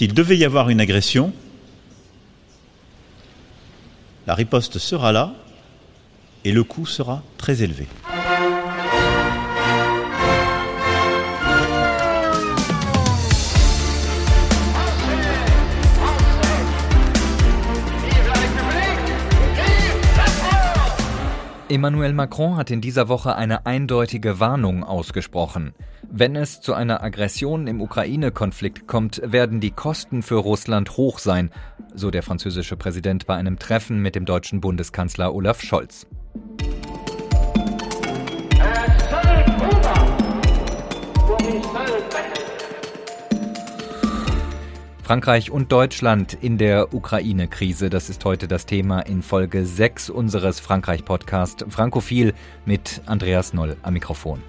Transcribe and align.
s'il 0.00 0.14
devait 0.14 0.38
y 0.38 0.46
avoir 0.46 0.70
une 0.70 0.80
agression, 0.80 1.30
la 4.26 4.34
riposte 4.34 4.78
sera 4.78 5.12
là 5.12 5.34
et 6.42 6.52
le 6.52 6.64
coût 6.64 6.86
sera 6.86 7.22
très 7.36 7.62
élevé. 7.62 7.86
Emmanuel 21.70 22.14
Macron 22.14 22.56
hat 22.56 22.72
in 22.72 22.80
dieser 22.80 23.08
Woche 23.08 23.36
eine 23.36 23.64
eindeutige 23.64 24.40
Warnung 24.40 24.82
ausgesprochen. 24.82 25.72
Wenn 26.10 26.34
es 26.34 26.60
zu 26.60 26.74
einer 26.74 27.00
Aggression 27.00 27.68
im 27.68 27.80
Ukraine-Konflikt 27.80 28.88
kommt, 28.88 29.22
werden 29.24 29.60
die 29.60 29.70
Kosten 29.70 30.22
für 30.22 30.34
Russland 30.34 30.96
hoch 30.96 31.20
sein, 31.20 31.52
so 31.94 32.10
der 32.10 32.24
französische 32.24 32.76
Präsident 32.76 33.24
bei 33.28 33.36
einem 33.36 33.56
Treffen 33.60 34.02
mit 34.02 34.16
dem 34.16 34.24
deutschen 34.24 34.60
Bundeskanzler 34.60 35.32
Olaf 35.32 35.62
Scholz. 35.62 36.08
Frankreich 45.10 45.50
und 45.50 45.72
Deutschland 45.72 46.34
in 46.40 46.56
der 46.56 46.94
Ukraine-Krise. 46.94 47.90
Das 47.90 48.10
ist 48.10 48.24
heute 48.24 48.46
das 48.46 48.64
Thema 48.64 49.00
in 49.00 49.22
Folge 49.22 49.66
6 49.66 50.08
unseres 50.08 50.60
Frankreich-Podcast 50.60 51.66
Frankophil 51.68 52.32
mit 52.64 53.00
Andreas 53.06 53.52
Noll 53.52 53.76
am 53.82 53.94
Mikrofon. 53.94 54.40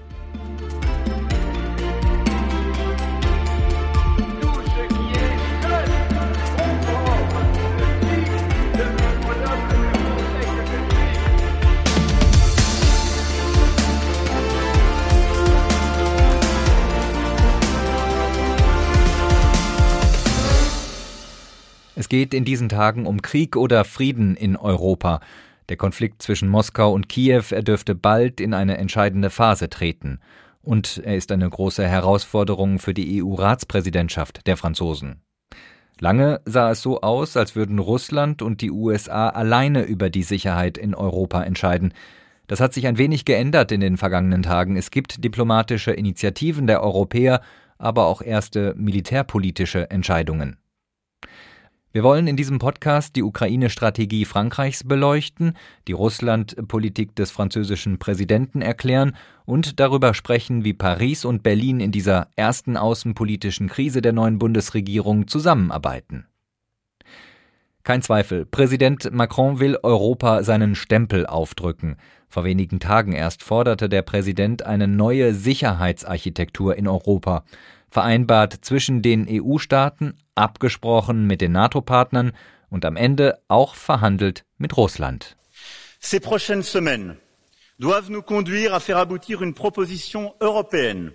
Es 22.01 22.09
geht 22.09 22.33
in 22.33 22.45
diesen 22.45 22.67
Tagen 22.67 23.05
um 23.05 23.21
Krieg 23.21 23.55
oder 23.55 23.85
Frieden 23.85 24.35
in 24.35 24.57
Europa. 24.57 25.19
Der 25.69 25.77
Konflikt 25.77 26.23
zwischen 26.23 26.49
Moskau 26.49 26.91
und 26.93 27.09
Kiew, 27.09 27.43
er 27.51 27.61
dürfte 27.61 27.93
bald 27.93 28.41
in 28.41 28.55
eine 28.55 28.79
entscheidende 28.79 29.29
Phase 29.29 29.69
treten. 29.69 30.19
Und 30.63 30.99
er 31.05 31.15
ist 31.15 31.31
eine 31.31 31.47
große 31.47 31.87
Herausforderung 31.87 32.79
für 32.79 32.95
die 32.95 33.21
EU-Ratspräsidentschaft 33.21 34.47
der 34.47 34.57
Franzosen. 34.57 35.21
Lange 35.99 36.41
sah 36.45 36.71
es 36.71 36.81
so 36.81 37.01
aus, 37.01 37.37
als 37.37 37.55
würden 37.55 37.77
Russland 37.77 38.41
und 38.41 38.61
die 38.61 38.71
USA 38.71 39.29
alleine 39.29 39.83
über 39.83 40.09
die 40.09 40.23
Sicherheit 40.23 40.79
in 40.79 40.95
Europa 40.95 41.43
entscheiden. 41.43 41.93
Das 42.47 42.59
hat 42.59 42.73
sich 42.73 42.87
ein 42.87 42.97
wenig 42.97 43.25
geändert 43.25 43.71
in 43.71 43.79
den 43.79 43.97
vergangenen 43.97 44.41
Tagen. 44.41 44.75
Es 44.75 44.89
gibt 44.89 45.23
diplomatische 45.23 45.91
Initiativen 45.91 46.65
der 46.65 46.81
Europäer, 46.81 47.41
aber 47.77 48.07
auch 48.07 48.23
erste 48.23 48.73
militärpolitische 48.75 49.91
Entscheidungen. 49.91 50.57
Wir 51.93 52.03
wollen 52.03 52.27
in 52.27 52.37
diesem 52.37 52.57
Podcast 52.57 53.17
die 53.17 53.23
Ukraine-Strategie 53.23 54.23
Frankreichs 54.23 54.85
beleuchten, 54.85 55.57
die 55.89 55.91
Russland-Politik 55.91 57.17
des 57.17 57.31
französischen 57.31 57.99
Präsidenten 57.99 58.61
erklären 58.61 59.13
und 59.43 59.81
darüber 59.81 60.13
sprechen, 60.13 60.63
wie 60.63 60.71
Paris 60.73 61.25
und 61.25 61.43
Berlin 61.43 61.81
in 61.81 61.91
dieser 61.91 62.29
ersten 62.37 62.77
außenpolitischen 62.77 63.67
Krise 63.67 64.01
der 64.01 64.13
neuen 64.13 64.39
Bundesregierung 64.39 65.27
zusammenarbeiten. 65.27 66.27
Kein 67.83 68.01
Zweifel, 68.01 68.45
Präsident 68.45 69.11
Macron 69.11 69.59
will 69.59 69.77
Europa 69.83 70.43
seinen 70.43 70.75
Stempel 70.75 71.25
aufdrücken. 71.25 71.97
Vor 72.29 72.45
wenigen 72.45 72.79
Tagen 72.79 73.11
erst 73.11 73.43
forderte 73.43 73.89
der 73.89 74.03
Präsident 74.03 74.65
eine 74.65 74.87
neue 74.87 75.33
Sicherheitsarchitektur 75.33 76.77
in 76.77 76.87
Europa 76.87 77.43
vereinbart 77.91 78.65
zwischen 78.65 79.01
den 79.01 79.27
EU-Staaten, 79.29 80.17
abgesprochen 80.33 81.27
mit 81.27 81.41
den 81.41 81.51
NATO-Partnern 81.51 82.31
und 82.69 82.85
am 82.85 82.95
Ende 82.95 83.39
auch 83.47 83.75
verhandelt 83.75 84.45
mit 84.57 84.75
Russland. 84.77 85.35
Ces 85.99 86.19
prochaines 86.19 86.71
semaines 86.71 87.17
doivent 87.77 88.09
nous 88.09 88.23
conduire 88.23 88.73
à 88.73 88.79
faire 88.79 88.97
aboutir 88.97 89.43
une 89.43 89.53
proposition 89.53 90.33
européenne 90.39 91.11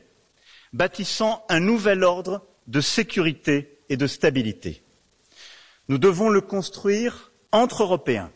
bâtissant 0.73 1.45
un 1.49 1.61
nouvel 1.61 2.05
ordre 2.05 2.43
de 2.67 2.81
sécurité 2.81 3.79
et 3.89 3.97
de 3.97 4.07
stabilité. 4.07 4.83
Nous 5.89 5.99
devons 5.99 6.29
le 6.29 6.41
construire 6.41 7.33
entre 7.53 7.83
Européens, 7.83 8.31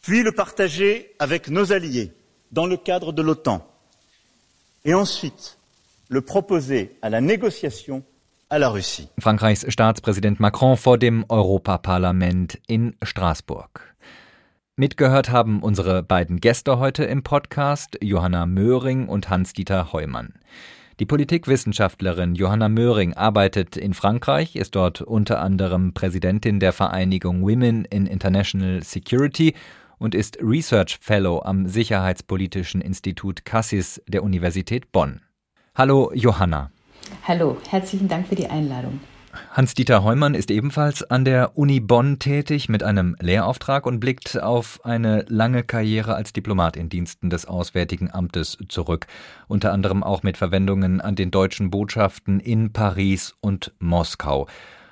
puis 0.00 0.22
le 0.22 0.32
partager 0.32 1.14
avec 1.18 1.48
nos 1.48 1.72
alliés 1.72 2.12
dans 2.52 2.66
le 2.66 2.76
cadre 2.76 3.12
de 3.12 3.22
l'OTAN, 3.22 3.66
et 4.84 4.94
ensuite 4.94 5.58
le 6.12 6.20
proposer 6.20 6.90
à 7.00 7.08
la 7.08 7.22
négociation 7.22 8.04
à 8.50 8.58
la 8.58 8.68
Russie. 8.68 9.08
Frankreichs 9.18 9.64
Staatspräsident 9.66 10.38
Macron 10.40 10.76
vor 10.76 10.98
dem 10.98 11.24
Europaparlament 11.30 12.58
in 12.66 12.94
Straßburg. 13.02 13.94
Mitgehört 14.76 15.30
haben 15.30 15.62
unsere 15.62 16.02
beiden 16.02 16.38
Gäste 16.38 16.78
heute 16.78 17.04
im 17.04 17.22
Podcast, 17.22 17.96
Johanna 18.02 18.44
Möhring 18.44 19.08
und 19.08 19.30
Hans-Dieter 19.30 19.94
Heumann. 19.94 20.34
Die 21.00 21.06
Politikwissenschaftlerin 21.06 22.34
Johanna 22.34 22.68
Möhring 22.68 23.14
arbeitet 23.14 23.78
in 23.78 23.94
Frankreich, 23.94 24.54
ist 24.54 24.74
dort 24.74 25.00
unter 25.00 25.40
anderem 25.40 25.94
Präsidentin 25.94 26.60
der 26.60 26.74
Vereinigung 26.74 27.40
Women 27.40 27.86
in 27.86 28.04
International 28.04 28.82
Security 28.82 29.54
und 29.96 30.14
ist 30.14 30.36
Research 30.42 30.98
Fellow 31.00 31.40
am 31.42 31.66
Sicherheitspolitischen 31.68 32.82
Institut 32.82 33.46
Cassis 33.46 34.02
der 34.06 34.22
Universität 34.22 34.92
Bonn. 34.92 35.22
Hallo 35.74 36.12
Johanna. 36.14 36.70
Hallo, 37.26 37.56
herzlichen 37.66 38.06
Dank 38.06 38.28
für 38.28 38.34
die 38.34 38.46
Einladung. 38.46 39.00
Hans-Dieter 39.52 40.04
Heumann 40.04 40.34
ist 40.34 40.50
ebenfalls 40.50 41.02
an 41.02 41.24
der 41.24 41.56
Uni 41.56 41.80
Bonn 41.80 42.18
tätig 42.18 42.68
mit 42.68 42.82
einem 42.82 43.16
Lehrauftrag 43.20 43.86
und 43.86 43.98
blickt 43.98 44.38
auf 44.38 44.84
eine 44.84 45.24
lange 45.28 45.62
Karriere 45.62 46.14
als 46.14 46.34
Diplomat 46.34 46.76
in 46.76 46.90
Diensten 46.90 47.30
des 47.30 47.46
Auswärtigen 47.46 48.10
Amtes 48.12 48.58
zurück, 48.68 49.06
unter 49.48 49.72
anderem 49.72 50.02
auch 50.02 50.22
mit 50.22 50.36
Verwendungen 50.36 51.00
an 51.00 51.14
den 51.14 51.30
deutschen 51.30 51.70
Botschaften 51.70 52.38
in 52.38 52.74
Paris 52.74 53.34
und 53.40 53.72
Moskau. 53.78 54.48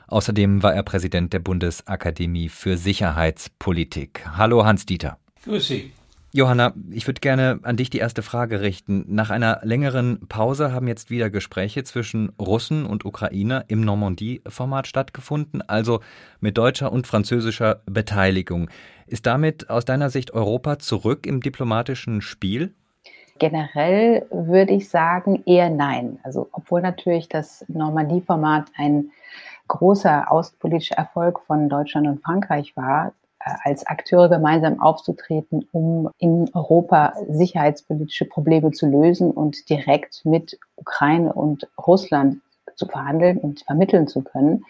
Außerdem 0.06 0.62
war 0.62 0.74
er 0.74 0.82
Präsident 0.82 1.34
der 1.34 1.40
Bundesakademie 1.40 2.48
für 2.48 2.78
Sicherheitspolitik. 2.78 4.24
Hallo 4.34 4.64
Hans-Dieter. 4.64 5.18
Grüß 5.44 5.68
Sie. 5.68 5.92
Johanna, 6.32 6.74
ich 6.92 7.08
würde 7.08 7.20
gerne 7.20 7.58
an 7.64 7.76
dich 7.76 7.90
die 7.90 7.98
erste 7.98 8.22
Frage 8.22 8.60
richten. 8.60 9.04
Nach 9.08 9.30
einer 9.30 9.58
längeren 9.64 10.28
Pause 10.28 10.72
haben 10.72 10.86
jetzt 10.86 11.10
wieder 11.10 11.28
Gespräche 11.28 11.82
zwischen 11.82 12.30
Russen 12.40 12.86
und 12.86 13.04
Ukrainer 13.04 13.64
im 13.66 13.80
Normandie-Format 13.80 14.86
stattgefunden, 14.86 15.60
also 15.68 15.98
mit 16.38 16.56
deutscher 16.56 16.92
und 16.92 17.08
französischer 17.08 17.80
Beteiligung. 17.86 18.70
Ist 19.08 19.26
damit 19.26 19.70
aus 19.70 19.84
deiner 19.84 20.08
Sicht 20.08 20.32
Europa 20.32 20.78
zurück 20.78 21.26
im 21.26 21.40
diplomatischen 21.40 22.20
Spiel? 22.20 22.74
Generell 23.40 24.24
würde 24.30 24.74
ich 24.74 24.88
sagen 24.88 25.42
eher 25.46 25.68
nein. 25.68 26.20
Also 26.22 26.48
obwohl 26.52 26.80
natürlich 26.80 27.28
das 27.28 27.64
Normandie-Format 27.66 28.66
ein 28.76 29.10
großer 29.66 30.30
außenpolitischer 30.30 30.96
Erfolg 30.96 31.40
von 31.40 31.68
Deutschland 31.68 32.06
und 32.06 32.22
Frankreich 32.22 32.76
war, 32.76 33.14
als 33.40 33.86
Akteure 33.86 34.28
gemeinsam 34.28 34.80
aufzutreten, 34.80 35.66
um 35.72 36.10
in 36.18 36.50
Europa 36.54 37.14
sicherheitspolitische 37.28 38.26
Probleme 38.26 38.70
zu 38.72 38.86
lösen 38.86 39.30
und 39.30 39.68
direkt 39.70 40.24
mit 40.24 40.58
Ukraine 40.76 41.32
und 41.32 41.68
Russland 41.78 42.40
zu 42.76 42.86
verhandeln 42.86 43.38
und 43.38 43.60
vermitteln 43.60 44.06
zu 44.06 44.22
können, 44.22 44.64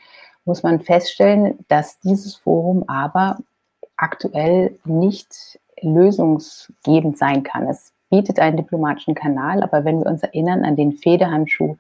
muss 0.45 0.63
man 0.63 0.81
feststellen, 0.81 1.59
dass 1.69 2.01
dieses 2.01 2.37
Forum 2.37 2.85
aber 2.87 3.39
aktuell 3.97 4.79
nicht 4.85 5.61
lösungsgebend 5.83 7.19
sein 7.19 7.43
kann. 7.43 7.67
Es 7.69 7.93
bietet 8.09 8.39
einen 8.41 8.57
diplomatischen 8.57 9.15
Kanal, 9.15 9.63
aber 9.63 9.85
wenn 9.85 10.01
wir 10.01 10.07
uns 10.07 10.23
erinnern 10.23 10.65
an 10.65 10.77
den 10.77 10.93
Federhandschuh, 10.93 11.77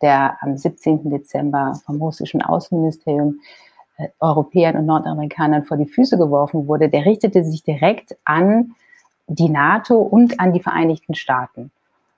der 0.00 0.36
am 0.40 0.56
17. 0.56 1.10
Dezember 1.10 1.80
vom 1.84 2.00
russischen 2.00 2.42
Außenministerium 2.42 3.40
äh, 3.40 3.71
Europäern 4.20 4.76
und 4.76 4.86
Nordamerikanern 4.86 5.64
vor 5.64 5.76
die 5.76 5.86
Füße 5.86 6.18
geworfen 6.18 6.66
wurde, 6.66 6.88
der 6.88 7.04
richtete 7.04 7.44
sich 7.44 7.62
direkt 7.62 8.16
an 8.24 8.74
die 9.26 9.48
NATO 9.48 9.96
und 9.98 10.40
an 10.40 10.52
die 10.52 10.60
Vereinigten 10.60 11.14
Staaten. 11.14 11.70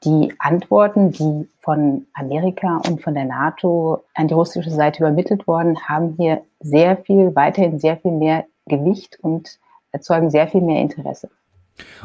Die 0.05 0.35
Antworten, 0.39 1.13
die 1.13 1.49
von 1.61 2.07
Amerika 2.13 2.81
und 2.89 3.03
von 3.03 3.15
der 3.15 3.25
NATO 3.25 4.05
an 4.15 4.29
die 4.29 4.35
russische 4.35 4.71
Seite 4.71 5.03
übermittelt 5.03 5.47
wurden, 5.47 5.79
haben 5.89 6.15
hier 6.19 6.43
sehr 6.61 6.99
viel, 6.99 7.35
weiterhin 7.35 7.79
sehr 7.79 7.97
viel 7.97 8.13
mehr 8.13 8.45
Gewicht 8.67 9.19
und 9.23 9.59
erzeugen 9.93 10.31
sehr 10.31 10.49
viel 10.49 10.61
mehr 10.61 10.83
Interesse. 10.83 11.31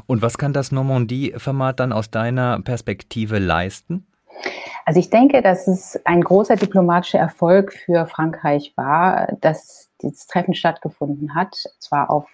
Und 0.06 0.22
was 0.22 0.38
kann 0.38 0.54
das 0.54 0.72
Normandie-Format 0.72 1.80
dann 1.80 1.92
aus 1.92 2.10
deiner 2.10 2.60
Perspektive 2.62 3.38
leisten? 3.38 4.06
Also 4.90 5.02
ich 5.02 5.12
denke, 5.12 5.44
dass 5.44 5.68
es 5.68 6.04
ein 6.04 6.24
großer 6.24 6.56
diplomatischer 6.56 7.20
Erfolg 7.20 7.74
für 7.74 8.08
Frankreich 8.08 8.74
war, 8.76 9.28
dass 9.40 9.92
dieses 10.02 10.26
Treffen 10.26 10.56
stattgefunden 10.56 11.36
hat, 11.36 11.56
zwar 11.78 12.10
auf 12.10 12.28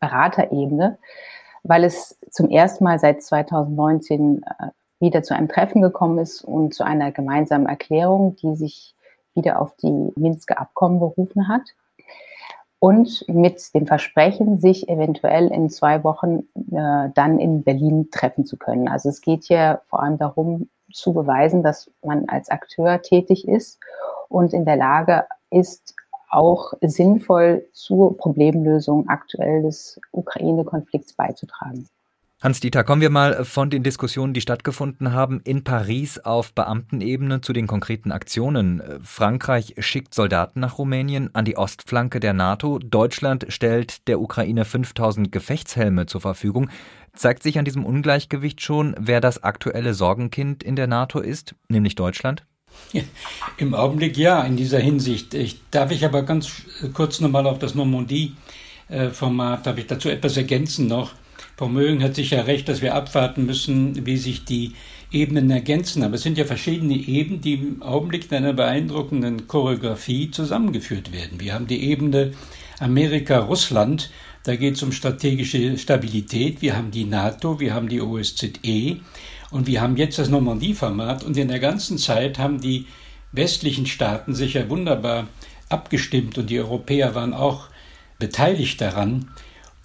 Beraterebene, 0.00 0.96
weil 1.62 1.84
es 1.84 2.18
zum 2.30 2.48
ersten 2.48 2.84
Mal 2.84 2.98
seit 2.98 3.22
2019 3.22 4.42
äh, 4.42 4.68
wieder 4.98 5.22
zu 5.22 5.34
einem 5.34 5.48
Treffen 5.48 5.82
gekommen 5.82 6.18
ist 6.20 6.40
und 6.40 6.72
zu 6.72 6.84
einer 6.84 7.12
gemeinsamen 7.12 7.66
Erklärung, 7.66 8.34
die 8.36 8.56
sich 8.56 8.94
wieder 9.34 9.60
auf 9.60 9.76
die 9.76 10.10
Minsker 10.16 10.58
Abkommen 10.58 11.00
berufen 11.00 11.48
hat. 11.48 11.64
Und 12.78 13.28
mit 13.28 13.74
dem 13.74 13.86
Versprechen, 13.86 14.58
sich 14.58 14.88
eventuell 14.88 15.48
in 15.48 15.68
zwei 15.68 16.02
Wochen 16.02 16.48
äh, 16.72 17.10
dann 17.14 17.38
in 17.38 17.62
Berlin 17.62 18.08
treffen 18.10 18.46
zu 18.46 18.56
können. 18.56 18.88
Also 18.88 19.10
es 19.10 19.20
geht 19.20 19.44
hier 19.44 19.82
vor 19.90 20.02
allem 20.02 20.16
darum, 20.16 20.70
zu 20.92 21.12
beweisen, 21.12 21.62
dass 21.62 21.90
man 22.04 22.28
als 22.28 22.48
Akteur 22.50 23.02
tätig 23.02 23.46
ist 23.46 23.78
und 24.28 24.52
in 24.52 24.64
der 24.64 24.76
Lage 24.76 25.26
ist, 25.50 25.94
auch 26.30 26.74
sinnvoll 26.80 27.66
zur 27.72 28.16
Problemlösung 28.16 29.08
aktuell 29.08 29.62
des 29.62 30.00
Ukraine-Konflikts 30.12 31.14
beizutragen. 31.14 31.88
Hans-Dieter, 32.42 32.84
kommen 32.84 33.02
wir 33.02 33.10
mal 33.10 33.44
von 33.44 33.68
den 33.68 33.82
Diskussionen, 33.82 34.32
die 34.32 34.40
stattgefunden 34.40 35.12
haben 35.12 35.42
in 35.44 35.62
Paris 35.62 36.18
auf 36.18 36.54
Beamtenebene 36.54 37.42
zu 37.42 37.52
den 37.52 37.66
konkreten 37.66 38.12
Aktionen. 38.12 38.82
Frankreich 39.02 39.74
schickt 39.76 40.14
Soldaten 40.14 40.60
nach 40.60 40.78
Rumänien 40.78 41.34
an 41.34 41.44
die 41.44 41.58
Ostflanke 41.58 42.18
der 42.18 42.32
NATO. 42.32 42.78
Deutschland 42.78 43.44
stellt 43.50 44.08
der 44.08 44.22
Ukraine 44.22 44.64
5000 44.64 45.30
Gefechtshelme 45.30 46.06
zur 46.06 46.22
Verfügung. 46.22 46.70
Zeigt 47.12 47.42
sich 47.42 47.58
an 47.58 47.66
diesem 47.66 47.84
Ungleichgewicht 47.84 48.62
schon, 48.62 48.94
wer 48.98 49.20
das 49.20 49.42
aktuelle 49.42 49.92
Sorgenkind 49.92 50.62
in 50.62 50.76
der 50.76 50.86
NATO 50.86 51.20
ist, 51.20 51.54
nämlich 51.68 51.94
Deutschland? 51.94 52.46
Im 53.58 53.74
Augenblick 53.74 54.16
ja, 54.16 54.42
in 54.44 54.56
dieser 54.56 54.78
Hinsicht. 54.78 55.34
Ich, 55.34 55.60
darf 55.70 55.90
ich 55.90 56.06
aber 56.06 56.22
ganz 56.22 56.62
kurz 56.94 57.20
nochmal 57.20 57.46
auf 57.46 57.58
das 57.58 57.74
Normandie-Format, 57.74 59.66
darf 59.66 59.76
ich 59.76 59.86
dazu 59.86 60.08
etwas 60.08 60.38
ergänzen 60.38 60.86
noch? 60.86 61.19
Frau 61.60 61.68
Mögen 61.68 62.02
hat 62.02 62.14
sicher 62.14 62.46
recht, 62.46 62.70
dass 62.70 62.80
wir 62.80 62.94
abwarten 62.94 63.44
müssen, 63.44 64.06
wie 64.06 64.16
sich 64.16 64.46
die 64.46 64.72
Ebenen 65.12 65.50
ergänzen. 65.50 66.02
Aber 66.02 66.14
es 66.14 66.22
sind 66.22 66.38
ja 66.38 66.46
verschiedene 66.46 66.94
Ebenen, 66.94 67.42
die 67.42 67.52
im 67.52 67.82
Augenblick 67.82 68.32
in 68.32 68.38
einer 68.38 68.54
beeindruckenden 68.54 69.46
Choreografie 69.46 70.30
zusammengeführt 70.30 71.12
werden. 71.12 71.38
Wir 71.38 71.52
haben 71.52 71.66
die 71.66 71.84
Ebene 71.84 72.32
Amerika-Russland, 72.78 74.10
da 74.44 74.56
geht 74.56 74.76
es 74.76 74.82
um 74.82 74.90
strategische 74.90 75.76
Stabilität. 75.76 76.62
Wir 76.62 76.78
haben 76.78 76.92
die 76.92 77.04
NATO, 77.04 77.60
wir 77.60 77.74
haben 77.74 77.90
die 77.90 78.00
OSZE 78.00 78.96
und 79.50 79.66
wir 79.66 79.82
haben 79.82 79.98
jetzt 79.98 80.18
das 80.18 80.30
Normandie-Format. 80.30 81.24
Und 81.24 81.36
in 81.36 81.48
der 81.48 81.60
ganzen 81.60 81.98
Zeit 81.98 82.38
haben 82.38 82.62
die 82.62 82.86
westlichen 83.32 83.84
Staaten 83.84 84.34
sich 84.34 84.54
ja 84.54 84.66
wunderbar 84.70 85.26
abgestimmt 85.68 86.38
und 86.38 86.48
die 86.48 86.58
Europäer 86.58 87.14
waren 87.14 87.34
auch 87.34 87.66
beteiligt 88.18 88.80
daran, 88.80 89.30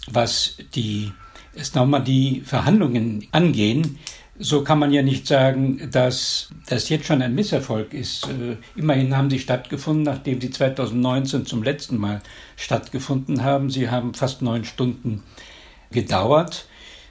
was 0.07 0.55
die 0.73 1.11
es 1.55 1.73
nochmal 1.73 2.03
die 2.03 2.41
Verhandlungen 2.41 3.27
angehen, 3.31 3.97
so 4.37 4.63
kann 4.63 4.79
man 4.79 4.91
ja 4.91 5.01
nicht 5.01 5.27
sagen, 5.27 5.89
dass 5.91 6.49
das 6.67 6.89
jetzt 6.89 7.05
schon 7.05 7.21
ein 7.21 7.35
Misserfolg 7.35 7.93
ist. 7.93 8.27
Äh, 8.27 8.57
immerhin 8.75 9.15
haben 9.15 9.29
sie 9.29 9.39
stattgefunden, 9.39 10.03
nachdem 10.03 10.41
sie 10.41 10.49
2019 10.49 11.45
zum 11.45 11.63
letzten 11.63 11.97
Mal 11.97 12.21
stattgefunden 12.57 13.43
haben. 13.43 13.69
Sie 13.69 13.89
haben 13.89 14.13
fast 14.13 14.41
neun 14.41 14.65
Stunden 14.65 15.23
gedauert. 15.91 16.67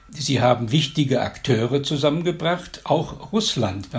Sie 0.09 0.39
haben 0.39 0.71
wichtige 0.71 1.21
Akteure 1.21 1.81
zusammengebracht, 1.81 2.81
auch 2.83 3.33
Russland. 3.33 3.89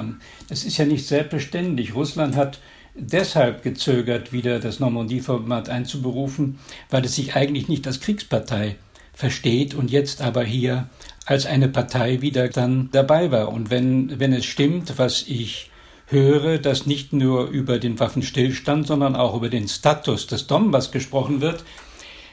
Es 0.49 0.65
ist 0.65 0.79
ja 0.79 0.87
nicht 0.87 1.07
selbstverständlich. 1.07 1.97
Russland 1.97 2.37
hat 2.37 2.61
deshalb 2.95 3.63
gezögert, 3.65 4.33
wieder 4.33 4.61
das 4.61 4.79
Normandie-Format 4.79 5.69
einzuberufen, 5.69 6.59
weil 6.91 7.05
es 7.05 7.17
sich 7.17 7.35
eigentlich 7.35 7.69
nicht 7.69 7.87
als 7.87 8.01
Kriegspartei 8.01 8.77
versteht 9.17 9.75
und 9.75 9.91
jetzt 9.91 10.23
aber 10.23 10.45
hier 10.45 10.89
als 11.25 11.47
eine 11.47 11.69
Partei 11.69 12.21
wieder 12.21 12.49
dann 12.49 12.91
dabei 12.93 13.33
war. 13.33 13.49
Und 13.49 13.71
wenn, 13.71 14.21
wenn 14.21 14.33
es 14.33 14.45
stimmt, 14.45 14.99
was 14.99 15.25
ich 15.27 15.71
höre, 16.07 16.59
dass 16.59 16.87
nicht 16.87 17.13
nur 17.13 17.49
über 17.49 17.81
den 17.81 17.99
Waffenstillstand, 17.99 18.87
sondern 18.87 19.17
auch 19.17 19.35
über 19.35 19.49
den 19.49 19.67
Status 19.67 20.29
des 20.29 20.47
Donbass 20.47 20.93
gesprochen 20.93 21.41
wird, 21.41 21.65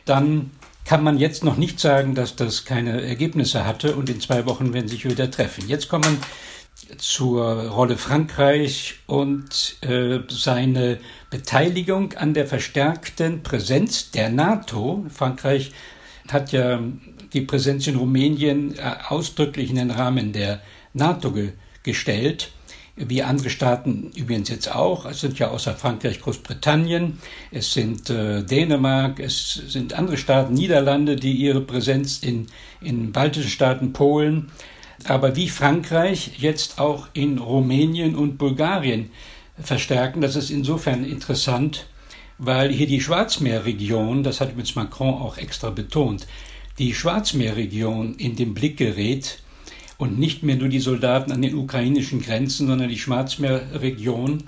dann 0.05 0.51
kann 0.85 1.03
man 1.03 1.17
jetzt 1.17 1.43
noch 1.45 1.55
nicht 1.55 1.79
sagen, 1.79 2.13
dass 2.13 2.35
das 2.35 2.65
keine 2.65 3.01
Ergebnisse 3.01 3.65
hatte 3.65 3.95
und 3.95 4.09
in 4.09 4.19
zwei 4.19 4.45
Wochen 4.45 4.73
werden 4.73 4.89
sich 4.89 5.05
wieder 5.05 5.31
treffen. 5.31 5.67
Jetzt 5.67 5.87
kommen 5.87 6.19
zur 6.97 7.69
Rolle 7.69 7.97
Frankreich 7.97 8.95
und 9.07 9.77
äh, 9.81 10.19
seine 10.27 10.99
Beteiligung 11.29 12.13
an 12.13 12.33
der 12.33 12.45
verstärkten 12.45 13.41
Präsenz 13.41 14.11
der 14.11 14.29
NATO. 14.29 15.05
Frankreich 15.09 15.71
hat 16.33 16.51
ja 16.51 16.79
die 17.33 17.41
Präsenz 17.41 17.87
in 17.87 17.95
Rumänien 17.95 18.77
äh, 18.77 18.95
ausdrücklich 19.07 19.69
in 19.69 19.77
den 19.77 19.91
Rahmen 19.91 20.33
der 20.33 20.61
NATO 20.93 21.31
ge 21.31 21.53
gestellt, 21.83 22.51
wie 22.95 23.23
andere 23.23 23.49
Staaten 23.49 24.11
übrigens 24.15 24.47
jetzt 24.47 24.73
auch. 24.73 25.05
Es 25.05 25.19
sind 25.19 25.37
ja 25.37 25.49
außer 25.49 25.73
Frankreich 25.73 26.21
Großbritannien, 26.21 27.19
es 27.51 27.73
sind 27.73 28.09
äh, 28.09 28.41
Dänemark, 28.41 29.19
es 29.19 29.53
sind 29.67 29.93
andere 29.93 30.15
Staaten, 30.15 30.53
Niederlande, 30.53 31.17
die 31.17 31.33
ihre 31.33 31.59
Präsenz 31.59 32.23
in, 32.23 32.47
in 32.79 33.11
baltischen 33.11 33.49
Staaten, 33.49 33.91
Polen, 33.91 34.49
aber 35.05 35.35
wie 35.35 35.49
Frankreich 35.49 36.37
jetzt 36.37 36.79
auch 36.79 37.07
in 37.11 37.37
Rumänien 37.37 38.15
und 38.15 38.37
Bulgarien 38.37 39.09
verstärken. 39.61 40.21
Das 40.21 40.37
ist 40.37 40.51
insofern 40.51 41.03
interessant, 41.03 41.87
weil 42.37 42.71
hier 42.71 42.87
die 42.87 43.01
Schwarzmeerregion, 43.01 44.23
das 44.23 44.41
hat 44.41 44.51
übrigens 44.51 44.75
Macron 44.75 45.13
auch 45.13 45.37
extra 45.37 45.69
betont, 45.69 46.27
die 46.79 46.93
Schwarzmeerregion 46.93 48.15
in 48.15 48.35
den 48.35 48.53
Blick 48.53 48.77
gerät 48.77 49.39
und 49.97 50.17
nicht 50.17 50.43
mehr 50.43 50.55
nur 50.55 50.69
die 50.69 50.79
Soldaten 50.79 51.31
an 51.31 51.41
den 51.41 51.55
ukrainischen 51.55 52.21
Grenzen, 52.21 52.67
sondern 52.67 52.89
die 52.89 52.97
Schwarzmeerregion, 52.97 54.43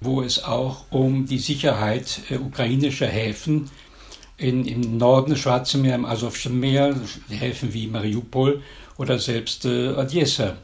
wo 0.00 0.22
es 0.22 0.42
auch 0.42 0.86
um 0.90 1.26
die 1.26 1.38
Sicherheit 1.38 2.20
äh, 2.30 2.36
ukrainischer 2.36 3.06
Häfen 3.06 3.70
in, 4.36 4.64
im 4.64 4.96
Norden 4.96 5.30
des 5.30 5.40
Schwarzen 5.40 5.82
Meer, 5.82 5.96
im 5.96 6.04
Asowschen 6.04 6.58
Meer, 6.58 6.96
Häfen 7.28 7.74
wie 7.74 7.88
Mariupol 7.88 8.62
oder 8.96 9.18
selbst 9.18 9.64
äh, 9.64 9.88
Odessa 9.88 10.56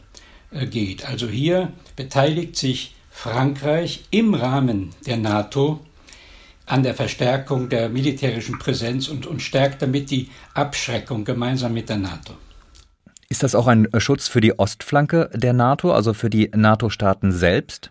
äh, 0.51 0.67
geht. 0.67 1.07
Also 1.07 1.29
hier 1.29 1.73
beteiligt 1.97 2.57
sich 2.57 2.95
Frankreich 3.11 4.05
im 4.11 4.35
Rahmen 4.35 4.91
der 5.07 5.17
NATO 5.17 5.81
an 6.67 6.83
der 6.83 6.95
Verstärkung 6.95 7.69
der 7.69 7.89
militärischen 7.89 8.59
Präsenz 8.59 9.09
und, 9.09 9.27
und 9.27 9.43
stärkt 9.43 9.83
damit 9.83 10.11
die 10.11 10.31
Abschreckung 10.55 11.25
gemeinsam 11.25 11.75
mit 11.75 11.89
der 11.89 11.99
NATO. 11.99 12.35
Ist 13.29 13.43
das 13.43 13.55
auch 13.55 13.67
ein 13.67 13.89
Schutz 13.99 14.29
für 14.29 14.41
die 14.41 14.59
Ostflanke 14.59 15.31
der 15.35 15.53
NATO, 15.53 15.93
also 15.93 16.15
für 16.15 16.31
die 16.31 16.51
NATO-Staaten 16.55 17.33
selbst? 17.33 17.91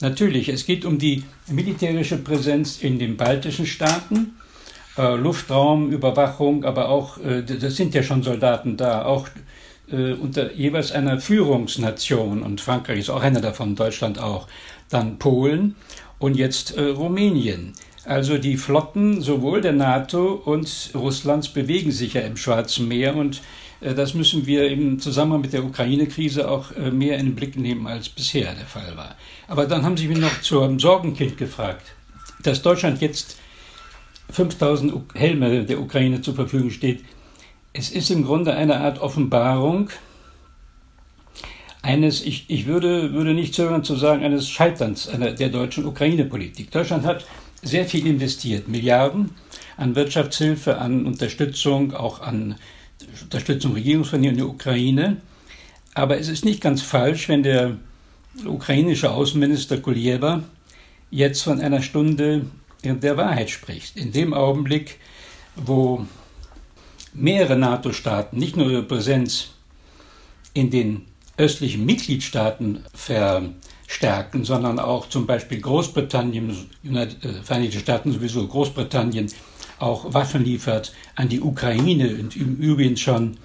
Natürlich, 0.00 0.48
es 0.48 0.66
geht 0.66 0.84
um 0.84 0.98
die 0.98 1.24
militärische 1.48 2.18
Präsenz 2.18 2.82
in 2.82 2.98
den 2.98 3.16
baltischen 3.16 3.66
Staaten, 3.66 4.36
äh, 4.96 5.16
Luftraumüberwachung, 5.16 6.64
aber 6.64 6.88
auch, 6.88 7.18
äh, 7.18 7.42
das 7.42 7.76
sind 7.76 7.94
ja 7.94 8.02
schon 8.02 8.22
Soldaten 8.22 8.76
da, 8.76 9.04
auch 9.04 9.28
äh, 9.90 10.12
unter 10.12 10.52
jeweils 10.52 10.92
einer 10.92 11.20
Führungsnation. 11.20 12.42
Und 12.42 12.60
Frankreich 12.60 13.00
ist 13.00 13.10
auch 13.10 13.22
einer 13.22 13.40
davon, 13.40 13.76
Deutschland 13.76 14.18
auch, 14.18 14.46
dann 14.88 15.18
Polen 15.18 15.74
und 16.18 16.36
jetzt 16.36 16.76
äh, 16.76 16.82
Rumänien. 16.82 17.72
Also 18.04 18.36
die 18.36 18.56
Flotten 18.56 19.22
sowohl 19.22 19.62
der 19.62 19.72
NATO 19.72 20.34
und 20.34 20.90
Russlands 20.94 21.48
bewegen 21.48 21.90
sich 21.90 22.14
ja 22.14 22.20
im 22.20 22.36
Schwarzen 22.36 22.86
Meer 22.86 23.16
und 23.16 23.40
äh, 23.80 23.94
das 23.94 24.14
müssen 24.14 24.46
wir 24.46 24.68
im 24.68 25.00
Zusammenhang 25.00 25.40
mit 25.40 25.52
der 25.52 25.64
Ukraine-Krise 25.64 26.50
auch 26.50 26.72
äh, 26.72 26.90
mehr 26.90 27.18
in 27.18 27.26
den 27.26 27.34
Blick 27.34 27.56
nehmen, 27.56 27.86
als 27.86 28.08
bisher 28.08 28.54
der 28.54 28.66
Fall 28.66 28.96
war. 28.96 29.16
Aber 29.48 29.66
dann 29.66 29.84
haben 29.84 29.96
Sie 29.96 30.08
mich 30.08 30.18
noch 30.18 30.40
zum 30.42 30.78
Sorgenkind 30.78 31.38
gefragt, 31.38 31.94
dass 32.42 32.62
Deutschland 32.62 33.00
jetzt 33.00 33.38
5000 34.30 34.94
Helme 35.14 35.64
der 35.64 35.80
Ukraine 35.80 36.20
zur 36.20 36.34
Verfügung 36.34 36.70
steht. 36.70 37.04
Es 37.72 37.90
ist 37.90 38.10
im 38.10 38.24
Grunde 38.24 38.54
eine 38.54 38.80
Art 38.80 39.00
Offenbarung 39.00 39.90
eines, 41.84 42.22
ich, 42.24 42.46
ich 42.48 42.66
würde, 42.66 43.12
würde 43.12 43.34
nicht 43.34 43.54
zögern 43.54 43.84
zu 43.84 43.94
sagen, 43.94 44.24
eines 44.24 44.48
Scheiterns 44.48 45.06
einer, 45.06 45.32
der 45.32 45.50
deutschen 45.50 45.84
Ukraine-Politik. 45.84 46.70
Deutschland 46.70 47.04
hat 47.04 47.26
sehr 47.62 47.84
viel 47.84 48.06
investiert, 48.06 48.68
Milliarden 48.68 49.32
an 49.76 49.94
Wirtschaftshilfe, 49.94 50.78
an 50.78 51.04
Unterstützung, 51.04 51.92
auch 51.92 52.22
an 52.22 52.56
Unterstützung 53.22 53.74
Regierungsvernieutung 53.74 54.32
in 54.32 54.38
der 54.38 54.48
Ukraine. 54.48 55.16
Aber 55.92 56.18
es 56.18 56.28
ist 56.28 56.44
nicht 56.44 56.62
ganz 56.62 56.80
falsch, 56.80 57.28
wenn 57.28 57.42
der 57.42 57.76
ukrainische 58.46 59.10
Außenminister 59.10 59.78
Kulieba 59.78 60.42
jetzt 61.10 61.42
von 61.42 61.60
einer 61.60 61.82
Stunde 61.82 62.46
der 62.82 63.16
Wahrheit 63.16 63.50
spricht. 63.50 63.96
In 63.96 64.12
dem 64.12 64.32
Augenblick, 64.32 64.98
wo 65.54 66.06
mehrere 67.12 67.56
NATO-Staaten 67.56 68.38
nicht 68.38 68.56
nur 68.56 68.70
ihre 68.70 68.82
Präsenz 68.82 69.50
in 70.54 70.70
den 70.70 71.02
östlichen 71.36 71.84
Mitgliedstaaten 71.84 72.84
stärken, 73.86 74.44
sondern 74.44 74.78
auch 74.78 75.08
zum 75.08 75.26
Beispiel 75.26 75.60
Großbritannien, 75.60 76.50
äh, 76.94 77.06
Vereinigte 77.42 77.78
Staaten 77.78 78.12
sowieso, 78.12 78.46
Großbritannien 78.46 79.30
auch 79.78 80.14
Waffen 80.14 80.44
liefert 80.44 80.92
an 81.16 81.28
die 81.28 81.40
Ukraine 81.40 82.16
und 82.16 82.36
im 82.36 82.56
Übrigen 82.56 82.96
schon 82.96 83.36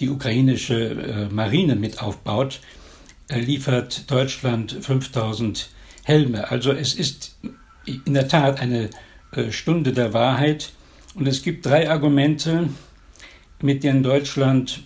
die 0.00 0.10
ukrainische 0.10 0.90
äh, 0.90 1.28
Marine 1.32 1.76
mit 1.76 2.02
aufbaut, 2.02 2.60
äh, 3.28 3.40
liefert 3.40 4.10
Deutschland 4.10 4.76
5000 4.80 5.70
Helme. 6.04 6.50
Also 6.50 6.72
es 6.72 6.94
ist 6.94 7.36
in 7.86 8.14
der 8.14 8.28
Tat 8.28 8.60
eine 8.60 8.90
äh, 9.32 9.50
Stunde 9.50 9.92
der 9.92 10.12
Wahrheit 10.12 10.72
und 11.14 11.26
es 11.26 11.42
gibt 11.42 11.64
drei 11.64 11.90
Argumente, 11.90 12.68
mit 13.62 13.82
denen 13.84 14.02
Deutschland 14.02 14.82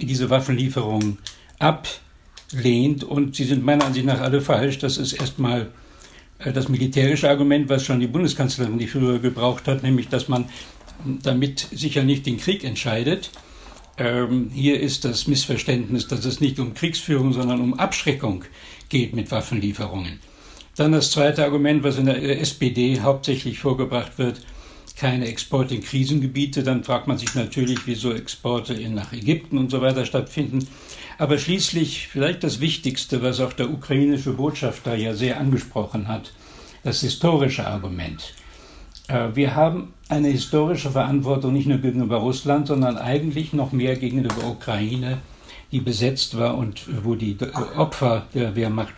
diese 0.00 0.30
Waffenlieferung 0.30 1.18
ablehnt 1.60 3.04
und 3.04 3.36
sie 3.36 3.44
sind 3.44 3.64
meiner 3.64 3.84
Ansicht 3.84 4.06
nach 4.06 4.20
alle 4.20 4.40
falsch. 4.40 4.78
Das 4.78 4.98
ist 4.98 5.12
erstmal 5.12 5.68
äh, 6.40 6.52
das 6.52 6.68
militärische 6.68 7.30
Argument, 7.30 7.68
was 7.68 7.84
schon 7.84 8.00
die 8.00 8.08
Bundeskanzlerin 8.08 8.78
die 8.78 8.88
früher 8.88 9.20
gebraucht 9.20 9.68
hat, 9.68 9.84
nämlich 9.84 10.08
dass 10.08 10.28
man 10.28 10.46
damit 11.22 11.68
sicher 11.70 12.02
nicht 12.02 12.26
den 12.26 12.38
Krieg 12.38 12.64
entscheidet. 12.64 13.30
Ähm, 13.96 14.50
hier 14.52 14.80
ist 14.80 15.04
das 15.04 15.26
Missverständnis, 15.26 16.08
dass 16.08 16.24
es 16.24 16.40
nicht 16.40 16.58
um 16.58 16.74
Kriegsführung, 16.74 17.32
sondern 17.32 17.60
um 17.60 17.74
Abschreckung 17.74 18.44
geht 18.88 19.14
mit 19.14 19.30
Waffenlieferungen. 19.30 20.20
Dann 20.76 20.92
das 20.92 21.10
zweite 21.10 21.44
Argument, 21.44 21.82
was 21.82 21.98
in 21.98 22.06
der 22.06 22.40
SPD 22.40 23.00
hauptsächlich 23.00 23.58
vorgebracht 23.58 24.18
wird, 24.18 24.40
keine 25.00 25.28
Exporte 25.28 25.74
in 25.74 25.82
Krisengebiete. 25.82 26.62
Dann 26.62 26.84
fragt 26.84 27.06
man 27.08 27.16
sich 27.16 27.34
natürlich, 27.34 27.86
wieso 27.86 28.12
Exporte 28.12 28.74
in, 28.74 28.94
nach 28.94 29.14
Ägypten 29.14 29.56
und 29.56 29.70
so 29.70 29.80
weiter 29.80 30.04
stattfinden. 30.04 30.68
Aber 31.16 31.38
schließlich 31.38 32.08
vielleicht 32.08 32.44
das 32.44 32.60
Wichtigste, 32.60 33.22
was 33.22 33.40
auch 33.40 33.54
der 33.54 33.70
ukrainische 33.70 34.34
Botschafter 34.34 34.94
ja 34.94 35.14
sehr 35.14 35.40
angesprochen 35.40 36.06
hat, 36.06 36.34
das 36.84 37.00
historische 37.00 37.66
Argument. 37.66 38.34
Äh, 39.08 39.28
wir 39.34 39.54
haben 39.54 39.94
eine 40.10 40.28
historische 40.28 40.90
Verantwortung 40.90 41.54
nicht 41.54 41.66
nur 41.66 41.78
gegenüber 41.78 42.18
Russland, 42.18 42.66
sondern 42.66 42.98
eigentlich 42.98 43.54
noch 43.54 43.72
mehr 43.72 43.96
gegenüber 43.96 44.46
Ukraine, 44.48 45.18
die 45.72 45.80
besetzt 45.80 46.36
war 46.36 46.58
und 46.58 46.82
wo 47.04 47.14
die 47.14 47.38
Opfer 47.76 48.26
der 48.34 48.54
Wehrmacht 48.54 48.92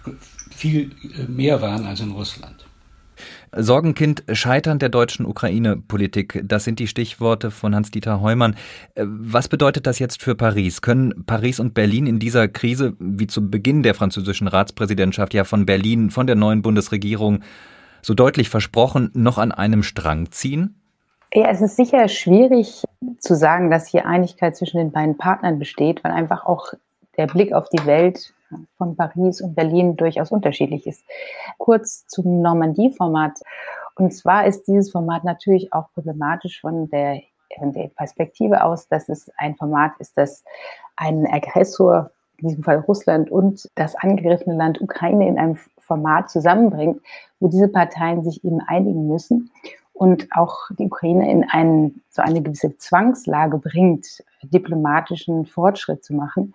viel 0.51 0.91
äh, 1.17 1.31
mehr 1.31 1.63
waren 1.63 1.87
als 1.87 2.01
in 2.01 2.11
Russland. 2.11 2.65
Sorgenkind, 3.55 4.25
Scheitern 4.33 4.79
der 4.79 4.89
deutschen 4.89 5.27
Ukraine-Politik, 5.27 6.43
das 6.45 6.65
sind 6.65 6.79
die 6.79 6.87
Stichworte 6.87 7.51
von 7.51 7.75
Hans-Dieter 7.75 8.23
Heumann. 8.23 8.57
Äh, 8.95 9.05
was 9.07 9.49
bedeutet 9.49 9.87
das 9.87 9.99
jetzt 9.99 10.23
für 10.23 10.35
Paris? 10.35 10.81
Können 10.81 11.25
Paris 11.27 11.61
und 11.61 11.75
Berlin 11.75 12.07
in 12.07 12.19
dieser 12.19 12.49
Krise, 12.49 12.95
wie 12.99 13.27
zu 13.27 13.51
Beginn 13.51 13.83
der 13.83 13.95
französischen 13.95 14.49
Ratspräsidentschaft 14.49 15.35
ja 15.35 15.45
von 15.45 15.67
Berlin, 15.67 16.11
von 16.11 16.27
der 16.27 16.37
neuen 16.37 16.63
Bundesregierung 16.63 17.41
so 18.01 18.15
deutlich 18.15 18.49
versprochen, 18.49 19.11
noch 19.13 19.37
an 19.37 19.53
einem 19.53 19.83
Strang 19.83 20.31
ziehen? 20.31 20.81
Ja, 21.35 21.51
es 21.51 21.61
ist 21.61 21.77
sicher 21.77 22.09
schwierig 22.09 22.85
zu 23.19 23.35
sagen, 23.35 23.71
dass 23.71 23.87
hier 23.87 24.07
Einigkeit 24.07 24.57
zwischen 24.57 24.79
den 24.79 24.93
beiden 24.93 25.17
Partnern 25.19 25.59
besteht, 25.59 26.03
weil 26.05 26.13
einfach 26.13 26.47
auch 26.47 26.73
der 27.17 27.27
Blick 27.27 27.53
auf 27.53 27.69
die 27.69 27.85
Welt 27.87 28.33
von 28.77 28.97
Paris 28.97 29.41
und 29.41 29.55
Berlin 29.55 29.97
durchaus 29.97 30.31
unterschiedlich 30.31 30.87
ist. 30.87 31.05
Kurz 31.59 32.07
zum 32.07 32.43
Normandie-Format. 32.43 33.41
Und 33.97 34.13
zwar 34.13 34.47
ist 34.47 34.65
dieses 34.67 34.91
Format 34.91 35.25
natürlich 35.25 35.73
auch 35.73 35.91
problematisch 35.93 36.61
von 36.61 36.89
der, 36.89 37.21
von 37.59 37.73
der 37.73 37.89
Perspektive 37.89 38.65
aus, 38.65 38.89
dass 38.89 39.09
es 39.09 39.31
ein 39.37 39.57
Format 39.57 39.93
ist, 39.99 40.17
das 40.17 40.45
einen 40.97 41.27
Aggressor, 41.27 42.11
in 42.39 42.49
diesem 42.49 42.65
Fall 42.65 42.79
Russland, 42.79 43.31
und 43.31 43.69
das 43.75 43.95
angegriffene 43.95 44.57
Land 44.57 44.81
Ukraine 44.81 45.29
in 45.29 45.39
einem 45.39 45.59
Format 45.79 46.31
zusammenbringt, 46.31 47.01
wo 47.39 47.49
diese 47.49 47.69
Parteien 47.69 48.25
sich 48.25 48.45
eben 48.45 48.61
einigen 48.61 49.07
müssen 49.07 49.51
und 49.93 50.27
auch 50.33 50.57
die 50.79 50.87
Ukraine 50.87 51.31
in 51.31 51.45
einen, 51.49 52.03
so 52.09 52.23
eine 52.23 52.43
gewisse 52.43 52.77
Zwangslage 52.77 53.59
bringt, 53.59 54.25
diplomatischen 54.43 55.47
Fortschritt 55.47 56.05
zu 56.05 56.15
machen. 56.15 56.55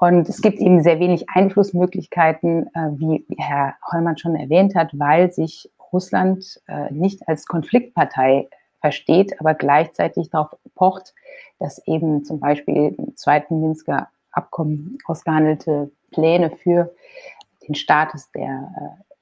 Und 0.00 0.30
es 0.30 0.40
gibt 0.40 0.60
eben 0.60 0.82
sehr 0.82 0.98
wenig 0.98 1.28
Einflussmöglichkeiten, 1.28 2.68
äh, 2.74 2.88
wie 2.96 3.26
Herr 3.36 3.74
Heumann 3.92 4.16
schon 4.16 4.34
erwähnt 4.34 4.74
hat, 4.74 4.98
weil 4.98 5.30
sich 5.30 5.70
Russland 5.92 6.58
äh, 6.68 6.90
nicht 6.90 7.28
als 7.28 7.46
Konfliktpartei 7.46 8.48
versteht, 8.80 9.38
aber 9.40 9.52
gleichzeitig 9.52 10.30
darauf 10.30 10.56
pocht, 10.74 11.14
dass 11.58 11.86
eben 11.86 12.24
zum 12.24 12.40
Beispiel 12.40 12.94
im 12.96 13.14
zweiten 13.14 13.60
Minsker 13.60 14.08
Abkommen 14.32 14.96
ausgehandelte 15.04 15.90
Pläne 16.12 16.50
für 16.50 16.94
den 17.68 17.74
Status 17.74 18.30
der 18.32 18.72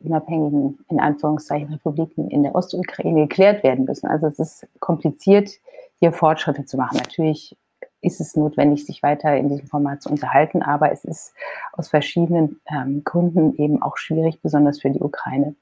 äh, 0.01 0.07
unabhängigen, 0.07 0.79
in 0.89 1.01
Anführungszeichen, 1.01 1.73
Republiken 1.73 2.31
in 2.31 2.45
der 2.45 2.55
Ostukraine 2.55 3.23
geklärt 3.23 3.65
werden 3.65 3.85
müssen. 3.85 4.07
Also 4.07 4.29
es 4.29 4.39
ist 4.39 4.69
kompliziert, 4.79 5.51
hier 5.99 6.13
Fortschritte 6.13 6.67
zu 6.67 6.77
machen. 6.77 6.99
Natürlich 6.99 7.57
ist 8.01 8.21
es 8.21 8.37
notwendig, 8.37 8.87
sich 8.87 9.03
weiter 9.03 9.37
in 9.37 9.49
diesem 9.49 9.67
Format 9.67 10.03
zu 10.03 10.11
unterhalten. 10.11 10.63
Aber 10.63 10.93
es 10.93 11.05
ist 11.05 11.35
aus 11.73 11.89
verschiedenen 11.89 12.61
ähm, 12.71 13.03
Gründen 13.05 13.55
eben 13.57 13.83
auch 13.83 13.97
schwierig, 13.97 14.41
besonders 14.43 14.81
für 14.81 14.91
die 14.91 15.01
Ukraine. 15.01 15.55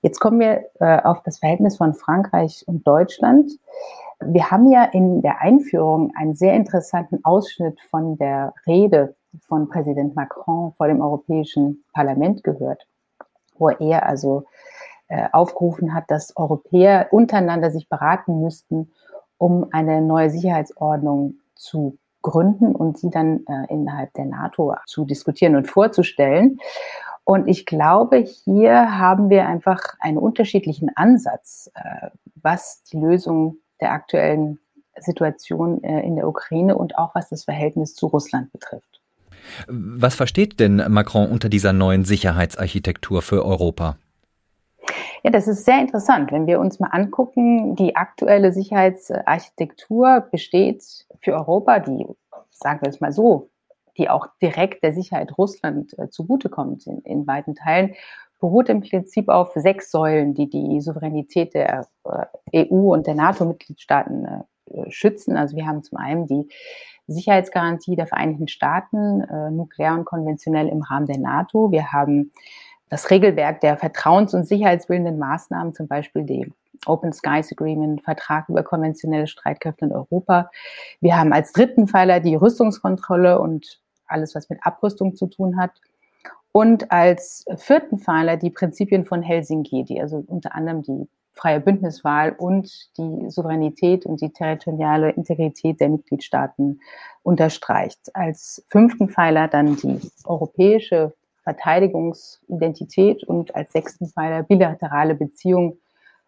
Jetzt 0.00 0.20
kommen 0.20 0.40
wir 0.40 0.66
äh, 0.80 1.02
auf 1.02 1.22
das 1.22 1.38
Verhältnis 1.38 1.76
von 1.76 1.94
Frankreich 1.94 2.64
und 2.66 2.86
Deutschland. 2.86 3.52
Wir 4.20 4.50
haben 4.50 4.70
ja 4.70 4.84
in 4.84 5.22
der 5.22 5.40
Einführung 5.40 6.12
einen 6.16 6.34
sehr 6.34 6.54
interessanten 6.54 7.24
Ausschnitt 7.24 7.80
von 7.80 8.18
der 8.18 8.52
Rede 8.66 9.14
von 9.46 9.68
Präsident 9.68 10.16
Macron 10.16 10.72
vor 10.76 10.88
dem 10.88 11.00
Europäischen 11.00 11.84
Parlament 11.92 12.42
gehört, 12.42 12.86
wo 13.56 13.68
er 13.68 14.06
also 14.06 14.44
äh, 15.08 15.28
aufgerufen 15.32 15.94
hat, 15.94 16.04
dass 16.08 16.36
Europäer 16.36 17.08
untereinander 17.12 17.70
sich 17.70 17.88
beraten 17.88 18.40
müssten, 18.40 18.90
um 19.36 19.68
eine 19.70 20.02
neue 20.02 20.30
Sicherheitsordnung 20.30 21.34
zu 21.58 21.98
gründen 22.22 22.74
und 22.74 22.98
sie 22.98 23.10
dann 23.10 23.44
äh, 23.46 23.72
innerhalb 23.72 24.12
der 24.14 24.24
NATO 24.24 24.74
zu 24.86 25.04
diskutieren 25.04 25.56
und 25.56 25.68
vorzustellen. 25.68 26.58
Und 27.24 27.46
ich 27.46 27.66
glaube, 27.66 28.16
hier 28.16 28.98
haben 28.98 29.28
wir 29.28 29.46
einfach 29.46 29.80
einen 30.00 30.16
unterschiedlichen 30.16 30.90
Ansatz, 30.96 31.70
äh, 31.74 32.08
was 32.36 32.82
die 32.84 32.96
Lösung 32.96 33.56
der 33.80 33.92
aktuellen 33.92 34.58
Situation 34.98 35.82
äh, 35.84 36.00
in 36.00 36.16
der 36.16 36.26
Ukraine 36.26 36.76
und 36.76 36.96
auch 36.96 37.14
was 37.14 37.28
das 37.28 37.44
Verhältnis 37.44 37.94
zu 37.94 38.06
Russland 38.06 38.50
betrifft. 38.52 39.00
Was 39.68 40.14
versteht 40.14 40.58
denn 40.60 40.76
Macron 40.88 41.30
unter 41.30 41.48
dieser 41.48 41.72
neuen 41.72 42.04
Sicherheitsarchitektur 42.04 43.22
für 43.22 43.44
Europa? 43.44 43.96
Ja, 45.22 45.30
das 45.30 45.48
ist 45.48 45.64
sehr 45.64 45.80
interessant. 45.80 46.32
Wenn 46.32 46.46
wir 46.46 46.60
uns 46.60 46.80
mal 46.80 46.88
angucken, 46.88 47.76
die 47.76 47.96
aktuelle 47.96 48.52
Sicherheitsarchitektur 48.52 50.26
besteht 50.30 51.06
für 51.20 51.34
Europa, 51.34 51.80
die, 51.80 52.06
sagen 52.50 52.80
wir 52.82 52.88
es 52.88 53.00
mal 53.00 53.12
so, 53.12 53.50
die 53.96 54.08
auch 54.08 54.28
direkt 54.40 54.82
der 54.82 54.92
Sicherheit 54.92 55.36
Russland 55.36 55.98
äh, 55.98 56.08
zugutekommt 56.08 56.86
in, 56.86 57.26
weiten 57.26 57.54
Teilen, 57.54 57.94
beruht 58.40 58.68
im 58.68 58.80
Prinzip 58.80 59.28
auf 59.28 59.52
sechs 59.54 59.90
Säulen, 59.90 60.34
die 60.34 60.48
die 60.48 60.80
Souveränität 60.80 61.54
der 61.54 61.88
äh, 62.52 62.66
EU 62.70 62.92
und 62.92 63.06
der 63.06 63.14
NATO-Mitgliedstaaten 63.14 64.24
äh, 64.26 64.90
schützen. 64.90 65.36
Also 65.36 65.56
wir 65.56 65.66
haben 65.66 65.82
zum 65.82 65.98
einen 65.98 66.26
die 66.26 66.48
Sicherheitsgarantie 67.08 67.96
der 67.96 68.06
Vereinigten 68.06 68.48
Staaten, 68.48 69.22
äh, 69.22 69.50
nuklear 69.50 69.98
und 69.98 70.04
konventionell 70.04 70.68
im 70.68 70.82
Rahmen 70.82 71.06
der 71.06 71.18
NATO. 71.18 71.72
Wir 71.72 71.90
haben 71.90 72.32
das 72.90 73.10
Regelwerk 73.10 73.60
der 73.60 73.78
vertrauens- 73.78 74.34
und 74.34 74.44
sicherheitsbildenden 74.44 75.18
Maßnahmen, 75.18 75.74
zum 75.74 75.88
Beispiel 75.88 76.24
die 76.24 76.52
Open 76.86 77.12
Skies 77.12 77.52
Agreement, 77.52 78.02
Vertrag 78.02 78.48
über 78.48 78.62
konventionelle 78.62 79.26
Streitkräfte 79.26 79.86
in 79.86 79.92
Europa. 79.92 80.50
Wir 81.00 81.18
haben 81.18 81.32
als 81.32 81.52
dritten 81.52 81.88
Pfeiler 81.88 82.20
die 82.20 82.36
Rüstungskontrolle 82.36 83.38
und 83.40 83.80
alles, 84.06 84.34
was 84.34 84.48
mit 84.48 84.60
Abrüstung 84.62 85.16
zu 85.16 85.26
tun 85.26 85.60
hat. 85.60 85.72
Und 86.52 86.90
als 86.90 87.44
vierten 87.56 87.98
Pfeiler 87.98 88.36
die 88.36 88.50
Prinzipien 88.50 89.04
von 89.04 89.22
Helsinki, 89.22 89.84
die 89.84 90.00
also 90.00 90.24
unter 90.26 90.54
anderem 90.54 90.82
die 90.82 91.08
freie 91.32 91.60
Bündniswahl 91.60 92.34
und 92.36 92.96
die 92.98 93.30
Souveränität 93.30 94.06
und 94.06 94.20
die 94.20 94.32
territoriale 94.32 95.10
Integrität 95.10 95.80
der 95.80 95.88
Mitgliedstaaten 95.88 96.80
unterstreicht. 97.22 98.00
Als 98.14 98.64
fünften 98.68 99.08
Pfeiler 99.08 99.46
dann 99.46 99.76
die 99.76 100.00
europäische 100.24 101.14
Verteidigungsidentität 101.48 103.24
und 103.24 103.54
als 103.54 103.72
sechsten 103.72 104.06
Pfeiler 104.06 104.42
bilaterale 104.42 105.14
Beziehungen 105.14 105.80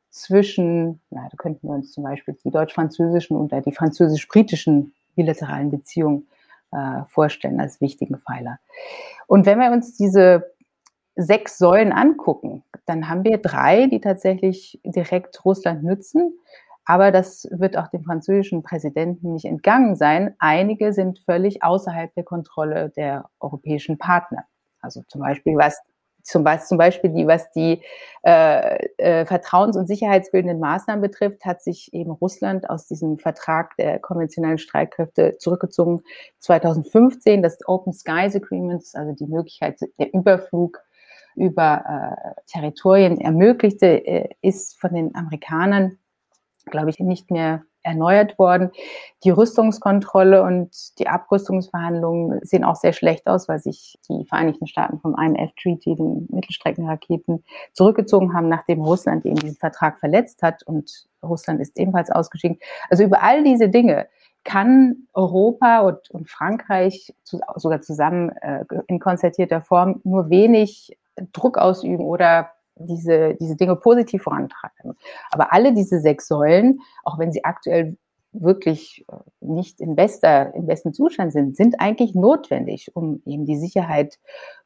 zwischen, 0.08 1.02
na, 1.10 1.28
da 1.30 1.36
könnten 1.36 1.68
wir 1.68 1.74
uns 1.74 1.92
zum 1.92 2.04
Beispiel 2.04 2.38
die 2.42 2.50
deutsch-französischen 2.50 3.36
und 3.36 3.52
die 3.52 3.72
französisch-britischen 3.72 4.94
bilateralen 5.16 5.70
Beziehungen 5.70 6.26
äh, 6.72 7.04
vorstellen 7.08 7.60
als 7.60 7.82
wichtigen 7.82 8.16
Pfeiler. 8.16 8.60
Und 9.26 9.44
wenn 9.44 9.58
wir 9.58 9.72
uns 9.72 9.94
diese 9.94 10.54
sechs 11.16 11.58
Säulen 11.58 11.92
angucken, 11.92 12.64
dann 12.86 13.10
haben 13.10 13.22
wir 13.24 13.36
drei, 13.36 13.88
die 13.88 14.00
tatsächlich 14.00 14.80
direkt 14.84 15.44
Russland 15.44 15.84
nützen. 15.84 16.32
Aber 16.86 17.12
das 17.12 17.46
wird 17.50 17.76
auch 17.76 17.88
dem 17.88 18.04
französischen 18.04 18.62
Präsidenten 18.62 19.34
nicht 19.34 19.44
entgangen 19.44 19.96
sein. 19.96 20.34
Einige 20.38 20.94
sind 20.94 21.18
völlig 21.18 21.62
außerhalb 21.62 22.14
der 22.14 22.24
Kontrolle 22.24 22.88
der 22.96 23.28
europäischen 23.38 23.98
Partner. 23.98 24.46
Also 24.80 25.02
zum 25.08 25.20
Beispiel 25.20 25.56
was 25.56 25.78
Zum, 26.22 26.44
zum 26.66 26.76
Beispiel 26.76 27.10
die, 27.10 27.26
was 27.26 27.50
die 27.52 27.80
äh, 28.24 28.88
äh, 28.98 29.24
vertrauens- 29.24 29.78
und 29.78 29.86
sicherheitsbildenden 29.86 30.60
Maßnahmen 30.60 31.00
betrifft, 31.00 31.46
hat 31.46 31.62
sich 31.62 31.94
eben 31.94 32.10
Russland 32.10 32.68
aus 32.68 32.86
diesem 32.86 33.16
Vertrag 33.18 33.74
der 33.78 33.98
konventionellen 34.00 34.58
Streitkräfte 34.58 35.38
zurückgezogen 35.38 36.02
2015. 36.40 37.42
Das 37.42 37.56
Open 37.66 37.94
Skies 37.94 38.36
Agreement, 38.36 38.84
also 38.92 39.12
die 39.14 39.26
Möglichkeit 39.26 39.80
der 39.98 40.12
Überflug 40.12 40.82
über 41.36 41.84
äh, 41.88 42.40
Territorien 42.46 43.18
ermöglichte, 43.18 43.86
äh, 43.86 44.28
ist 44.42 44.78
von 44.78 44.92
den 44.92 45.14
Amerikanern, 45.14 45.96
glaube 46.66 46.90
ich, 46.90 46.98
nicht 47.00 47.30
mehr 47.30 47.62
erneuert 47.82 48.38
worden. 48.38 48.70
Die 49.24 49.30
Rüstungskontrolle 49.30 50.42
und 50.42 50.98
die 50.98 51.08
Abrüstungsverhandlungen 51.08 52.40
sehen 52.42 52.64
auch 52.64 52.76
sehr 52.76 52.92
schlecht 52.92 53.26
aus, 53.26 53.48
weil 53.48 53.58
sich 53.58 53.98
die 54.08 54.24
Vereinigten 54.24 54.66
Staaten 54.66 55.00
vom 55.00 55.16
INF-Treaty, 55.18 55.96
den 55.96 56.26
Mittelstreckenraketen, 56.30 57.44
zurückgezogen 57.72 58.34
haben, 58.34 58.48
nachdem 58.48 58.82
Russland 58.82 59.24
eben 59.24 59.36
diesen 59.36 59.56
Vertrag 59.56 59.98
verletzt 59.98 60.42
hat 60.42 60.62
und 60.64 61.06
Russland 61.22 61.60
ist 61.60 61.78
ebenfalls 61.78 62.10
ausgestiegen. 62.10 62.58
Also 62.88 63.04
über 63.04 63.22
all 63.22 63.42
diese 63.44 63.68
Dinge 63.68 64.08
kann 64.44 65.06
Europa 65.12 65.80
und, 65.80 66.10
und 66.10 66.30
Frankreich 66.30 67.14
zu, 67.24 67.40
sogar 67.56 67.82
zusammen 67.82 68.30
äh, 68.40 68.64
in 68.86 68.98
konzertierter 68.98 69.60
Form 69.60 70.00
nur 70.04 70.30
wenig 70.30 70.96
Druck 71.32 71.58
ausüben 71.58 72.04
oder 72.04 72.50
diese, 72.86 73.34
diese 73.34 73.56
Dinge 73.56 73.76
positiv 73.76 74.22
vorantreiben. 74.22 74.96
Aber 75.30 75.52
alle 75.52 75.72
diese 75.72 76.00
sechs 76.00 76.26
Säulen, 76.28 76.80
auch 77.04 77.18
wenn 77.18 77.32
sie 77.32 77.44
aktuell 77.44 77.96
wirklich 78.32 79.04
äh, 79.08 79.16
nicht 79.40 79.80
in 79.80 79.96
bester, 79.96 80.54
im 80.54 80.66
besten 80.66 80.92
Zustand 80.92 81.32
sind, 81.32 81.56
sind 81.56 81.80
eigentlich 81.80 82.14
notwendig, 82.14 82.94
um 82.94 83.22
eben 83.26 83.44
die 83.44 83.56
Sicherheit 83.56 84.18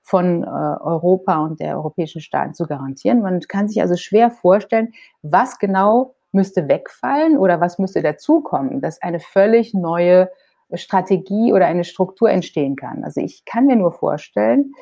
von 0.02 0.42
äh, 0.42 0.47
Europa 0.47 1.42
und 1.42 1.61
der 1.61 1.76
europäischen 1.76 2.21
Staaten 2.21 2.54
zu 2.54 2.66
garantieren. 2.66 3.23
Man 3.23 3.40
kann 3.40 3.68
sich 3.68 3.80
also 3.80 3.97
schwer 3.97 4.30
vorstellen, 4.30 4.92
was 5.23 5.59
genau 5.59 6.14
müsste 6.33 6.68
wegfallen 6.68 7.38
oder 7.38 7.61
was 7.61 7.78
müsste 7.78 8.02
dazukommen, 8.02 8.80
dass 8.80 9.00
eine 9.00 9.21
völlig 9.21 9.73
neue 9.73 10.30
Strategie 10.73 11.52
oder 11.52 11.66
eine 11.66 11.85
Struktur 11.85 12.30
entstehen 12.30 12.76
kann. 12.76 13.04
Also 13.04 13.21
ich 13.21 13.44
kann 13.44 13.66
mir 13.66 13.76
nur 13.76 13.92
vorstellen, 13.92 14.73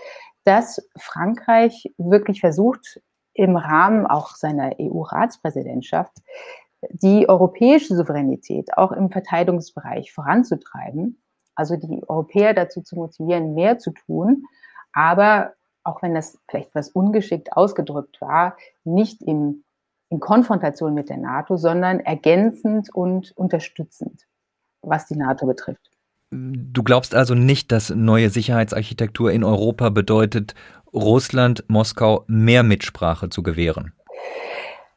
dass 0.45 0.89
Frankreich 0.97 1.93
wirklich 1.99 2.41
versucht, 2.41 3.01
im 3.35 3.57
Rahmen 3.57 4.07
auch 4.07 4.37
seiner 4.37 4.73
EU-Ratspräsidentschaft 4.81 6.19
die 6.91 7.29
europäische 7.29 7.95
Souveränität 7.95 8.77
auch 8.77 8.93
im 8.93 9.11
Verteidigungsbereich 9.11 10.12
voranzutreiben, 10.12 11.23
also 11.55 11.77
die 11.77 12.03
Europäer 12.09 12.55
dazu 12.55 12.83
zu 12.83 12.97
motivieren, 12.97 13.55
mehr 13.55 13.79
zu 13.79 13.93
tun, 13.93 14.45
aber 14.93 15.53
auch 15.85 16.03
wenn 16.03 16.15
das 16.15 16.39
vielleicht 16.49 16.75
was 16.75 16.89
ungeschickt 16.89 17.53
ausgedrückt 17.53 18.21
war, 18.21 18.57
nicht 18.85 19.23
in, 19.23 19.65
in 20.09 20.21
Konfrontation 20.21 20.95
mit 20.95 21.09
der 21.09 21.19
NATO, 21.19 21.57
sondern 21.57 22.01
ergänzend 22.01 22.95
und 22.95 23.33
unterstützend, 23.37 24.27
was 24.81 25.07
die 25.07 25.17
NATO 25.17 25.47
betrifft. 25.47 25.91
Du 26.31 26.83
glaubst 26.83 27.15
also 27.15 27.35
nicht, 27.35 27.73
dass 27.73 27.91
neue 27.91 28.31
Sicherheitsarchitektur 28.31 29.33
in 29.33 29.45
Europa 29.45 29.91
bedeutet, 29.91 30.55
Russland 30.95 31.65
Moskau 31.69 32.25
mehr 32.27 32.63
Mitsprache 32.63 33.29
zu 33.29 33.43
gewähren? 33.43 33.93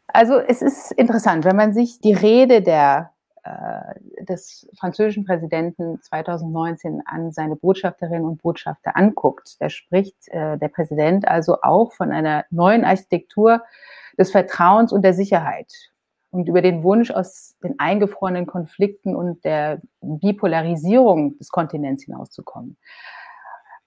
Also 0.07 0.39
es 0.39 0.61
ist 0.61 0.91
interessant, 0.93 1.45
wenn 1.45 1.55
man 1.55 1.73
sich 1.73 1.99
die 1.99 2.13
Rede 2.13 2.61
der, 2.61 3.11
äh, 3.43 4.23
des 4.23 4.67
französischen 4.77 5.25
Präsidenten 5.25 6.01
2019 6.01 7.01
an 7.05 7.31
seine 7.31 7.55
Botschafterinnen 7.55 8.25
und 8.25 8.41
Botschafter 8.41 8.95
anguckt. 8.95 9.57
Da 9.59 9.69
spricht 9.69 10.15
äh, 10.29 10.57
der 10.57 10.69
Präsident 10.69 11.27
also 11.27 11.57
auch 11.61 11.91
von 11.91 12.11
einer 12.11 12.45
neuen 12.49 12.85
Architektur 12.85 13.61
des 14.17 14.31
Vertrauens 14.31 14.93
und 14.93 15.01
der 15.01 15.13
Sicherheit 15.13 15.71
und 16.31 16.49
über 16.49 16.61
den 16.61 16.83
Wunsch 16.83 17.11
aus 17.11 17.55
den 17.63 17.79
eingefrorenen 17.79 18.45
Konflikten 18.45 19.15
und 19.15 19.43
der 19.45 19.81
Bipolarisierung 20.01 21.37
des 21.37 21.49
Kontinents 21.49 22.03
hinauszukommen. 22.03 22.77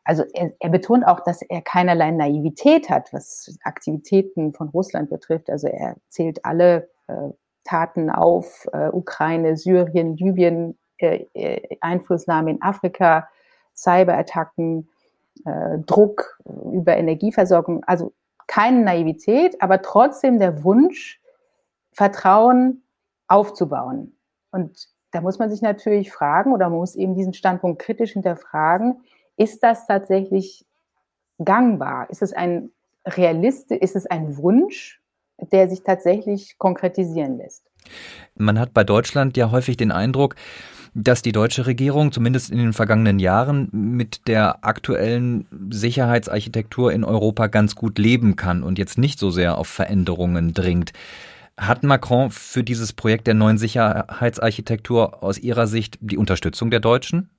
Also 0.08 0.24
er, 0.32 0.54
er, 0.58 0.70
betont 0.70 1.06
auch, 1.06 1.20
dass 1.20 1.42
er 1.42 1.60
keinerlei 1.60 2.10
Naivität 2.10 2.88
hat, 2.88 3.12
was 3.12 3.54
Aktivitäten 3.62 4.54
von 4.54 4.70
Russland 4.70 5.10
betrifft. 5.10 5.50
Also 5.50 5.68
er 5.68 5.96
zählt 6.08 6.46
alle 6.46 6.88
äh, 7.08 7.28
Taten 7.64 8.08
auf, 8.08 8.66
äh, 8.72 8.88
Ukraine, 8.88 9.58
Syrien, 9.58 10.16
Libyen, 10.16 10.78
äh, 10.96 11.26
äh 11.34 11.76
Einflussnahme 11.82 12.52
in 12.52 12.62
Afrika, 12.62 13.28
Cyberattacken, 13.76 14.88
äh, 15.44 15.78
Druck 15.80 16.40
über 16.72 16.96
Energieversorgung. 16.96 17.84
Also 17.84 18.14
keine 18.46 18.80
Naivität, 18.80 19.60
aber 19.60 19.82
trotzdem 19.82 20.38
der 20.38 20.64
Wunsch, 20.64 21.20
Vertrauen 21.92 22.82
aufzubauen. 23.26 24.16
Und 24.52 24.88
da 25.10 25.20
muss 25.20 25.38
man 25.38 25.50
sich 25.50 25.60
natürlich 25.60 26.10
fragen 26.10 26.54
oder 26.54 26.70
man 26.70 26.78
muss 26.78 26.94
eben 26.94 27.14
diesen 27.14 27.34
Standpunkt 27.34 27.82
kritisch 27.82 28.12
hinterfragen, 28.12 29.02
ist 29.38 29.62
das 29.62 29.86
tatsächlich 29.86 30.66
gangbar? 31.42 32.10
Ist 32.10 32.22
es 32.22 32.32
ein 32.32 32.70
Realist, 33.06 33.70
ist 33.70 33.96
es 33.96 34.06
ein 34.06 34.36
Wunsch, 34.36 35.00
der 35.52 35.68
sich 35.68 35.82
tatsächlich 35.82 36.58
konkretisieren 36.58 37.38
lässt? 37.38 37.64
Man 38.34 38.58
hat 38.58 38.74
bei 38.74 38.84
Deutschland 38.84 39.36
ja 39.36 39.50
häufig 39.50 39.76
den 39.76 39.92
Eindruck, 39.92 40.34
dass 40.94 41.22
die 41.22 41.32
deutsche 41.32 41.66
Regierung 41.66 42.12
zumindest 42.12 42.50
in 42.50 42.58
den 42.58 42.72
vergangenen 42.72 43.18
Jahren 43.18 43.68
mit 43.72 44.26
der 44.26 44.64
aktuellen 44.64 45.46
Sicherheitsarchitektur 45.70 46.92
in 46.92 47.04
Europa 47.04 47.46
ganz 47.46 47.76
gut 47.76 47.98
leben 47.98 48.36
kann 48.36 48.62
und 48.62 48.78
jetzt 48.78 48.98
nicht 48.98 49.18
so 49.18 49.30
sehr 49.30 49.58
auf 49.58 49.68
Veränderungen 49.68 50.54
dringt. 50.54 50.92
Hat 51.56 51.82
Macron 51.82 52.30
für 52.30 52.64
dieses 52.64 52.92
Projekt 52.92 53.26
der 53.26 53.34
neuen 53.34 53.58
Sicherheitsarchitektur 53.58 55.22
aus 55.22 55.38
Ihrer 55.38 55.66
Sicht 55.66 55.98
die 56.00 56.16
Unterstützung 56.16 56.70
der 56.70 56.80
Deutschen? 56.80 57.30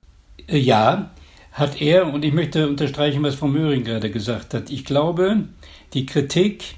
Ja, 0.46 1.10
hat 1.52 1.80
er, 1.80 2.12
und 2.12 2.24
ich 2.24 2.32
möchte 2.32 2.68
unterstreichen, 2.68 3.22
was 3.22 3.34
Frau 3.34 3.48
Möhring 3.48 3.84
gerade 3.84 4.10
gesagt 4.10 4.54
hat. 4.54 4.70
Ich 4.70 4.84
glaube, 4.84 5.44
die 5.94 6.06
Kritik 6.06 6.76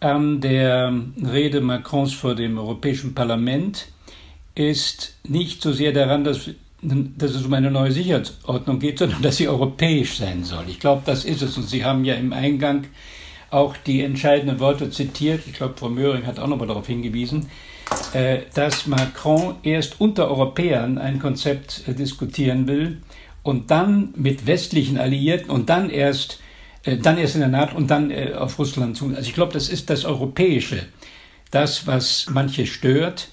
an 0.00 0.40
der 0.40 0.92
Rede 1.22 1.60
Macrons 1.60 2.12
vor 2.12 2.34
dem 2.34 2.58
Europäischen 2.58 3.14
Parlament 3.14 3.88
ist 4.54 5.16
nicht 5.26 5.62
so 5.62 5.72
sehr 5.72 5.92
daran, 5.92 6.24
dass, 6.24 6.50
dass 6.82 7.30
es 7.30 7.46
um 7.46 7.54
eine 7.54 7.70
neue 7.70 7.92
Sicherheitsordnung 7.92 8.80
geht, 8.80 8.98
sondern 8.98 9.22
dass 9.22 9.36
sie 9.36 9.48
europäisch 9.48 10.18
sein 10.18 10.44
soll. 10.44 10.64
Ich 10.68 10.80
glaube, 10.80 11.02
das 11.06 11.24
ist 11.24 11.42
es. 11.42 11.56
Und 11.56 11.68
Sie 11.68 11.84
haben 11.84 12.04
ja 12.04 12.14
im 12.14 12.32
Eingang 12.32 12.84
auch 13.50 13.76
die 13.76 14.02
entscheidenden 14.02 14.60
Worte 14.60 14.90
zitiert, 14.90 15.42
ich 15.46 15.54
glaube, 15.54 15.74
Frau 15.76 15.88
Möhring 15.88 16.26
hat 16.26 16.38
auch 16.38 16.46
nochmal 16.46 16.68
darauf 16.68 16.86
hingewiesen, 16.86 17.50
äh, 18.14 18.40
dass 18.54 18.86
Macron 18.86 19.56
erst 19.62 20.00
unter 20.00 20.28
Europäern 20.28 20.98
ein 20.98 21.18
Konzept 21.18 21.84
äh, 21.86 21.92
diskutieren 21.92 22.66
will 22.66 23.02
und 23.42 23.70
dann 23.70 24.12
mit 24.16 24.46
westlichen 24.46 24.98
Alliierten 24.98 25.50
und 25.50 25.68
dann 25.68 25.90
erst, 25.90 26.40
äh, 26.84 26.96
dann 26.96 27.18
erst 27.18 27.34
in 27.34 27.40
der 27.40 27.48
NATO 27.48 27.76
und 27.76 27.90
dann 27.90 28.12
auf 28.34 28.58
Russland 28.58 28.96
zu. 28.96 29.08
Also 29.08 29.22
ich 29.22 29.34
glaube, 29.34 29.52
das 29.52 29.68
ist 29.68 29.90
das 29.90 30.04
Europäische, 30.04 30.86
das, 31.50 31.86
was 31.86 32.26
manche 32.30 32.66
stört. 32.66 33.28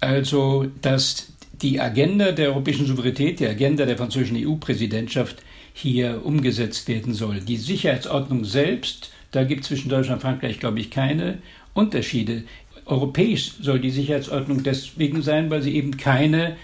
Also, 0.00 0.66
dass 0.82 1.32
die 1.62 1.80
Agenda 1.80 2.32
der 2.32 2.48
europäischen 2.48 2.86
Souveränität, 2.86 3.40
die 3.40 3.46
Agenda 3.46 3.86
der 3.86 3.96
französischen 3.96 4.36
EU-Präsidentschaft 4.36 5.42
hier 5.72 6.24
umgesetzt 6.24 6.88
werden 6.88 7.14
soll. 7.14 7.40
Die 7.40 7.56
Sicherheitsordnung 7.56 8.44
selbst 8.44 9.10
da 9.34 9.42
gibt 9.42 9.62
es 9.62 9.66
zwischen 9.66 9.88
Deutschland 9.88 10.22
und 10.22 10.30
Frankreich, 10.30 10.60
glaube 10.60 10.78
ich, 10.78 10.92
keine 10.92 11.38
Unterschiede. 11.74 12.44
Europäisch 12.86 13.54
soll 13.60 13.80
die 13.80 13.90
Sicherheitsordnung 13.90 14.62
deswegen 14.62 15.22
sein, 15.22 15.50
weil 15.50 15.60
sie 15.60 15.74
eben 15.74 15.96
keine 15.96 16.56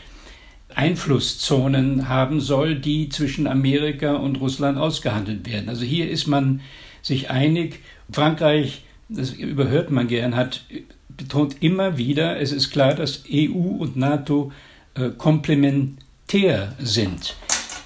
Einflusszonen 0.76 2.08
haben 2.08 2.40
soll, 2.40 2.76
die 2.76 3.08
zwischen 3.08 3.46
Amerika 3.46 4.14
und 4.14 4.40
Russland 4.40 4.78
ausgehandelt 4.78 5.50
werden. 5.50 5.68
Also 5.68 5.84
hier 5.84 6.10
ist 6.10 6.26
man 6.26 6.60
sich 7.02 7.30
einig. 7.30 7.80
Frankreich, 8.10 8.82
das 9.08 9.30
überhört 9.30 9.90
man 9.90 10.08
gern, 10.08 10.36
hat 10.36 10.62
betont 11.08 11.56
immer 11.60 11.98
wieder, 11.98 12.40
es 12.40 12.52
ist 12.52 12.70
klar, 12.70 12.94
dass 12.94 13.24
EU 13.30 13.76
und 13.78 13.96
NATO 13.96 14.52
äh, 14.94 15.10
komplementär 15.10 16.74
sind. 16.78 17.36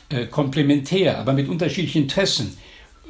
Äh, 0.08 0.26
komplementär, 0.26 1.18
aber 1.18 1.32
mit 1.32 1.48
unterschiedlichen 1.48 2.02
Interessen. 2.02 2.56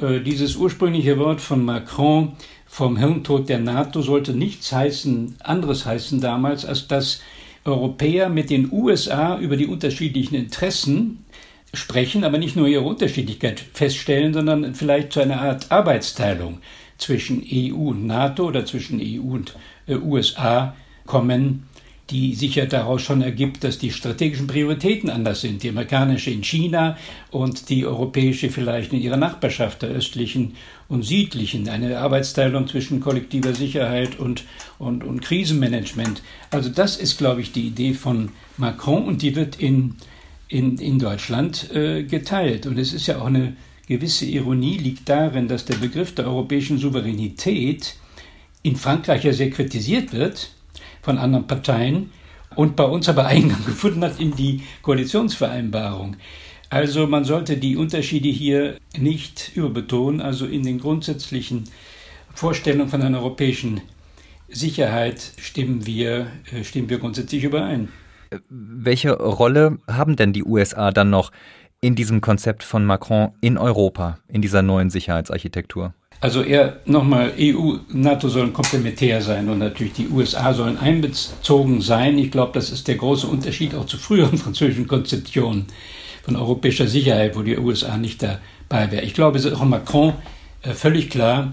Äh, 0.00 0.20
dieses 0.20 0.56
ursprüngliche 0.56 1.18
Wort 1.18 1.40
von 1.40 1.64
Macron 1.64 2.32
vom 2.66 2.96
Hirntod 2.96 3.48
der 3.48 3.58
NATO 3.60 4.02
sollte 4.02 4.32
nichts 4.32 4.72
heißen, 4.72 5.36
anderes 5.40 5.86
heißen 5.86 6.20
damals, 6.20 6.64
als 6.64 6.88
dass 6.88 7.20
Europäer 7.64 8.28
mit 8.28 8.50
den 8.50 8.70
USA 8.72 9.38
über 9.38 9.56
die 9.56 9.66
unterschiedlichen 9.66 10.34
Interessen 10.34 11.24
sprechen, 11.72 12.24
aber 12.24 12.38
nicht 12.38 12.56
nur 12.56 12.68
ihre 12.68 12.84
Unterschiedlichkeit 12.84 13.60
feststellen, 13.72 14.32
sondern 14.32 14.74
vielleicht 14.74 15.12
zu 15.12 15.20
einer 15.20 15.40
Art 15.40 15.72
Arbeitsteilung 15.72 16.58
zwischen 16.98 17.44
EU 17.50 17.88
und 17.88 18.06
NATO 18.06 18.46
oder 18.46 18.64
zwischen 18.64 19.00
EU 19.00 19.34
und 19.34 19.56
äh, 19.86 19.96
USA 19.96 20.76
kommen 21.06 21.66
die 22.10 22.34
sich 22.34 22.56
ja 22.56 22.66
daraus 22.66 23.02
schon 23.02 23.22
ergibt, 23.22 23.64
dass 23.64 23.78
die 23.78 23.90
strategischen 23.90 24.46
Prioritäten 24.46 25.08
anders 25.08 25.40
sind. 25.40 25.62
Die 25.62 25.70
amerikanische 25.70 26.30
in 26.30 26.44
China 26.44 26.98
und 27.30 27.70
die 27.70 27.86
europäische 27.86 28.50
vielleicht 28.50 28.92
in 28.92 29.00
ihrer 29.00 29.16
Nachbarschaft, 29.16 29.82
der 29.82 29.90
östlichen 29.90 30.54
und 30.88 31.04
südlichen. 31.04 31.68
Eine 31.68 31.98
Arbeitsteilung 31.98 32.68
zwischen 32.68 33.00
kollektiver 33.00 33.54
Sicherheit 33.54 34.18
und, 34.18 34.44
und, 34.78 35.04
und 35.04 35.22
Krisenmanagement. 35.22 36.22
Also 36.50 36.68
das 36.68 36.96
ist, 36.96 37.18
glaube 37.18 37.40
ich, 37.40 37.52
die 37.52 37.66
Idee 37.66 37.94
von 37.94 38.30
Macron 38.56 39.04
und 39.04 39.22
die 39.22 39.36
wird 39.36 39.56
in, 39.56 39.96
in, 40.48 40.78
in 40.78 40.98
Deutschland 40.98 41.70
äh, 41.74 42.04
geteilt. 42.04 42.66
Und 42.66 42.78
es 42.78 42.92
ist 42.92 43.06
ja 43.06 43.20
auch 43.20 43.26
eine 43.26 43.56
gewisse 43.86 44.24
Ironie 44.24 44.78
liegt 44.78 45.08
darin, 45.08 45.48
dass 45.48 45.64
der 45.64 45.76
Begriff 45.76 46.14
der 46.14 46.26
europäischen 46.26 46.78
Souveränität 46.78 47.96
in 48.62 48.76
Frankreich 48.76 49.24
ja 49.24 49.32
sehr 49.32 49.50
kritisiert 49.50 50.12
wird 50.12 50.50
von 51.02 51.18
anderen 51.18 51.46
Parteien 51.46 52.10
und 52.56 52.76
bei 52.76 52.84
uns 52.84 53.08
aber 53.08 53.26
Eingang 53.26 53.64
gefunden 53.66 54.02
hat 54.02 54.20
in 54.20 54.34
die 54.34 54.62
Koalitionsvereinbarung. 54.82 56.16
Also 56.74 57.06
man 57.06 57.24
sollte 57.24 57.56
die 57.56 57.76
Unterschiede 57.76 58.28
hier 58.28 58.78
nicht 58.98 59.52
überbetonen. 59.54 60.20
Also 60.20 60.44
in 60.44 60.64
den 60.64 60.80
grundsätzlichen 60.80 61.68
Vorstellungen 62.34 62.88
von 62.88 63.00
einer 63.00 63.20
europäischen 63.20 63.80
Sicherheit 64.48 65.34
stimmen 65.38 65.86
wir, 65.86 66.26
äh, 66.52 66.64
stimmen 66.64 66.90
wir 66.90 66.98
grundsätzlich 66.98 67.44
überein. 67.44 67.90
Welche 68.48 69.12
Rolle 69.12 69.78
haben 69.86 70.16
denn 70.16 70.32
die 70.32 70.42
USA 70.42 70.90
dann 70.90 71.10
noch 71.10 71.30
in 71.80 71.94
diesem 71.94 72.20
Konzept 72.20 72.64
von 72.64 72.84
Macron 72.84 73.30
in 73.40 73.56
Europa, 73.56 74.18
in 74.26 74.42
dieser 74.42 74.62
neuen 74.62 74.90
Sicherheitsarchitektur? 74.90 75.94
Also 76.20 76.42
er 76.42 76.80
nochmal, 76.86 77.34
EU, 77.38 77.76
NATO 77.90 78.28
sollen 78.28 78.52
komplementär 78.52 79.22
sein 79.22 79.48
und 79.48 79.60
natürlich 79.60 79.92
die 79.92 80.08
USA 80.08 80.52
sollen 80.52 80.76
einbezogen 80.76 81.80
sein. 81.80 82.18
Ich 82.18 82.32
glaube, 82.32 82.50
das 82.54 82.70
ist 82.70 82.88
der 82.88 82.96
große 82.96 83.28
Unterschied 83.28 83.76
auch 83.76 83.86
zu 83.86 83.96
früheren 83.96 84.38
französischen 84.44 84.88
Konzeptionen 84.88 85.66
von 86.24 86.36
europäischer 86.36 86.88
Sicherheit, 86.88 87.36
wo 87.36 87.42
die 87.42 87.58
USA 87.58 87.96
nicht 87.96 88.22
dabei 88.22 88.90
wäre. 88.90 89.04
Ich 89.04 89.14
glaube, 89.14 89.38
es 89.38 89.44
ist 89.44 89.52
auch 89.52 89.64
Macron 89.64 90.14
äh, 90.62 90.72
völlig 90.72 91.10
klar, 91.10 91.52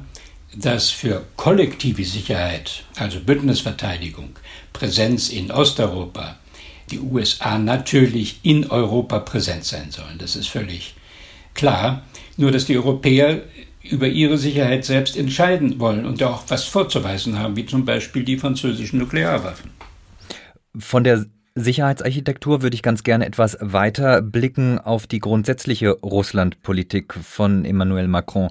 dass 0.56 0.90
für 0.90 1.26
kollektive 1.36 2.04
Sicherheit, 2.04 2.84
also 2.96 3.20
Bündnisverteidigung, 3.20 4.32
Präsenz 4.74 5.30
in 5.30 5.52
Osteuropa, 5.52 6.38
die 6.90 7.00
USA 7.00 7.58
natürlich 7.58 8.40
in 8.44 8.70
Europa 8.70 9.20
präsent 9.20 9.66
sein 9.66 9.92
sollen. 9.92 10.18
Das 10.18 10.36
ist 10.36 10.48
völlig 10.48 10.96
klar. 11.54 12.04
Nur 12.38 12.52
dass 12.52 12.66
die 12.66 12.78
Europäer 12.78 13.44
über 13.84 14.08
ihre 14.08 14.38
Sicherheit 14.38 14.86
selbst 14.86 15.18
entscheiden 15.18 15.80
wollen 15.80 16.06
und 16.06 16.22
auch 16.24 16.44
was 16.48 16.66
vorzuweisen 16.66 17.38
haben, 17.38 17.56
wie 17.56 17.66
zum 17.66 17.86
Beispiel 17.86 18.24
die 18.24 18.38
französischen 18.38 19.00
Nuklearwaffen. 19.00 19.72
Von 20.78 21.04
der 21.04 21.26
Sicherheitsarchitektur 21.56 22.62
würde 22.62 22.76
ich 22.76 22.82
ganz 22.82 23.04
gerne 23.04 23.26
etwas 23.26 23.58
weiter 23.60 24.22
blicken 24.22 24.80
auf 24.80 25.06
die 25.06 25.20
grundsätzliche 25.20 25.92
Russlandpolitik 25.92 27.14
von 27.14 27.66
Emmanuel 27.66 28.08
Macron. 28.08 28.50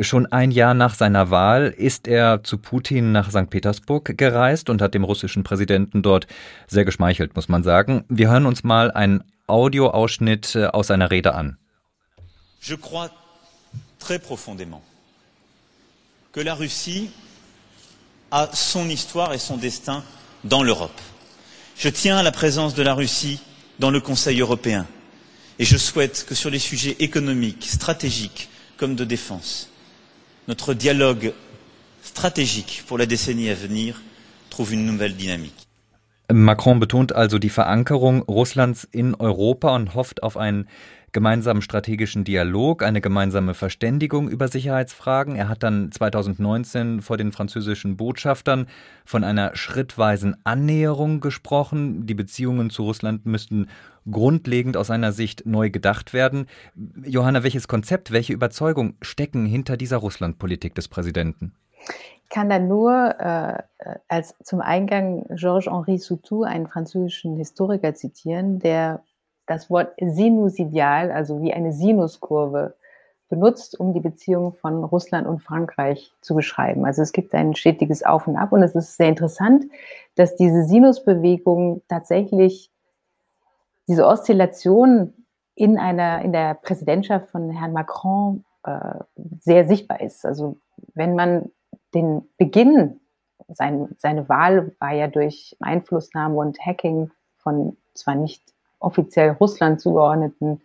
Schon 0.00 0.24
ein 0.26 0.50
Jahr 0.50 0.72
nach 0.72 0.94
seiner 0.94 1.30
Wahl 1.30 1.74
ist 1.76 2.08
er 2.08 2.42
zu 2.42 2.56
Putin 2.56 3.12
nach 3.12 3.30
St. 3.30 3.50
Petersburg 3.50 4.16
gereist 4.16 4.70
und 4.70 4.80
hat 4.80 4.94
dem 4.94 5.04
russischen 5.04 5.44
Präsidenten 5.44 6.00
dort 6.00 6.26
sehr 6.66 6.86
geschmeichelt, 6.86 7.36
muss 7.36 7.50
man 7.50 7.62
sagen. 7.62 8.04
Wir 8.08 8.30
hören 8.30 8.46
uns 8.46 8.64
mal 8.64 8.90
einen 8.92 9.24
Audioausschnitt 9.46 10.54
äh, 10.54 10.66
aus 10.66 10.86
seiner 10.86 11.10
Rede 11.10 11.34
an. 11.34 11.58
Je 12.62 12.76
crois 12.76 13.10
très 14.00 14.18
profondément 14.18 14.80
que 16.32 16.40
la 16.40 16.54
Russie 16.54 17.10
a 18.30 18.48
son 18.54 18.88
histoire 18.88 19.34
et 19.34 19.38
son 19.38 19.58
destin 19.58 20.02
dans 20.44 20.62
l'Europe. 20.62 20.98
Je 21.78 21.88
tiens 21.88 22.16
à 22.16 22.24
la 22.24 22.32
présence 22.32 22.74
de 22.74 22.82
la 22.82 22.92
Russie 22.92 23.40
dans 23.78 23.92
le 23.92 24.00
Conseil 24.00 24.40
européen 24.40 24.84
et 25.60 25.64
je 25.64 25.76
souhaite 25.76 26.26
que 26.28 26.34
sur 26.34 26.50
les 26.50 26.58
sujets 26.58 26.96
économiques, 26.98 27.66
stratégiques 27.66 28.48
comme 28.76 28.96
de 28.96 29.04
défense, 29.04 29.70
notre 30.48 30.74
dialogue 30.74 31.32
stratégique 32.02 32.82
pour 32.88 32.98
la 32.98 33.06
décennie 33.06 33.48
à 33.48 33.54
venir 33.54 34.02
trouve 34.50 34.72
une 34.74 34.86
nouvelle 34.86 35.14
dynamique. 35.14 35.68
Macron 36.32 36.74
betont 36.74 37.06
also 37.14 37.38
die 37.38 37.48
Verankerung 37.48 38.24
Russlands 38.26 38.88
in 38.92 39.14
Europa 39.20 39.72
und 39.76 39.94
hofft 39.94 40.24
auf 40.24 40.36
einen 40.36 40.66
gemeinsamen 41.12 41.62
strategischen 41.62 42.24
Dialog, 42.24 42.82
eine 42.82 43.00
gemeinsame 43.00 43.54
Verständigung 43.54 44.28
über 44.28 44.48
Sicherheitsfragen. 44.48 45.36
Er 45.36 45.48
hat 45.48 45.62
dann 45.62 45.90
2019 45.90 47.00
vor 47.00 47.16
den 47.16 47.32
französischen 47.32 47.96
Botschaftern 47.96 48.66
von 49.04 49.24
einer 49.24 49.56
schrittweisen 49.56 50.36
Annäherung 50.44 51.20
gesprochen. 51.20 52.06
Die 52.06 52.14
Beziehungen 52.14 52.70
zu 52.70 52.84
Russland 52.84 53.26
müssten 53.26 53.68
grundlegend 54.10 54.76
aus 54.76 54.88
seiner 54.88 55.12
Sicht 55.12 55.46
neu 55.46 55.70
gedacht 55.70 56.12
werden. 56.12 56.46
Johanna, 57.04 57.42
welches 57.42 57.68
Konzept, 57.68 58.10
welche 58.10 58.32
Überzeugung 58.32 58.94
stecken 59.02 59.46
hinter 59.46 59.76
dieser 59.76 59.98
Russlandpolitik 59.98 60.74
des 60.74 60.88
Präsidenten? 60.88 61.52
Ich 62.24 62.34
kann 62.34 62.50
da 62.50 62.58
nur 62.58 63.18
äh, 63.18 63.62
als 64.08 64.34
zum 64.42 64.60
Eingang 64.60 65.24
Georges-Henri 65.30 65.96
Soutou, 65.96 66.42
einen 66.42 66.66
französischen 66.66 67.36
Historiker, 67.36 67.94
zitieren, 67.94 68.58
der 68.58 69.02
das 69.48 69.70
Wort 69.70 69.92
sinusidial, 70.00 71.10
also 71.10 71.42
wie 71.42 71.52
eine 71.52 71.72
Sinuskurve, 71.72 72.74
benutzt, 73.28 73.78
um 73.78 73.92
die 73.92 74.00
Beziehung 74.00 74.54
von 74.54 74.84
Russland 74.84 75.26
und 75.26 75.40
Frankreich 75.40 76.12
zu 76.20 76.34
beschreiben. 76.34 76.86
Also 76.86 77.02
es 77.02 77.12
gibt 77.12 77.34
ein 77.34 77.54
stetiges 77.54 78.02
Auf 78.02 78.26
und 78.26 78.36
Ab 78.36 78.52
und 78.52 78.62
es 78.62 78.74
ist 78.74 78.96
sehr 78.96 79.08
interessant, 79.08 79.66
dass 80.14 80.36
diese 80.36 80.64
Sinusbewegung 80.64 81.82
tatsächlich 81.88 82.70
diese 83.86 84.06
Oszillation 84.06 85.12
in 85.54 85.78
einer 85.78 86.22
in 86.22 86.32
der 86.32 86.54
Präsidentschaft 86.54 87.28
von 87.30 87.50
Herrn 87.50 87.72
Macron 87.72 88.44
äh, 88.64 88.94
sehr 89.40 89.66
sichtbar 89.66 90.00
ist. 90.00 90.24
Also 90.24 90.56
wenn 90.94 91.14
man 91.14 91.50
den 91.94 92.28
Beginn, 92.38 93.00
sein, 93.48 93.88
seine 93.98 94.28
Wahl 94.28 94.74
war 94.78 94.92
ja 94.92 95.08
durch 95.08 95.56
Einflussnahme 95.60 96.36
und 96.36 96.58
Hacking 96.64 97.10
von 97.38 97.76
zwar 97.94 98.14
nicht 98.14 98.42
offiziell 98.80 99.30
Russland 99.32 99.80
zugeordneten 99.80 100.60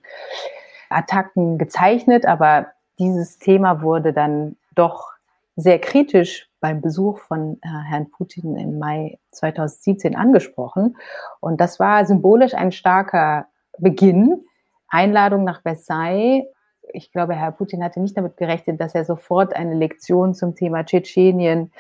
Attacken 0.89 1.57
gezeichnet, 1.57 2.25
aber 2.25 2.67
dieses 2.99 3.39
Thema 3.39 3.81
wurde 3.81 4.13
dann 4.13 4.55
doch 4.75 5.11
sehr 5.55 5.79
kritisch 5.79 6.49
beim 6.59 6.81
Besuch 6.81 7.19
von 7.19 7.59
äh, 7.61 7.67
Herrn 7.67 8.09
Putin 8.09 8.55
im 8.57 8.79
Mai 8.79 9.19
2017 9.31 10.15
angesprochen. 10.15 10.97
Und 11.41 11.59
das 11.59 11.79
war 11.79 12.05
symbolisch 12.05 12.53
ein 12.53 12.71
starker 12.71 13.47
Beginn. 13.77 14.45
Einladung 14.87 15.43
nach 15.43 15.61
Versailles. 15.61 16.45
Ich 16.91 17.11
glaube, 17.11 17.35
Herr 17.35 17.51
Putin 17.51 17.83
hatte 17.83 17.99
nicht 17.99 18.17
damit 18.17 18.37
gerechnet, 18.37 18.79
dass 18.79 18.95
er 18.95 19.05
sofort 19.05 19.55
eine 19.55 19.75
Lektion 19.75 20.33
zum 20.33 20.55
Thema 20.55 20.85
Tschetschenien, 20.85 21.71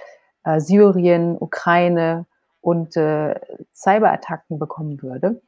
äh, 0.43 0.59
Syrien, 0.59 1.37
Ukraine 1.39 2.25
und 2.61 2.95
äh, 2.95 3.39
Cyberattacken 3.73 4.59
bekommen 4.59 5.01
würde 5.01 5.41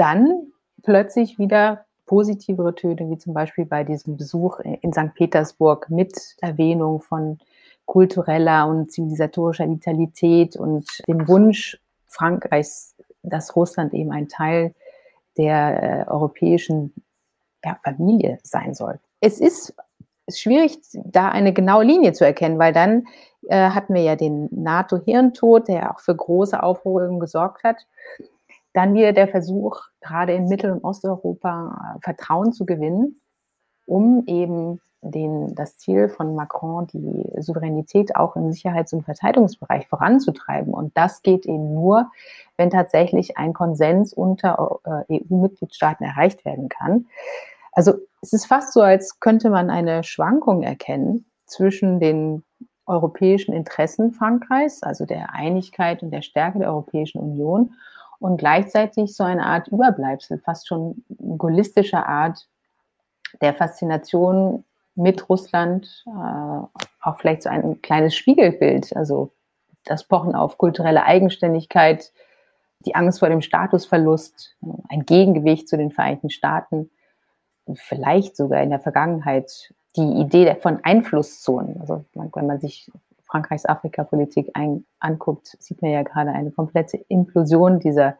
dann 0.00 0.52
plötzlich 0.82 1.38
wieder 1.38 1.84
positivere 2.06 2.74
Töne, 2.74 3.10
wie 3.10 3.18
zum 3.18 3.34
Beispiel 3.34 3.66
bei 3.66 3.84
diesem 3.84 4.16
Besuch 4.16 4.58
in 4.58 4.92
St. 4.92 5.14
Petersburg 5.14 5.90
mit 5.90 6.36
Erwähnung 6.40 7.00
von 7.00 7.38
kultureller 7.84 8.66
und 8.66 8.90
zivilisatorischer 8.90 9.68
Vitalität 9.68 10.56
und 10.56 10.88
dem 11.06 11.28
Wunsch 11.28 11.78
Frankreichs, 12.08 12.96
dass 13.22 13.54
Russland 13.54 13.94
eben 13.94 14.10
ein 14.10 14.28
Teil 14.28 14.74
der 15.36 15.82
äh, 15.82 16.10
europäischen 16.10 16.92
ja, 17.64 17.78
Familie 17.84 18.38
sein 18.42 18.74
soll. 18.74 18.98
Es 19.20 19.38
ist 19.38 19.74
schwierig, 20.28 20.78
da 20.94 21.28
eine 21.28 21.52
genaue 21.52 21.84
Linie 21.84 22.12
zu 22.12 22.24
erkennen, 22.24 22.58
weil 22.58 22.72
dann 22.72 23.06
äh, 23.48 23.70
hatten 23.70 23.94
wir 23.94 24.02
ja 24.02 24.16
den 24.16 24.48
NATO-Hirntod, 24.50 25.68
der 25.68 25.94
auch 25.94 26.00
für 26.00 26.16
große 26.16 26.62
Aufruhr 26.62 27.18
gesorgt 27.18 27.64
hat. 27.64 27.76
Dann 28.72 28.94
wieder 28.94 29.12
der 29.12 29.28
Versuch, 29.28 29.80
gerade 30.00 30.32
in 30.32 30.48
Mittel- 30.48 30.72
und 30.72 30.84
Osteuropa 30.84 31.96
äh, 31.96 32.00
Vertrauen 32.02 32.52
zu 32.52 32.64
gewinnen, 32.64 33.20
um 33.86 34.24
eben 34.26 34.80
den, 35.02 35.54
das 35.54 35.78
Ziel 35.78 36.08
von 36.08 36.34
Macron, 36.34 36.86
die 36.88 37.24
Souveränität 37.40 38.16
auch 38.16 38.36
im 38.36 38.52
Sicherheits- 38.52 38.92
und 38.92 39.02
Verteidigungsbereich 39.02 39.88
voranzutreiben. 39.88 40.74
Und 40.74 40.96
das 40.96 41.22
geht 41.22 41.46
eben 41.46 41.74
nur, 41.74 42.10
wenn 42.56 42.70
tatsächlich 42.70 43.38
ein 43.38 43.54
Konsens 43.54 44.12
unter 44.12 44.80
äh, 45.08 45.20
EU-Mitgliedstaaten 45.20 46.04
erreicht 46.04 46.44
werden 46.44 46.68
kann. 46.68 47.06
Also 47.72 47.94
es 48.20 48.32
ist 48.32 48.46
fast 48.46 48.72
so, 48.72 48.82
als 48.82 49.20
könnte 49.20 49.48
man 49.48 49.70
eine 49.70 50.04
Schwankung 50.04 50.62
erkennen 50.62 51.24
zwischen 51.46 51.98
den 51.98 52.44
europäischen 52.86 53.54
Interessen 53.54 54.12
Frankreichs, 54.12 54.82
also 54.82 55.06
der 55.06 55.32
Einigkeit 55.32 56.02
und 56.02 56.10
der 56.10 56.22
Stärke 56.22 56.58
der 56.58 56.68
Europäischen 56.68 57.20
Union 57.20 57.74
und 58.20 58.36
gleichzeitig 58.36 59.16
so 59.16 59.24
eine 59.24 59.44
Art 59.44 59.68
Überbleibsel, 59.68 60.38
fast 60.38 60.68
schon 60.68 61.04
gaullistischer 61.38 62.06
Art 62.06 62.46
der 63.40 63.54
Faszination 63.54 64.64
mit 64.94 65.28
Russland, 65.28 66.04
äh, 66.06 66.78
auch 67.02 67.18
vielleicht 67.18 67.42
so 67.42 67.48
ein 67.48 67.80
kleines 67.82 68.14
Spiegelbild, 68.14 68.94
also 68.94 69.32
das 69.84 70.04
Pochen 70.04 70.34
auf 70.34 70.58
kulturelle 70.58 71.04
Eigenständigkeit, 71.04 72.12
die 72.80 72.94
Angst 72.94 73.20
vor 73.20 73.28
dem 73.28 73.40
Statusverlust, 73.40 74.56
ein 74.88 75.04
Gegengewicht 75.06 75.68
zu 75.68 75.76
den 75.76 75.90
Vereinigten 75.90 76.30
Staaten, 76.30 76.90
vielleicht 77.74 78.36
sogar 78.36 78.62
in 78.62 78.70
der 78.70 78.80
Vergangenheit 78.80 79.72
die 79.96 80.20
Idee 80.20 80.54
von 80.56 80.84
Einflusszonen. 80.84 81.80
Also 81.80 82.04
wenn 82.14 82.46
man 82.46 82.60
sich 82.60 82.90
Frankreichs 83.30 83.66
Afrikapolitik 83.66 84.52
anguckt, 84.98 85.56
sieht 85.58 85.80
man 85.82 85.90
ja 85.90 86.02
gerade 86.02 86.30
eine 86.32 86.50
komplette 86.50 86.96
Implosion 87.08 87.80
dieser 87.80 88.16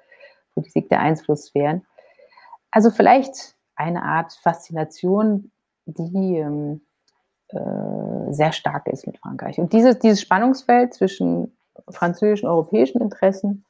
Politik 0.55 0.89
der 0.89 1.01
Einflusssphären. 1.01 1.85
Also 2.71 2.91
vielleicht 2.91 3.57
eine 3.75 4.03
Art 4.03 4.33
Faszination, 4.33 5.51
die 5.87 6.37
ähm, 6.39 6.83
äh, 7.49 8.33
sehr 8.33 8.53
stark 8.53 8.87
ist 8.87 9.07
mit 9.07 9.19
Frankreich. 9.19 9.59
Und 9.59 9.73
dieses, 9.73 9.99
dieses 9.99 10.21
Spannungsfeld 10.21 10.95
zwischen 10.95 11.57
französischen, 11.89 12.49
europäischen 12.49 13.01
Interessen 13.01 13.65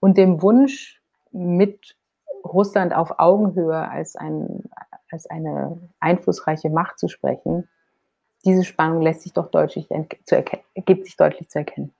und 0.00 0.16
dem 0.16 0.42
Wunsch, 0.42 1.00
mit 1.34 1.96
Russland 2.44 2.94
auf 2.94 3.18
Augenhöhe 3.18 3.88
als, 3.88 4.16
ein, 4.16 4.62
als 5.10 5.26
eine 5.26 5.80
einflussreiche 6.00 6.70
Macht 6.70 6.98
zu 6.98 7.08
sprechen, 7.08 7.68
diese 8.44 8.64
Spannung 8.64 9.02
lässt 9.02 9.22
sich 9.22 9.32
doch 9.32 9.50
deutlich 9.50 9.88
zu 10.24 10.36
erkennen, 10.36 10.62
gibt 10.84 11.06
sich 11.06 11.16
deutlich 11.16 11.48
zu 11.48 11.58
erkennen. 11.58 11.92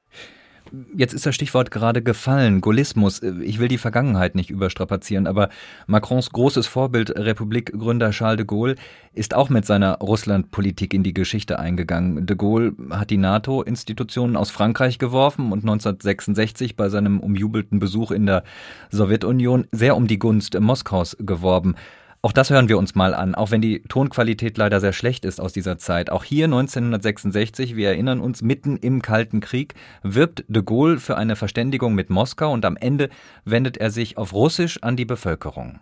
Jetzt 0.97 1.13
ist 1.13 1.27
das 1.27 1.35
Stichwort 1.35 1.71
gerade 1.71 2.03
gefallen, 2.03 2.61
Gaullismus. 2.61 3.23
Ich 3.23 3.59
will 3.59 3.69
die 3.69 3.79
Vergangenheit 3.79 4.35
nicht 4.35 4.51
überstrapazieren, 4.51 5.27
aber 5.27 5.51
Macrons 5.87 6.31
großes 6.31 6.67
Vorbild, 6.67 7.11
Republikgründer 7.17 8.11
Charles 8.11 8.39
de 8.39 8.47
Gaulle, 8.47 8.75
ist 9.13 9.35
auch 9.35 9.51
mit 9.51 9.67
seiner 9.67 9.99
Russlandpolitik 9.99 10.95
in 10.95 11.03
die 11.03 11.15
Geschichte 11.15 11.59
eingegangen. 11.59 12.27
De 12.27 12.37
Gaulle 12.37 12.73
hat 12.91 13.11
die 13.11 13.19
NATO-Institutionen 13.19 14.37
aus 14.37 14.51
Frankreich 14.51 14.99
geworfen 14.99 15.53
und 15.53 15.63
1966 15.63 16.77
bei 16.77 16.89
seinem 16.89 17.21
umjubelten 17.21 17.79
Besuch 17.79 18.11
in 18.11 18.27
der 18.27 18.43
Sowjetunion 18.91 19.67
sehr 19.71 19.97
um 19.97 20.07
die 20.07 20.19
Gunst 20.19 20.59
Moskaus 20.59 21.17
geworben. 21.21 21.77
Auch 22.25 22.33
das 22.33 22.49
hören 22.49 22.71
wir 22.71 22.79
uns 22.79 22.95
mal 22.95 23.13
an, 23.13 23.35
auch 23.35 23.51
wenn 23.51 23.61
die 23.61 23.83
Tonqualität 23.83 24.57
leider 24.57 24.81
sehr 24.81 24.95
schlecht 24.95 25.27
ist 25.27 25.43
aus 25.43 25.53
dieser 25.53 25.77
Zeit. 25.77 26.09
Auch 26.09 26.25
hier 26.25 26.47
1966, 26.47 27.77
wir 27.77 27.89
erinnern 27.89 28.21
uns, 28.21 28.41
mitten 28.41 28.79
im 28.79 29.03
Kalten 29.03 29.41
Krieg, 29.41 29.75
wirbt 30.03 30.43
de 30.49 30.63
Gaulle 30.63 30.97
für 31.01 31.19
eine 31.19 31.37
Verständigung 31.37 31.95
mit 31.95 32.09
Moskau 32.09 32.51
und 32.51 32.65
am 32.65 32.79
Ende 32.79 33.11
wendet 33.45 33.77
er 33.77 33.91
sich 33.91 34.17
auf 34.17 34.33
Russisch 34.33 34.83
an 34.83 34.97
die 34.97 35.05
Bevölkerung. 35.05 35.81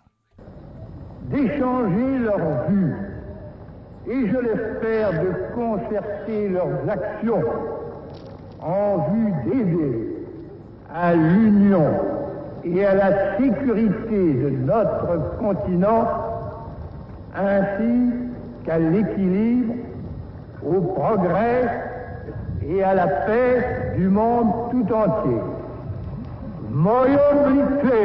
D'échanger 1.31 2.19
leurs 2.25 2.67
vues 2.67 2.97
et 4.09 4.27
je 4.27 4.37
l'espère 4.37 5.13
de 5.13 5.55
concerter 5.55 6.49
leurs 6.49 6.89
actions 6.89 7.45
en 8.59 9.13
vue 9.13 9.33
d'aider 9.45 10.09
à 10.93 11.15
l'union 11.15 12.01
et 12.65 12.85
à 12.85 12.95
la 12.97 13.37
sécurité 13.39 14.35
de 14.35 14.51
notre 14.51 15.39
continent 15.39 16.32
ainsi 17.36 18.14
qu'à 18.66 18.80
l'équilibre, 18.80 19.74
au 20.66 20.82
progrès 20.82 21.70
et 22.68 22.84
à 22.84 22.94
la 22.94 23.08
paix 23.08 23.94
du 23.98 24.10
monde 24.10 24.48
tout 24.72 24.94
entier. 24.94 25.42
Moje 26.72 27.18
oblicze 27.32 28.02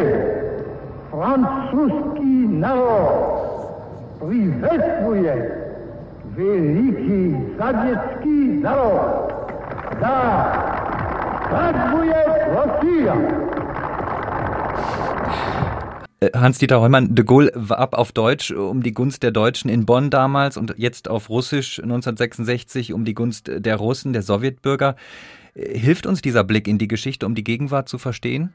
francuski 1.11 2.49
naród 2.49 3.33
priветствuje 4.21 5.35
wielki 6.37 7.37
sowiecki 7.59 8.61
naród. 8.63 9.33
Da, 10.01 10.19
zdraduje 11.47 12.21
Rosja. 12.55 13.15
Äh, 13.15 13.46
Hans-Dieter 16.22 16.82
Heumann, 16.82 17.14
de 17.14 17.24
Gaulle 17.24 17.52
warb 17.54 17.94
auf 17.94 18.12
Deutsch 18.12 18.52
um 18.52 18.82
die 18.82 18.94
Gunst 18.94 19.22
der 19.22 19.32
Deutschen 19.32 19.70
in 19.70 19.86
Bonn 19.86 20.10
damals 20.10 20.58
und 20.58 20.74
jetzt 20.78 21.10
auf 21.10 21.30
Russisch 21.30 21.80
1966 21.80 22.92
um 22.94 23.06
die 23.06 23.14
Gunst 23.14 23.52
der 23.54 23.76
Russen, 23.76 24.14
der 24.14 24.24
Sowjetbürger. 24.24 24.96
Äh, 25.54 25.78
hilft 25.78 26.08
uns 26.08 26.22
dieser 26.24 26.44
Blick 26.44 26.68
in 26.68 26.80
die 26.80 26.88
Geschichte, 26.88 27.26
um 27.28 27.36
die 27.36 27.44
Gegenwart 27.44 27.88
zu 27.88 28.00
verstehen? 28.00 28.54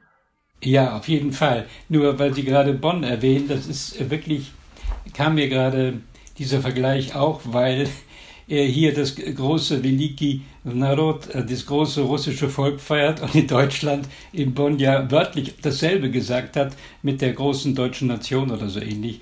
Ja, 0.60 0.96
auf 0.96 1.06
jeden 1.08 1.32
Fall. 1.32 1.66
Nur 1.88 2.18
weil 2.18 2.34
Sie 2.34 2.44
gerade 2.44 2.72
Bonn 2.72 3.04
erwähnen, 3.04 3.46
das 3.48 3.66
ist 3.66 4.10
wirklich, 4.10 4.52
kam 5.14 5.36
mir 5.36 5.48
gerade 5.48 6.00
dieser 6.38 6.60
Vergleich 6.60 7.14
auch, 7.14 7.42
weil 7.44 7.88
hier 8.60 8.92
das 8.94 9.16
große 9.16 9.82
Veliki 9.82 10.42
Narod, 10.64 11.28
äh, 11.34 11.44
das 11.44 11.66
große 11.66 12.02
russische 12.02 12.48
Volk 12.48 12.80
feiert 12.80 13.22
und 13.22 13.34
in 13.34 13.46
Deutschland, 13.46 14.06
in 14.32 14.54
Bonn 14.54 14.78
ja 14.78 15.10
wörtlich 15.10 15.54
dasselbe 15.62 16.10
gesagt 16.10 16.56
hat 16.56 16.76
mit 17.02 17.20
der 17.20 17.32
großen 17.32 17.74
deutschen 17.74 18.08
Nation 18.08 18.50
oder 18.50 18.68
so 18.68 18.80
ähnlich. 18.80 19.20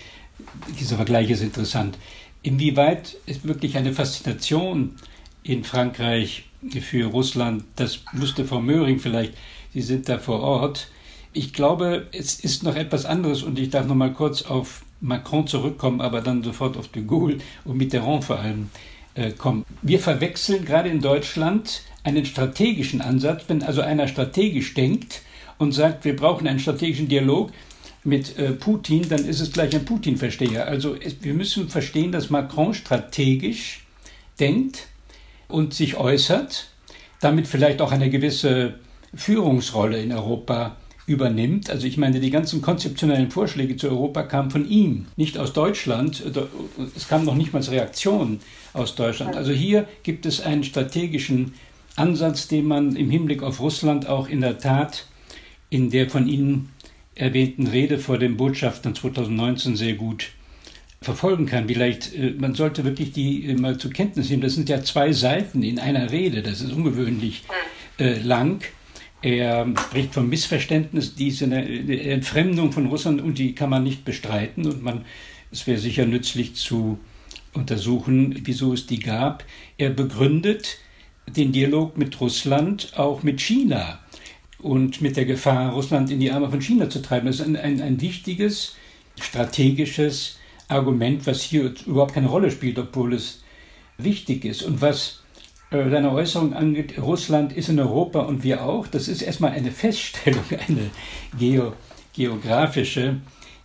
Dieser 0.79 0.97
Vergleich 0.97 1.31
ist 1.31 1.43
interessant. 1.43 1.99
Inwieweit 2.43 3.17
ist 3.27 3.47
wirklich 3.47 3.77
eine 3.77 3.93
Faszination 3.93 4.97
in 5.43 5.65
Frankreich 5.65 6.45
für 6.81 7.07
Russland, 7.07 7.65
das 7.77 8.01
wusste 8.13 8.45
Frau 8.45 8.61
Möhring 8.61 8.99
vielleicht, 8.99 9.35
Sie 9.73 9.83
sind 9.83 10.09
da 10.09 10.19
vor 10.19 10.41
Ort. 10.41 10.89
Ich 11.33 11.53
glaube, 11.53 12.09
es 12.11 12.41
ist 12.41 12.65
noch 12.65 12.75
etwas 12.75 13.07
anderes 13.07 13.45
und 13.45 13.59
ich 13.59 13.71
darf 13.71 13.87
noch 13.87 13.95
mal 13.95 14.13
kurz 14.13 14.43
auf 14.43 14.83
Macron 15.01 15.47
zurückkommen, 15.47 16.01
aber 16.01 16.21
dann 16.21 16.43
sofort 16.43 16.77
auf 16.77 16.89
de 16.89 17.05
Gaulle 17.05 17.39
und 17.65 17.77
Mitterrand 17.77 18.25
vor 18.25 18.41
allem 18.41 18.69
äh. 19.15 19.33
Wir 19.83 19.99
verwechseln 19.99 20.65
gerade 20.65 20.89
in 20.89 21.01
Deutschland 21.01 21.83
einen 22.03 22.25
strategischen 22.25 23.01
Ansatz, 23.01 23.45
wenn 23.49 23.63
also 23.63 23.81
einer 23.83 24.09
strategisch 24.09 24.75
denkt 24.75 25.23
und 25.59 25.73
sagt, 25.73 26.05
wir 26.05 26.17
brauchen 26.17 26.47
einen 26.47 26.59
strategischen 26.59 27.09
Dialog 27.09 27.51
mit 28.03 28.39
äh, 28.39 28.53
Putin, 28.53 29.09
dann 29.09 29.27
ist 29.27 29.41
es 29.41 29.53
gleich 29.53 29.75
ein 29.75 29.85
Putin-Versteher. 29.85 30.67
Also 30.67 30.97
wir 31.21 31.35
müssen 31.35 31.69
verstehen, 31.69 32.13
dass 32.13 32.31
Macron 32.31 32.73
strategisch 32.73 33.85
denkt 34.39 34.87
und 35.49 35.75
sich 35.75 35.97
äußert, 35.97 36.69
damit 37.21 37.47
vielleicht 37.47 37.83
auch 37.83 37.93
eine 37.93 38.09
gewisse 38.09 38.75
Führungsrolle 39.15 40.01
in 40.01 40.13
Europa 40.13 40.77
übernimmt. 41.07 41.69
Also 41.69 41.87
ich 41.87 41.99
meine, 41.99 42.21
die 42.21 42.31
ganzen 42.31 42.63
konzeptionellen 42.63 43.31
Vorschläge 43.31 43.77
zu 43.77 43.89
Europa 43.89 44.23
kamen 44.23 44.51
von 44.51 44.67
ihm, 44.67 45.07
nicht 45.17 45.37
aus 45.37 45.53
Deutschland. 45.53 46.23
Es 46.97 47.09
kam 47.09 47.25
noch 47.25 47.35
nicht 47.35 47.53
mal 47.53 47.59
als 47.59 47.71
Reaktion 47.71 48.41
aus 48.73 48.95
Deutschland. 48.95 49.37
Also 49.37 49.53
hier 49.53 49.89
gibt 50.03 50.27
es 50.27 50.41
einen 50.41 50.65
strategischen 50.65 51.55
Ansatz, 51.97 52.49
den 52.49 52.67
man 52.67 52.97
im 52.97 53.11
Hinblick 53.11 53.43
auf 53.43 53.61
Russland 53.61 54.09
auch 54.09 54.29
in 54.29 54.41
der 54.41 54.59
Tat 54.59 55.07
in 55.71 55.91
der 55.91 56.11
von 56.11 56.27
Ihnen 56.27 56.71
erwähnten 57.15 57.67
Rede 57.67 57.99
vor 57.99 58.19
den 58.19 58.37
Botschaftern 58.37 58.95
2019 58.95 59.77
sehr 59.77 59.95
gut 59.95 60.31
verfolgen 61.01 61.47
kann. 61.47 61.69
Vielleicht, 61.69 62.15
äh, 62.15 62.35
man 62.39 62.55
sollte 62.55 62.85
wirklich 62.85 63.13
die 63.13 63.47
äh, 63.47 63.55
mal 63.55 63.79
zur 63.79 63.93
Kenntnis 63.93 64.29
nehmen. 64.29 64.43
Das 64.43 64.55
sind 64.55 64.69
ja 64.69 64.83
zwei 64.83 65.13
Seiten 65.13 65.63
in 65.63 65.79
einer 65.79 66.11
Rede. 66.11 66.43
Das 66.43 66.61
ist 66.61 66.73
ungewöhnlich 66.73 67.45
äh, 67.99 68.19
lang. 68.19 68.63
Er 69.23 69.67
spricht 69.79 70.15
vom 70.15 70.31
Missverständnis, 70.31 71.15
diese 71.15 71.45
Entfremdung 71.45 72.73
von 72.73 72.87
Russland 72.87 73.21
und 73.21 73.39
die 73.39 73.55
kann 73.55 73.69
man 73.69 73.85
nicht 73.85 74.07
bestreiten 74.07 74.65
und 74.65 74.83
man, 74.83 75.05
es 75.53 75.67
wäre 75.67 75.79
sicher 75.79 76.07
nützlich 76.07 76.55
zu 76.55 76.99
untersuchen, 77.55 78.41
wieso 78.45 78.73
es 78.73 78.87
die 78.87 79.01
gab. 79.01 79.45
Er 79.77 79.91
begründet 79.91 80.79
den 81.27 81.53
Dialog 81.53 81.97
mit 81.97 82.21
Russland 82.21 82.93
auch 82.97 83.23
mit 83.23 83.41
China 83.41 84.01
und 84.59 85.01
mit 85.01 85.17
der 85.17 85.25
Gefahr, 85.25 85.73
Russland 85.73 86.11
in 86.11 86.21
die 86.21 86.31
Arme 86.31 86.51
von 86.51 86.61
China 86.61 86.91
zu 86.91 87.01
treiben. 87.03 87.27
Das 87.27 87.37
ist 87.37 87.47
ein, 87.47 87.57
ein, 87.57 87.81
ein 87.81 88.01
wichtiges 88.01 88.75
strategisches 89.21 90.39
Argument, 90.69 91.27
was 91.27 91.43
hier 91.43 91.75
überhaupt 91.87 92.15
keine 92.15 92.29
Rolle 92.29 92.51
spielt, 92.51 92.79
obwohl 92.79 93.15
es 93.15 93.43
wichtig 93.99 94.45
ist. 94.45 94.63
Und 94.63 94.81
was 94.81 95.23
äh, 95.71 95.89
deine 95.91 96.13
Äußerung 96.13 96.53
angeht, 96.55 96.99
Russland 96.99 97.53
ist 97.53 97.69
in 97.69 97.81
Europa 97.81 98.21
und 98.21 98.45
wir 98.45 98.65
auch. 98.65 98.87
Das 98.87 99.09
ist 99.09 99.23
erstmal 99.23 99.53
eine 99.53 99.71
Feststellung, 99.71 100.45
eine 100.69 100.91
geo, 101.39 101.75
geografische. 102.13 103.21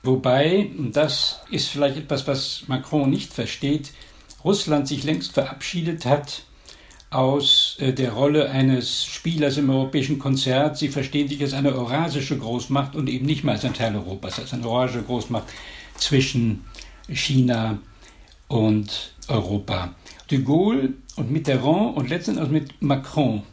Wobei, 0.06 0.70
das 0.92 1.42
ist 1.50 1.70
vielleicht 1.70 1.98
etwas, 1.98 2.28
was 2.28 2.64
Macron 2.68 3.10
nicht 3.10 3.34
versteht, 3.34 3.92
Russland 4.44 4.88
sich 4.88 5.04
längst 5.04 5.34
verabschiedet 5.34 6.06
hat 6.06 6.44
aus 7.10 7.78
äh, 7.80 7.94
der 7.94 8.12
Rolle 8.12 8.50
eines 8.50 9.04
Spielers 9.04 9.58
im 9.58 9.70
europäischen 9.70 10.20
Konzert. 10.20 10.78
Sie 10.78 10.90
verstehen 10.90 11.28
sich 11.28 11.42
als 11.42 11.54
eine 11.54 11.74
eurasische 11.74 12.38
Großmacht 12.38 12.96
und 12.96 13.10
eben 13.10 13.26
nicht 13.26 13.44
mehr 13.44 13.56
als 13.56 13.66
ein 13.66 13.74
Teil 13.74 13.96
Europas, 13.96 14.40
als 14.40 14.54
eine 14.54 14.68
eurasische 14.68 15.04
Großmacht 15.04 15.46
zwischen 15.96 16.66
China 17.08 17.80
und 18.48 19.14
Europa. 19.28 19.96
De 20.30 20.42
Gaulle 20.42 20.94
und 21.16 21.32
Mitterrand 21.32 21.98
und 21.98 22.10
letztendlich 22.10 22.46
auch 22.46 22.52
mit 22.52 22.82
Macron 22.82 23.44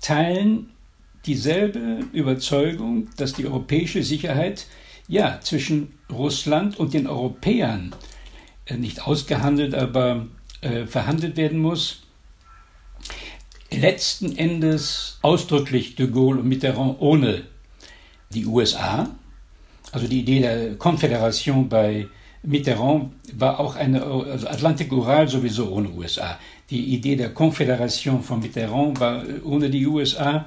teilen 0.00 0.70
dieselbe 1.26 2.00
Überzeugung, 2.12 3.08
dass 3.16 3.34
die 3.34 3.46
europäische 3.46 4.02
Sicherheit 4.02 4.66
ja 5.10 5.40
zwischen 5.42 5.98
Russland 6.10 6.78
und 6.78 6.94
den 6.94 7.06
Europäern 7.06 7.94
äh, 8.64 8.76
nicht 8.76 9.06
ausgehandelt, 9.06 9.74
aber 9.74 10.26
äh, 10.60 10.86
verhandelt 10.86 11.36
werden 11.36 11.58
muss. 11.58 12.02
Letzten 13.72 14.36
Endes 14.36 15.18
ausdrücklich 15.22 15.96
de 15.96 16.08
Gaulle 16.08 16.40
und 16.40 16.48
Mitterrand 16.48 16.96
ohne 17.00 17.42
Die 18.32 18.46
USA, 18.46 19.08
also 19.90 20.06
die 20.06 20.20
Idee 20.20 20.40
der 20.40 20.76
Konföderation 20.76 21.68
bei 21.68 22.06
Mitterrand 22.42 23.12
war 23.34 23.58
auch 23.58 23.74
eine, 23.74 24.02
also 24.02 24.46
Atlantik-Ural 24.46 25.28
sowieso 25.28 25.70
ohne 25.72 25.90
USA. 25.90 26.38
Die 26.70 26.94
Idee 26.94 27.16
der 27.16 27.34
Konföderation 27.34 28.22
von 28.22 28.40
Mitterrand 28.40 29.00
war 29.00 29.24
ohne 29.44 29.68
die 29.68 29.86
USA. 29.86 30.46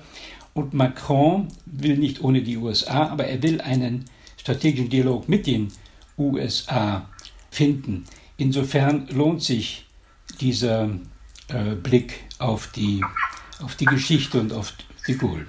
Und 0.53 0.73
Macron 0.73 1.49
will 1.65 1.97
nicht 1.97 2.23
ohne 2.23 2.41
die 2.41 2.57
USA, 2.57 3.09
aber 3.09 3.25
er 3.25 3.41
will 3.43 3.59
einen 3.59 4.05
strategischen 4.43 4.89
Dialog 4.89 5.29
mit 5.29 5.47
den 5.47 5.69
USA 6.17 7.07
finden. 7.49 8.05
Insofern 8.35 9.07
lohnt 9.07 9.41
sich 9.41 9.85
dieser 10.41 10.89
äh, 11.47 11.75
Blick 11.75 12.25
auf 12.39 12.67
die, 12.67 13.01
auf 13.61 13.75
die 13.75 13.85
Geschichte 13.85 14.41
und 14.41 14.51
auf 14.51 14.73
die 15.07 15.17
Gaulle. 15.17 15.45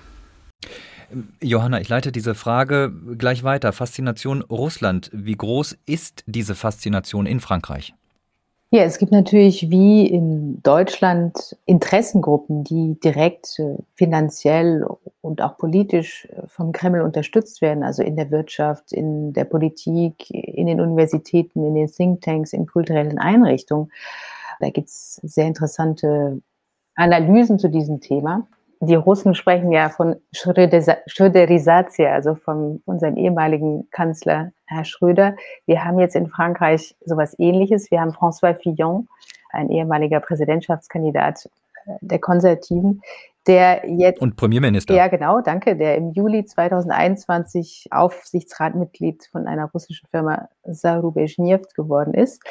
Johanna, 1.43 1.81
ich 1.81 1.89
leite 1.89 2.13
diese 2.13 2.35
Frage 2.35 2.93
gleich 3.19 3.43
weiter. 3.43 3.73
Faszination 3.73 4.43
Russland. 4.43 5.11
Wie 5.13 5.37
groß 5.37 5.77
ist 5.87 6.23
diese 6.27 6.55
Faszination 6.55 7.27
in 7.27 7.41
Frankreich? 7.41 7.95
Ja, 8.75 8.83
es 8.83 8.99
gibt 8.99 9.13
natürlich 9.13 9.71
wie 9.71 10.05
in 10.05 10.61
Deutschland 10.65 11.57
Interessengruppen, 11.65 12.65
die 12.65 12.99
direkt 12.99 13.57
äh, 13.61 13.77
finanziell 13.95 14.85
und 15.21 15.43
auch 15.43 15.57
politisch 15.59 16.27
äh, 16.33 16.49
vom 16.49 16.73
Kreml 16.73 17.03
unterstützt 17.03 17.63
werden, 17.63 17.85
also 17.85 18.03
in 18.03 18.17
der 18.17 18.33
Wirtschaft, 18.33 18.93
in 18.93 19.33
der 19.33 19.45
Politik, 19.45 20.29
in 20.29 20.67
den 20.67 20.81
Universitäten, 20.81 21.65
in 21.65 21.77
den 21.77 21.87
Thinktanks, 21.87 22.53
in 22.53 22.67
kulturellen 22.67 23.21
Einrichtungen. 23.21 23.93
Da 24.59 24.71
gibt 24.71 24.89
es 24.89 25.21
sehr 25.23 25.47
interessante 25.47 26.43
Analysen 26.97 27.61
zu 27.61 27.69
diesem 27.69 28.01
Thema. 28.01 28.45
Die 28.87 28.95
Russen 28.95 29.35
sprechen 29.35 29.73
ja 29.73 29.89
von 29.89 30.17
Schröderisatie, 30.33 32.07
also 32.07 32.35
von 32.35 32.83
unserem 32.85 33.17
ehemaligen 33.17 33.89
Kanzler 33.91 34.53
Herr 34.67 34.85
Schröder. 34.85 35.37
Wir 35.67 35.85
haben 35.85 35.99
jetzt 35.99 36.17
in 36.17 36.29
Frankreich 36.29 36.97
sowas 37.05 37.35
ähnliches. 37.39 37.91
Wir 37.91 38.01
haben 38.01 38.11
François 38.11 38.55
Fillon, 38.55 39.09
ein 39.51 39.71
ehemaliger 39.71 40.21
Präsidentschaftskandidat 40.21 41.49
äh, 41.87 41.93
der 42.01 42.19
Konservativen, 42.19 43.01
der 43.47 43.89
jetzt. 43.89 44.21
Und 44.21 44.37
Premierminister. 44.37 44.95
Ja, 44.95 45.09
genau, 45.09 45.41
danke, 45.41 45.77
der 45.77 45.97
im 45.97 46.13
Juli 46.13 46.45
2021 46.45 47.89
Aufsichtsratmitglied 47.91 49.29
von 49.31 49.47
einer 49.47 49.71
russischen 49.73 50.09
Firma 50.11 50.49
Zarubezhneft 50.71 51.75
geworden 51.75 52.13
ist. 52.13 52.43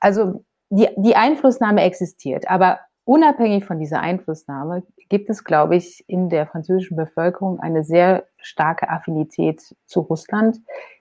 Also 0.00 0.44
die, 0.70 0.88
die 0.96 1.14
Einflussnahme 1.14 1.82
existiert, 1.82 2.48
aber 2.48 2.80
unabhängig 3.04 3.64
von 3.64 3.78
dieser 3.78 4.00
Einflussnahme 4.00 4.82
gibt 5.08 5.30
es, 5.30 5.44
glaube 5.44 5.76
ich, 5.76 6.04
in 6.08 6.28
der 6.28 6.46
französischen 6.46 6.96
Bevölkerung 6.96 7.60
eine 7.60 7.84
sehr 7.84 8.24
starke 8.38 8.88
Affinität 8.88 9.74
zu 9.86 10.00
Russland, 10.00 10.60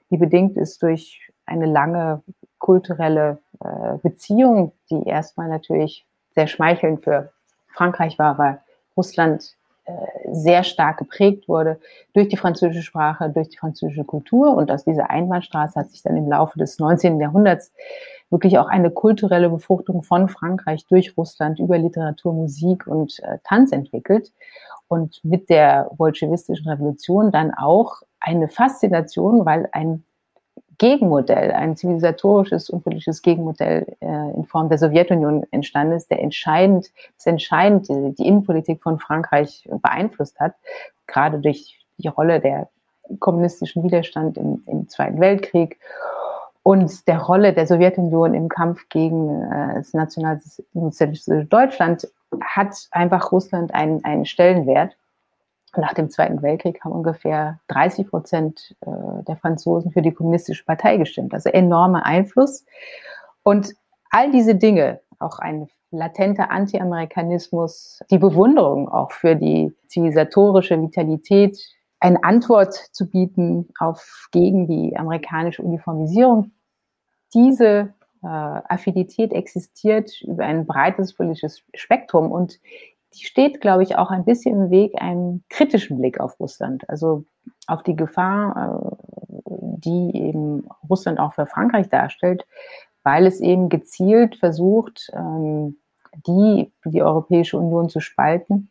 die 0.10 0.18
bedingt 0.18 0.58
ist 0.58 0.82
durch 0.84 1.32
eine 1.46 1.66
lange 1.66 2.22
kulturelle 2.60 3.40
äh, 3.64 3.98
Beziehung, 4.02 4.74
die 4.90 5.04
erstmal 5.04 5.50
natürlich 5.50 6.06
sehr 6.36 6.48
schmeichelnd 6.48 7.04
für 7.04 7.32
Frankreich 7.68 8.20
war, 8.20 8.38
weil 8.38 8.60
Russland 8.96 9.56
äh, 9.86 9.92
sehr 10.32 10.64
stark 10.64 11.00
geprägt 11.00 11.48
wurde 11.48 11.80
durch 12.14 12.28
die 12.28 12.38
französische 12.38 12.84
Sprache, 12.84 13.30
durch 13.30 13.50
die 13.50 13.58
französische 13.58 14.04
Kultur. 14.04 14.56
Und 14.56 14.72
aus 14.72 14.86
dieser 14.86 15.10
Einbahnstraße 15.10 15.80
hat 15.80 15.90
sich 15.90 16.04
dann 16.04 16.18
im 16.18 16.30
Laufe 16.30 16.60
des 16.60 16.78
19. 16.78 17.20
Jahrhunderts 17.20 17.72
wirklich 18.32 18.58
auch 18.58 18.68
eine 18.68 18.90
kulturelle 18.90 19.50
Befruchtung 19.50 20.04
von 20.04 20.30
Frankreich 20.30 20.88
durch 20.88 21.16
Russland 21.18 21.60
über 21.60 21.78
Literatur, 21.78 22.34
Musik 22.34 22.88
und 22.88 23.20
äh, 23.20 23.38
Tanz 23.44 23.72
entwickelt. 23.72 24.32
Und 24.88 25.24
mit 25.24 25.50
der 25.50 25.90
bolschewistischen 25.96 26.68
Revolution 26.68 27.32
dann 27.32 27.54
auch 27.54 28.02
eine 28.20 28.50
Faszination, 28.50 29.46
weil 29.46 29.70
ein 29.72 30.04
Gegenmodell, 30.78 31.52
ein 31.52 31.76
zivilisatorisches 31.76 32.70
und 32.70 32.84
politisches 32.84 33.22
Gegenmodell 33.22 33.86
äh, 34.02 34.32
in 34.36 34.46
Form 34.46 34.68
der 34.68 34.80
Sowjetunion 34.80 35.46
entstanden 35.52 35.94
ist, 35.94 36.10
der 36.10 36.22
entscheidend, 36.22 36.92
das 37.18 37.28
entscheidend 37.28 37.88
die, 37.88 38.16
die 38.16 38.28
Innenpolitik 38.28 38.82
von 38.82 38.98
Frankreich 38.98 39.70
beeinflusst 39.70 40.40
hat, 40.40 40.56
gerade 41.06 41.40
durch 41.40 41.86
die 41.98 42.08
Rolle 42.08 42.40
der 42.40 42.70
kommunistischen 43.20 43.84
Widerstand 43.84 44.38
im, 44.38 44.64
im 44.66 44.90
Zweiten 44.90 45.20
Weltkrieg 45.20 45.78
und 46.64 47.08
der 47.08 47.20
Rolle 47.20 47.54
der 47.54 47.66
Sowjetunion 47.66 48.34
im 48.34 48.50
Kampf 48.50 48.88
gegen 48.90 49.42
äh, 49.44 49.76
das 49.76 49.94
nationalsozialistische 49.94 51.46
Deutschland 51.46 52.08
hat 52.42 52.88
einfach 52.92 53.32
Russland 53.32 53.74
einen, 53.74 54.04
einen 54.04 54.26
Stellenwert. 54.26 54.96
Nach 55.76 55.94
dem 55.94 56.10
Zweiten 56.10 56.42
Weltkrieg 56.42 56.84
haben 56.84 56.92
ungefähr 56.92 57.60
30 57.70 58.10
Prozent 58.10 58.76
äh, 58.82 59.24
der 59.28 59.38
Franzosen 59.38 59.92
für 59.92 60.02
die 60.02 60.12
kommunistische 60.12 60.66
Partei 60.66 60.98
gestimmt. 60.98 61.34
Also 61.34 61.50
enormer 61.50 62.06
Einfluss. 62.06 62.66
Und 63.44 63.74
all 64.12 64.32
diese 64.32 64.56
Dinge, 64.56 65.00
auch 65.18 65.40
ein 65.40 65.68
latenter 65.92 66.52
Anti-Amerikanismus, 66.52 68.02
die 68.12 68.18
Bewunderung 68.18 68.88
auch 68.88 69.12
für 69.12 69.36
die 69.36 69.74
zivilisatorische 69.88 70.82
Vitalität 70.82 71.58
eine 72.02 72.24
Antwort 72.24 72.74
zu 72.74 73.10
bieten 73.10 73.70
auf 73.80 74.28
gegen 74.32 74.68
die 74.68 74.98
amerikanische 74.98 75.62
Uniformisierung. 75.62 76.52
Diese 77.34 77.94
äh, 78.24 78.28
Affinität 78.28 79.32
existiert 79.32 80.20
über 80.22 80.44
ein 80.44 80.66
breites 80.66 81.14
politisches 81.14 81.64
Spektrum 81.76 82.32
und 82.32 82.60
die 83.14 83.26
steht, 83.26 83.62
glaube 83.62 83.84
ich, 83.84 83.98
auch 83.98 84.10
ein 84.10 84.26
bisschen 84.26 84.56
im 84.56 84.72
Weg 84.72 85.00
einem 85.00 85.44
kritischen 85.50 86.00
Blick 86.00 86.20
auf 86.20 86.40
Russland, 86.40 86.90
also 86.90 87.26
auf 87.68 87.84
die 87.84 87.96
Gefahr, 87.96 88.96
äh, 88.96 89.52
die 89.78 90.12
eben 90.16 90.68
Russland 90.90 91.20
auch 91.20 91.34
für 91.34 91.46
Frankreich 91.46 91.88
darstellt, 91.90 92.48
weil 93.04 93.28
es 93.28 93.40
eben 93.42 93.70
gezielt 93.70 94.38
versucht, 94.38 95.12
ähm, 95.14 95.78
die, 96.26 96.72
die 96.84 97.04
Europäische 97.04 97.58
Union 97.60 97.90
zu 97.90 98.00
spalten 98.00 98.71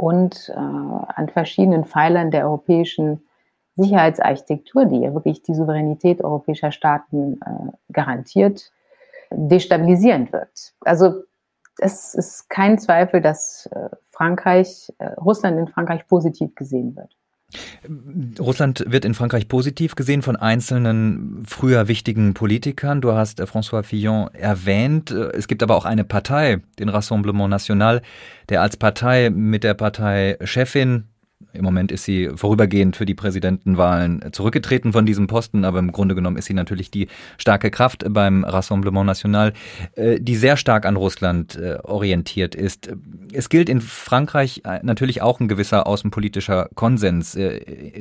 und 0.00 0.48
äh, 0.48 0.54
an 0.54 1.28
verschiedenen 1.28 1.84
Pfeilern 1.84 2.30
der 2.30 2.46
europäischen 2.46 3.22
Sicherheitsarchitektur, 3.76 4.86
die 4.86 5.00
ja 5.00 5.12
wirklich 5.12 5.42
die 5.42 5.54
Souveränität 5.54 6.24
europäischer 6.24 6.72
Staaten 6.72 7.38
äh, 7.42 7.92
garantiert, 7.92 8.72
destabilisierend 9.30 10.32
wirkt. 10.32 10.72
Also 10.80 11.24
es 11.76 12.14
ist 12.14 12.48
kein 12.48 12.78
Zweifel, 12.78 13.20
dass 13.20 13.66
äh, 13.66 13.90
Frankreich, 14.08 14.90
äh, 14.96 15.08
Russland 15.20 15.58
in 15.58 15.68
Frankreich 15.68 16.06
positiv 16.08 16.54
gesehen 16.54 16.96
wird. 16.96 17.14
Russland 18.38 18.84
wird 18.86 19.04
in 19.04 19.14
Frankreich 19.14 19.48
positiv 19.48 19.94
gesehen 19.94 20.22
von 20.22 20.36
einzelnen 20.36 21.44
früher 21.46 21.88
wichtigen 21.88 22.34
Politikern. 22.34 23.00
Du 23.00 23.12
hast 23.12 23.40
äh, 23.40 23.44
François 23.44 23.82
Fillon 23.82 24.28
erwähnt. 24.32 25.10
Es 25.10 25.48
gibt 25.48 25.62
aber 25.62 25.76
auch 25.76 25.84
eine 25.84 26.04
Partei, 26.04 26.60
den 26.78 26.88
Rassemblement 26.88 27.50
National, 27.50 28.02
der 28.48 28.62
als 28.62 28.76
Partei 28.76 29.30
mit 29.30 29.64
der 29.64 29.74
Parteichefin 29.74 31.09
im 31.52 31.64
Moment 31.64 31.92
ist 31.92 32.04
sie 32.04 32.30
vorübergehend 32.34 32.96
für 32.96 33.06
die 33.06 33.14
Präsidentenwahlen 33.14 34.32
zurückgetreten 34.32 34.92
von 34.92 35.06
diesem 35.06 35.26
Posten, 35.26 35.64
aber 35.64 35.78
im 35.78 35.92
Grunde 35.92 36.14
genommen 36.14 36.36
ist 36.36 36.46
sie 36.46 36.54
natürlich 36.54 36.90
die 36.90 37.08
starke 37.38 37.70
Kraft 37.70 38.04
beim 38.08 38.44
Rassemblement 38.44 39.06
National, 39.06 39.52
äh, 39.94 40.20
die 40.20 40.36
sehr 40.36 40.56
stark 40.56 40.86
an 40.86 40.96
Russland 40.96 41.56
äh, 41.56 41.78
orientiert 41.82 42.54
ist. 42.54 42.90
Es 43.32 43.48
gilt 43.48 43.68
in 43.68 43.80
Frankreich 43.80 44.62
äh, 44.64 44.80
natürlich 44.82 45.22
auch 45.22 45.40
ein 45.40 45.48
gewisser 45.48 45.86
außenpolitischer 45.86 46.68
Konsens 46.74 47.36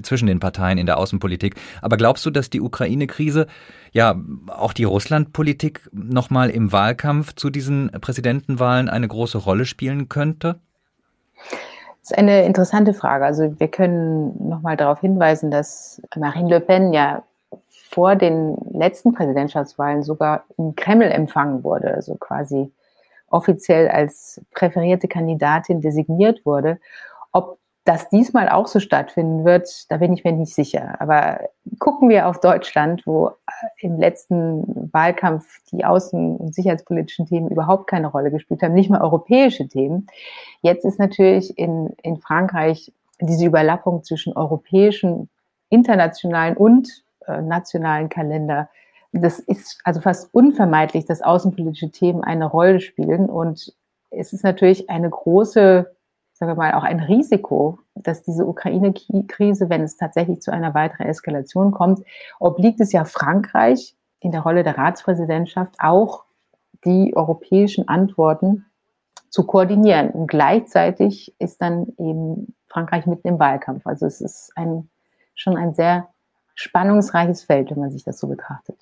zwischen 0.03 0.27
den 0.27 0.39
Parteien 0.39 0.77
in 0.77 0.85
der 0.85 0.97
Außenpolitik. 0.97 1.55
Aber 1.81 1.97
glaubst 1.97 2.25
du, 2.25 2.29
dass 2.29 2.49
die 2.49 2.61
Ukraine-Krise 2.61 3.47
ja 3.91 4.19
auch 4.47 4.73
die 4.73 4.83
Russlandpolitik 4.83 5.89
nochmal 5.91 6.49
im 6.49 6.71
Wahlkampf 6.71 7.33
zu 7.35 7.49
diesen 7.49 7.89
Präsidentenwahlen 7.91 8.89
eine 8.89 9.07
große 9.07 9.37
Rolle 9.37 9.65
spielen 9.65 10.09
könnte? 10.09 10.59
Das 12.01 12.11
ist 12.11 12.17
eine 12.17 12.45
interessante 12.45 12.93
Frage. 12.93 13.25
Also 13.25 13.59
wir 13.59 13.67
können 13.67 14.49
nochmal 14.49 14.77
darauf 14.77 15.01
hinweisen, 15.01 15.51
dass 15.51 16.01
Marine 16.15 16.49
Le 16.49 16.59
Pen 16.61 16.93
ja 16.93 17.23
vor 17.89 18.15
den 18.15 18.55
letzten 18.71 19.13
Präsidentschaftswahlen 19.13 20.03
sogar 20.03 20.45
im 20.57 20.75
Kreml 20.75 21.11
empfangen 21.11 21.63
wurde, 21.63 21.93
also 21.93 22.15
quasi 22.15 22.71
offiziell 23.29 23.89
als 23.89 24.41
präferierte 24.53 25.07
Kandidatin 25.07 25.81
designiert 25.81 26.45
wurde. 26.45 26.79
Ob 27.31 27.58
dass 27.85 28.09
diesmal 28.09 28.49
auch 28.49 28.67
so 28.67 28.79
stattfinden 28.79 29.45
wird, 29.45 29.89
da 29.89 29.97
bin 29.97 30.13
ich 30.13 30.23
mir 30.23 30.31
nicht 30.31 30.53
sicher. 30.53 30.99
Aber 30.99 31.39
gucken 31.79 32.09
wir 32.09 32.27
auf 32.27 32.39
Deutschland, 32.39 33.01
wo 33.05 33.31
im 33.79 33.97
letzten 33.99 34.89
Wahlkampf 34.93 35.45
die 35.71 35.85
außen- 35.85 36.37
und 36.37 36.53
sicherheitspolitischen 36.53 37.25
Themen 37.25 37.49
überhaupt 37.49 37.87
keine 37.87 38.07
Rolle 38.07 38.31
gespielt 38.31 38.61
haben, 38.61 38.73
nicht 38.73 38.89
mal 38.89 39.01
europäische 39.01 39.67
Themen. 39.67 40.07
Jetzt 40.61 40.85
ist 40.85 40.99
natürlich 40.99 41.57
in, 41.57 41.95
in 42.03 42.17
Frankreich 42.17 42.91
diese 43.21 43.45
Überlappung 43.45 44.03
zwischen 44.03 44.33
europäischen, 44.35 45.29
internationalen 45.69 46.57
und 46.57 47.03
äh, 47.27 47.41
nationalen 47.41 48.09
Kalender. 48.09 48.69
Das 49.11 49.39
ist 49.39 49.79
also 49.83 50.01
fast 50.01 50.33
unvermeidlich, 50.33 51.05
dass 51.05 51.21
außenpolitische 51.21 51.91
Themen 51.91 52.23
eine 52.23 52.45
Rolle 52.45 52.79
spielen. 52.79 53.29
Und 53.29 53.73
es 54.11 54.33
ist 54.33 54.43
natürlich 54.43 54.89
eine 54.89 55.09
große 55.09 55.91
sagen 56.39 56.51
wir 56.51 56.55
mal, 56.55 56.73
auch 56.73 56.83
ein 56.83 57.01
Risiko, 57.01 57.79
dass 57.95 58.23
diese 58.23 58.45
Ukraine-Krise, 58.45 59.69
wenn 59.69 59.81
es 59.81 59.97
tatsächlich 59.97 60.41
zu 60.41 60.51
einer 60.51 60.73
weiteren 60.73 61.07
Eskalation 61.07 61.71
kommt, 61.71 62.01
obliegt 62.39 62.79
es 62.79 62.93
ja 62.93 63.03
Frankreich 63.03 63.95
in 64.21 64.31
der 64.31 64.41
Rolle 64.41 64.63
der 64.63 64.77
Ratspräsidentschaft 64.77 65.75
auch 65.79 66.23
die 66.85 67.13
europäischen 67.13 67.89
Antworten 67.89 68.65
zu 69.29 69.45
koordinieren. 69.45 70.11
Und 70.11 70.27
gleichzeitig 70.27 71.35
ist 71.39 71.61
dann 71.61 71.87
eben 71.97 72.55
Frankreich 72.67 73.05
mitten 73.05 73.27
im 73.27 73.39
Wahlkampf. 73.39 73.85
Also 73.85 74.05
es 74.05 74.21
ist 74.21 74.53
ein, 74.55 74.89
schon 75.35 75.57
ein 75.57 75.73
sehr 75.73 76.07
spannungsreiches 76.55 77.43
Feld, 77.43 77.69
wenn 77.71 77.79
man 77.79 77.91
sich 77.91 78.05
das 78.05 78.17
so 78.17 78.27
betrachtet. 78.27 78.77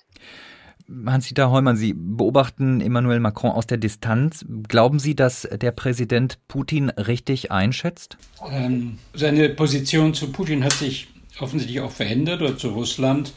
Hans-Dieter 1.06 1.50
Heumann, 1.50 1.76
Sie 1.76 1.94
beobachten 1.94 2.80
Emmanuel 2.80 3.20
Macron 3.20 3.50
aus 3.50 3.66
der 3.66 3.78
Distanz. 3.78 4.44
Glauben 4.68 4.98
Sie, 4.98 5.14
dass 5.14 5.42
der 5.42 5.70
Präsident 5.72 6.38
Putin 6.48 6.88
richtig 6.90 7.52
einschätzt? 7.52 8.16
Ähm, 8.50 8.98
seine 9.12 9.50
Position 9.50 10.14
zu 10.14 10.32
Putin 10.32 10.64
hat 10.64 10.72
sich 10.72 11.08
offensichtlich 11.40 11.80
auch 11.80 11.90
verändert 11.90 12.40
oder 12.40 12.56
zu 12.56 12.70
Russland. 12.70 13.32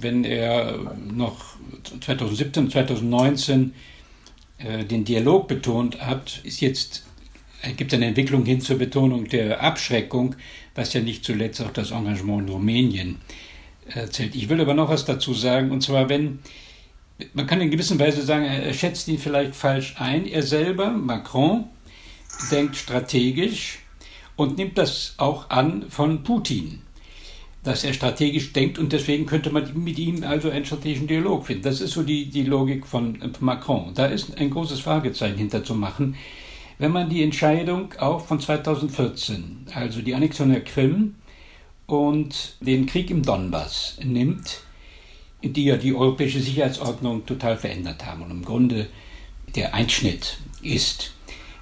Wenn 0.00 0.24
er 0.24 0.96
noch 1.12 1.56
2017, 2.00 2.70
2019 2.70 3.72
äh, 4.58 4.84
den 4.84 5.04
Dialog 5.04 5.46
betont 5.46 6.00
hat, 6.00 6.40
ist 6.44 6.60
jetzt 6.60 7.04
es 7.62 7.76
gibt 7.76 7.92
eine 7.92 8.06
Entwicklung 8.06 8.44
hin 8.44 8.60
zur 8.60 8.78
Betonung 8.78 9.28
der 9.28 9.62
Abschreckung, 9.62 10.34
was 10.74 10.94
ja 10.94 11.00
nicht 11.00 11.24
zuletzt 11.24 11.60
auch 11.60 11.70
das 11.70 11.90
Engagement 11.90 12.48
in 12.48 12.54
Rumänien 12.54 13.16
erzählt. 13.86 14.34
Ich 14.34 14.48
will 14.48 14.60
aber 14.60 14.72
noch 14.72 14.88
was 14.88 15.04
dazu 15.04 15.34
sagen, 15.34 15.70
und 15.70 15.82
zwar, 15.82 16.08
wenn, 16.08 16.38
man 17.34 17.46
kann 17.46 17.60
in 17.60 17.70
gewisser 17.70 17.98
Weise 17.98 18.22
sagen, 18.22 18.44
er 18.44 18.72
schätzt 18.74 19.08
ihn 19.08 19.18
vielleicht 19.18 19.54
falsch 19.54 19.94
ein. 19.98 20.26
Er 20.26 20.42
selber, 20.42 20.90
Macron, 20.90 21.64
denkt 22.50 22.76
strategisch 22.76 23.80
und 24.36 24.56
nimmt 24.56 24.78
das 24.78 25.14
auch 25.18 25.50
an 25.50 25.84
von 25.90 26.22
Putin, 26.22 26.80
dass 27.62 27.84
er 27.84 27.92
strategisch 27.92 28.52
denkt 28.52 28.78
und 28.78 28.92
deswegen 28.92 29.26
könnte 29.26 29.50
man 29.50 29.70
mit 29.82 29.98
ihm 29.98 30.24
also 30.24 30.50
einen 30.50 30.64
strategischen 30.64 31.06
Dialog 31.06 31.46
finden. 31.46 31.62
Das 31.62 31.80
ist 31.80 31.92
so 31.92 32.02
die, 32.02 32.26
die 32.26 32.44
Logik 32.44 32.86
von 32.86 33.18
Macron. 33.40 33.92
Da 33.94 34.06
ist 34.06 34.38
ein 34.38 34.50
großes 34.50 34.80
Fragezeichen 34.80 35.36
hinter 35.36 35.62
zu 35.62 35.74
machen. 35.74 36.16
Wenn 36.78 36.92
man 36.92 37.10
die 37.10 37.22
Entscheidung 37.22 37.92
auch 37.98 38.24
von 38.24 38.40
2014, 38.40 39.66
also 39.74 40.00
die 40.00 40.14
Annexion 40.14 40.48
der 40.48 40.64
Krim 40.64 41.16
und 41.86 42.56
den 42.60 42.86
Krieg 42.86 43.10
im 43.10 43.22
Donbass 43.22 43.98
nimmt, 44.02 44.62
die 45.42 45.64
ja 45.64 45.76
die 45.76 45.94
europäische 45.94 46.40
Sicherheitsordnung 46.40 47.26
total 47.26 47.56
verändert 47.56 48.04
haben 48.04 48.22
und 48.22 48.30
im 48.30 48.44
Grunde 48.44 48.88
der 49.54 49.74
Einschnitt 49.74 50.38
ist 50.62 51.12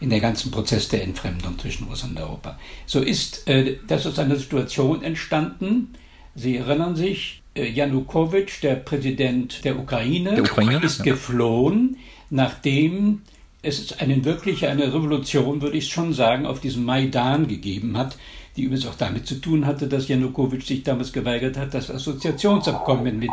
in 0.01 0.11
der 0.11 0.20
ganzen 0.20 0.51
Prozess 0.51 0.89
der 0.89 1.03
Entfremdung 1.03 1.59
zwischen 1.59 1.85
Russland 1.85 2.16
und 2.16 2.22
Europa. 2.22 2.59
So 2.87 3.01
ist 3.01 3.49
äh, 3.49 3.76
das 3.87 4.07
aus 4.07 4.18
einer 4.18 4.37
Situation 4.37 5.03
entstanden. 5.03 5.95
Sie 6.35 6.57
erinnern 6.57 6.95
sich, 6.95 7.43
äh, 7.55 7.68
Janukowitsch, 7.68 8.62
der 8.62 8.76
Präsident 8.76 9.64
der 9.64 9.79
Ukraine, 9.79 10.35
der 10.35 10.45
Ukraine 10.45 10.85
ist 10.85 10.99
ja. 10.99 11.05
geflohen, 11.05 11.97
nachdem 12.31 13.22
es 13.62 13.99
eine 13.99 14.24
wirkliche 14.24 14.68
eine 14.68 14.95
Revolution, 14.95 15.61
würde 15.62 15.76
ich 15.76 15.89
schon 15.89 16.12
sagen, 16.12 16.47
auf 16.47 16.61
diesem 16.61 16.85
Maidan 16.85 17.49
gegeben 17.49 17.97
hat, 17.97 18.16
die 18.57 18.62
übrigens 18.62 18.87
auch 18.87 18.95
damit 18.95 19.26
zu 19.26 19.41
tun 19.41 19.66
hatte, 19.66 19.89
dass 19.89 20.09
Janukowitsch 20.09 20.66
sich 20.66 20.85
damals 20.85 21.12
geweigert 21.12 21.57
hat, 21.57 21.74
das 21.74 21.91
Assoziationsabkommen 21.91 23.18
mit 23.18 23.31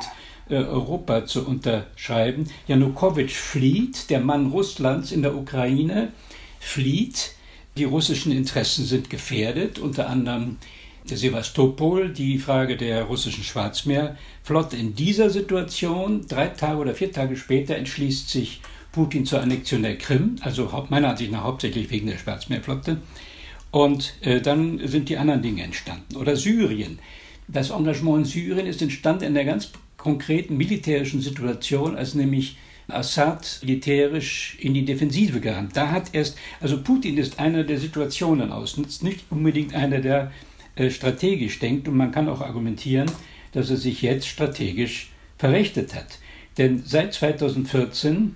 Europa 0.50 1.26
zu 1.26 1.46
unterschreiben. 1.46 2.50
Janukowitsch 2.68 3.36
flieht, 3.36 4.10
der 4.10 4.20
Mann 4.20 4.48
Russlands 4.48 5.12
in 5.12 5.22
der 5.22 5.36
Ukraine 5.36 6.10
flieht. 6.60 7.32
Die 7.78 7.84
russischen 7.84 8.32
Interessen 8.32 8.86
sind 8.86 9.10
gefährdet, 9.10 9.80
unter 9.80 10.10
anderem 10.10 10.58
Sevastopol, 11.06 12.10
die 12.10 12.38
Frage 12.38 12.78
der 12.78 13.04
russischen 13.04 13.44
Schwarzmeerflotte. 13.44 14.76
In 14.76 14.96
dieser 14.96 15.30
Situation, 15.30 16.26
drei 16.28 16.48
Tage 16.48 16.80
oder 16.80 16.96
vier 16.96 17.12
Tage 17.12 17.36
später, 17.36 17.76
entschließt 17.76 18.30
sich 18.30 18.62
Putin 18.92 19.26
zur 19.26 19.42
Annexion 19.42 19.84
der 19.84 19.98
Krim, 19.98 20.38
also 20.42 20.86
meiner 20.90 21.10
Ansicht 21.10 21.32
nach 21.32 21.44
hauptsächlich 21.44 21.90
wegen 21.92 22.08
der 22.08 22.18
Schwarzmeerflotte. 22.18 23.02
Und 23.72 24.14
äh, 24.22 24.40
dann 24.40 24.80
sind 24.88 25.10
die 25.10 25.18
anderen 25.18 25.42
Dinge 25.42 25.64
entstanden. 25.64 26.16
Oder 26.16 26.38
Syrien. 26.38 27.00
Das 27.48 27.72
Engagement 27.72 28.20
in 28.20 28.26
Syrien 28.26 28.68
ist 28.68 28.82
entstanden 28.82 29.26
in 29.26 29.34
der 29.34 29.46
ganz 29.46 29.72
konkreten 30.06 30.56
militärischen 30.56 31.20
Situation, 31.20 31.98
als 31.98 32.14
nämlich 32.14 32.58
Assad 32.88 33.60
militärisch 33.64 34.56
in 34.60 34.76
die 34.76 34.86
Defensive 34.86 35.40
gerannt. 35.40 35.76
Da 35.76 35.90
hat 35.90 36.14
erst, 36.14 36.38
also 36.62 36.80
Putin 36.84 37.18
ist 37.18 37.40
einer, 37.40 37.64
der 37.64 37.80
Situationen 37.80 38.52
ausnutzt, 38.52 39.02
nicht 39.02 39.26
unbedingt 39.32 39.74
einer, 39.74 40.02
der 40.02 40.32
äh, 40.76 40.92
strategisch 40.92 41.58
denkt. 41.58 41.88
Und 41.88 41.98
man 41.98 42.12
kann 42.12 42.30
auch 42.30 42.42
argumentieren, 42.42 43.10
dass 43.52 43.72
er 43.72 43.78
sich 43.78 44.04
jetzt 44.04 44.28
strategisch 44.28 45.10
verrechtet 45.40 45.96
hat. 45.96 46.20
Denn 46.60 46.84
seit 46.86 47.16
2014 47.16 48.36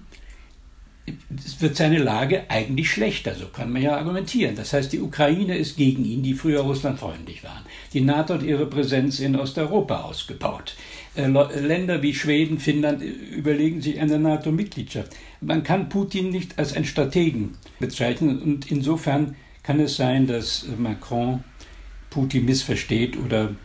wird 1.59 1.75
seine 1.75 1.99
Lage 1.99 2.49
eigentlich 2.49 2.89
schlechter, 2.91 3.35
so 3.35 3.47
kann 3.47 3.71
man 3.71 3.81
ja 3.81 3.95
argumentieren. 3.95 4.55
Das 4.55 4.73
heißt, 4.73 4.91
die 4.91 5.01
Ukraine 5.01 5.55
ist 5.55 5.77
gegen 5.77 6.03
ihn, 6.03 6.23
die 6.23 6.33
früher 6.33 6.61
russlandfreundlich 6.61 7.43
waren. 7.43 7.63
Die 7.93 8.01
NATO 8.01 8.35
hat 8.35 8.43
ihre 8.43 8.65
Präsenz 8.65 9.19
in 9.19 9.35
Osteuropa 9.35 10.01
ausgebaut. 10.01 10.75
Äh, 11.15 11.27
Länder 11.27 12.01
wie 12.01 12.13
Schweden, 12.13 12.59
Finnland 12.59 13.01
äh, 13.01 13.07
überlegen 13.07 13.81
sich 13.81 13.99
eine 13.99 14.19
NATO-Mitgliedschaft. 14.19 15.15
Man 15.41 15.63
kann 15.63 15.89
Putin 15.89 16.29
nicht 16.29 16.59
als 16.59 16.73
einen 16.73 16.85
Strategen 16.85 17.57
bezeichnen 17.79 18.41
und 18.41 18.71
insofern 18.71 19.35
kann 19.63 19.79
es 19.79 19.95
sein, 19.95 20.27
dass 20.27 20.65
Macron 20.77 21.43
Putin 22.09 22.45
missversteht 22.45 23.17
oder 23.17 23.55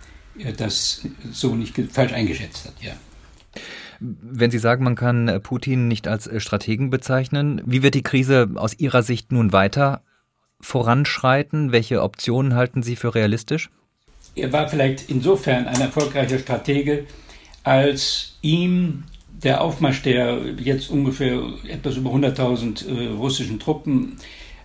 das 0.56 1.06
so 1.30 1.54
nicht 1.54 1.74
falsch 1.90 2.12
eingeschätzt 2.12 2.66
hat. 2.66 2.74
Ja. 2.82 2.92
Wenn 4.00 4.50
Sie 4.50 4.58
sagen, 4.58 4.84
man 4.84 4.96
kann 4.96 5.40
Putin 5.42 5.88
nicht 5.88 6.08
als 6.08 6.28
Strategen 6.42 6.90
bezeichnen, 6.90 7.62
wie 7.64 7.82
wird 7.82 7.94
die 7.94 8.02
Krise 8.02 8.50
aus 8.56 8.78
Ihrer 8.78 9.02
Sicht 9.02 9.32
nun 9.32 9.52
weiter 9.52 10.02
voranschreiten? 10.60 11.72
Welche 11.72 12.02
Optionen 12.02 12.54
halten 12.54 12.82
Sie 12.82 12.96
für 12.96 13.14
realistisch? 13.14 13.70
Er 14.34 14.52
war 14.52 14.68
vielleicht 14.68 15.08
insofern 15.08 15.66
ein 15.68 15.80
erfolgreicher 15.80 16.38
Stratege, 16.38 17.06
als 17.64 18.36
ihm 18.42 19.04
der 19.42 19.60
Aufmarsch 19.60 20.02
der 20.02 20.40
jetzt 20.62 20.90
ungefähr 20.90 21.42
etwas 21.68 21.96
über 21.96 22.10
100.000 22.10 22.88
äh, 22.88 23.08
russischen 23.14 23.58
Truppen 23.58 24.16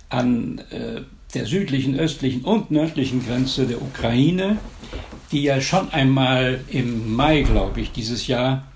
an 0.10 0.62
äh, 0.70 1.02
der 1.34 1.45
südlichen, 1.45 2.00
östlichen 2.00 2.41
und 2.43 2.72
nördlichen 2.72 3.26
Grenze 3.26 3.68
der 3.68 3.82
Ukraine, 3.82 4.58
die 5.32 5.43
ja 5.43 5.62
schon 5.62 5.89
einmal 5.91 6.62
im 6.70 7.16
Mai, 7.16 7.41
glaube 7.41 7.82
ich, 7.82 7.91
dieses 7.91 8.28
Jahr 8.28 8.68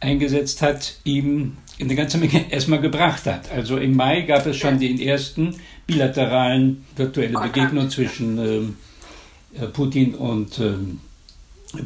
eingesetzt 0.00 0.62
hat, 0.62 0.96
ihm 1.04 1.56
eine 1.80 1.94
ganze 1.94 2.18
Menge 2.18 2.44
erstmal 2.50 2.80
gebracht 2.80 3.26
hat. 3.26 3.50
Also 3.50 3.76
im 3.78 3.96
Mai 3.96 4.22
gab 4.22 4.46
es 4.46 4.56
schon 4.56 4.78
den 4.78 5.00
ersten 5.00 5.56
bilateralen 5.86 6.84
virtuelle 6.96 7.38
Begegnung 7.38 7.90
zwischen 7.90 8.38
ähm, 8.38 8.76
äh, 9.60 9.66
Putin 9.66 10.14
und 10.14 10.58
ähm, 10.60 11.00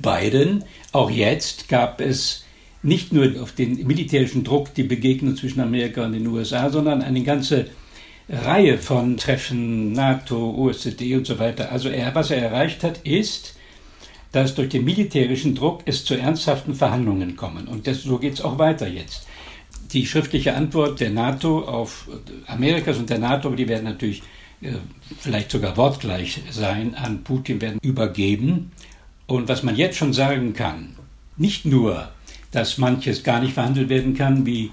Biden. 0.03 0.65
Auch 0.97 1.11
jetzt 1.11 1.69
gab 1.69 2.01
es 2.01 2.43
nicht 2.83 3.13
nur 3.13 3.43
auf 3.43 3.53
den 3.53 3.87
militärischen 3.87 4.45
Druck 4.45 4.73
die 4.73 4.83
Begegnung 4.83 5.37
zwischen 5.37 5.61
Amerika 5.61 6.07
und 6.07 6.15
den 6.15 6.27
USA, 6.27 6.71
sondern 6.71 7.03
eine 7.03 7.23
ganze 7.23 7.67
Reihe 8.31 8.79
von 8.79 9.19
Treffen, 9.19 9.93
NATO, 9.93 10.55
OSZE 10.57 11.19
und 11.19 11.27
so 11.27 11.39
weiter. 11.39 11.71
Also 11.71 11.91
er, 11.91 12.15
was 12.15 12.31
er 12.31 12.39
erreicht 12.39 12.83
hat, 12.83 13.01
ist, 13.05 13.57
dass 14.33 14.55
durch 14.55 14.71
den 14.71 14.87
militärischen 14.87 15.55
Druck 15.55 15.83
es 15.85 16.03
zu 16.03 16.15
ernsthaften 16.15 16.75
Verhandlungen 16.75 17.37
kommen. 17.37 17.69
Und 17.69 17.87
das, 17.87 18.03
so 18.05 18.17
geht 18.17 18.33
es 18.33 18.41
auch 18.41 18.59
weiter 18.59 18.89
jetzt. 18.89 19.27
Die 19.93 20.07
schriftliche 20.07 20.55
Antwort 20.55 20.99
der 21.01 21.11
NATO 21.11 21.61
auf 21.61 22.09
Amerikas 22.47 22.97
und 22.97 23.11
der 23.11 23.19
NATO, 23.19 23.51
die 23.51 23.69
werden 23.69 23.85
natürlich 23.85 24.23
äh, 24.63 24.73
vielleicht 25.19 25.51
sogar 25.51 25.77
wortgleich 25.77 26.41
sein, 26.51 26.95
an 26.95 27.23
Putin 27.23 27.61
werden 27.61 27.81
übergeben. 27.83 28.73
Und 29.27 29.49
was 29.49 29.63
man 29.63 29.77
jetzt 29.77 29.97
schon 29.97 30.13
sagen 30.13 30.53
kann, 30.53 30.95
nicht 31.37 31.65
nur, 31.65 32.09
dass 32.53 32.79
manches 32.79 33.23
gar 33.23 33.41
nicht 33.41 33.55
verhandelt 33.55 33.89
werden 33.89 34.15
kann, 34.15 34.47
wie 34.47 34.71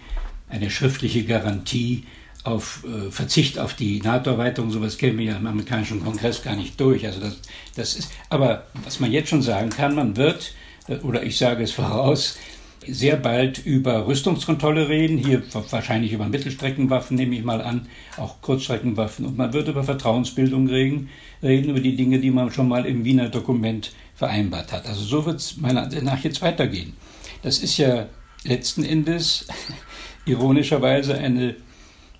eine 0.49 0.69
schriftliche 0.69 1.23
Garantie 1.23 2.03
auf 2.43 2.83
äh, 2.83 3.09
Verzicht 3.09 3.57
auf 3.57 3.73
die 3.73 4.01
NATO-Erweiterung, 4.01 4.69
sowas 4.69 4.97
käme 4.97 5.23
ja 5.23 5.37
im 5.37 5.47
amerikanischen 5.47 6.03
Kongress 6.03 6.43
gar 6.43 6.55
nicht 6.55 6.79
durch. 6.79 7.05
Also 7.05 7.21
das, 7.21 7.37
das 7.75 7.95
ist, 7.95 8.11
aber 8.29 8.67
was 8.83 8.99
man 8.99 9.11
jetzt 9.11 9.29
schon 9.29 9.41
sagen 9.41 9.69
kann, 9.69 9.95
man 9.95 10.17
wird, 10.17 10.53
äh, 10.87 10.97
oder 10.97 11.23
ich 11.23 11.37
sage 11.37 11.63
es 11.63 11.71
voraus, 11.71 12.37
sehr 12.85 13.15
bald 13.15 13.65
über 13.65 14.07
Rüstungskontrolle 14.07 14.89
reden, 14.89 15.17
hier 15.17 15.41
wahrscheinlich 15.69 16.11
über 16.11 16.27
Mittelstreckenwaffen, 16.27 17.15
nehme 17.15 17.35
ich 17.35 17.43
mal 17.43 17.61
an, 17.61 17.87
auch 18.17 18.41
Kurzstreckenwaffen. 18.41 19.25
Und 19.25 19.37
man 19.37 19.53
wird 19.53 19.69
über 19.69 19.83
Vertrauensbildung 19.83 20.67
reden, 20.67 21.09
reden 21.41 21.69
über 21.69 21.79
die 21.79 21.95
Dinge, 21.95 22.19
die 22.19 22.31
man 22.31 22.51
schon 22.51 22.67
mal 22.67 22.85
im 22.85 23.05
Wiener 23.05 23.29
Dokument 23.29 23.93
vereinbart 24.15 24.71
hat. 24.71 24.87
Also 24.87 25.03
so 25.03 25.25
wird 25.25 25.37
es 25.37 25.57
meiner 25.57 25.83
Ansicht 25.83 26.03
nach 26.03 26.23
jetzt 26.23 26.41
weitergehen. 26.41 26.93
Das 27.41 27.59
ist 27.59 27.77
ja 27.77 28.07
letzten 28.43 28.83
Endes 28.83 29.47
ironischerweise 30.25 31.17
eine 31.17 31.55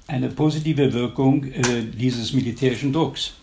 eine 0.08 0.30
positive 0.30 0.94
Wirkung 0.94 1.46
äh, 1.46 1.84
dieses 1.84 2.34
militärischen 2.34 2.94
Drucks. 2.94 3.34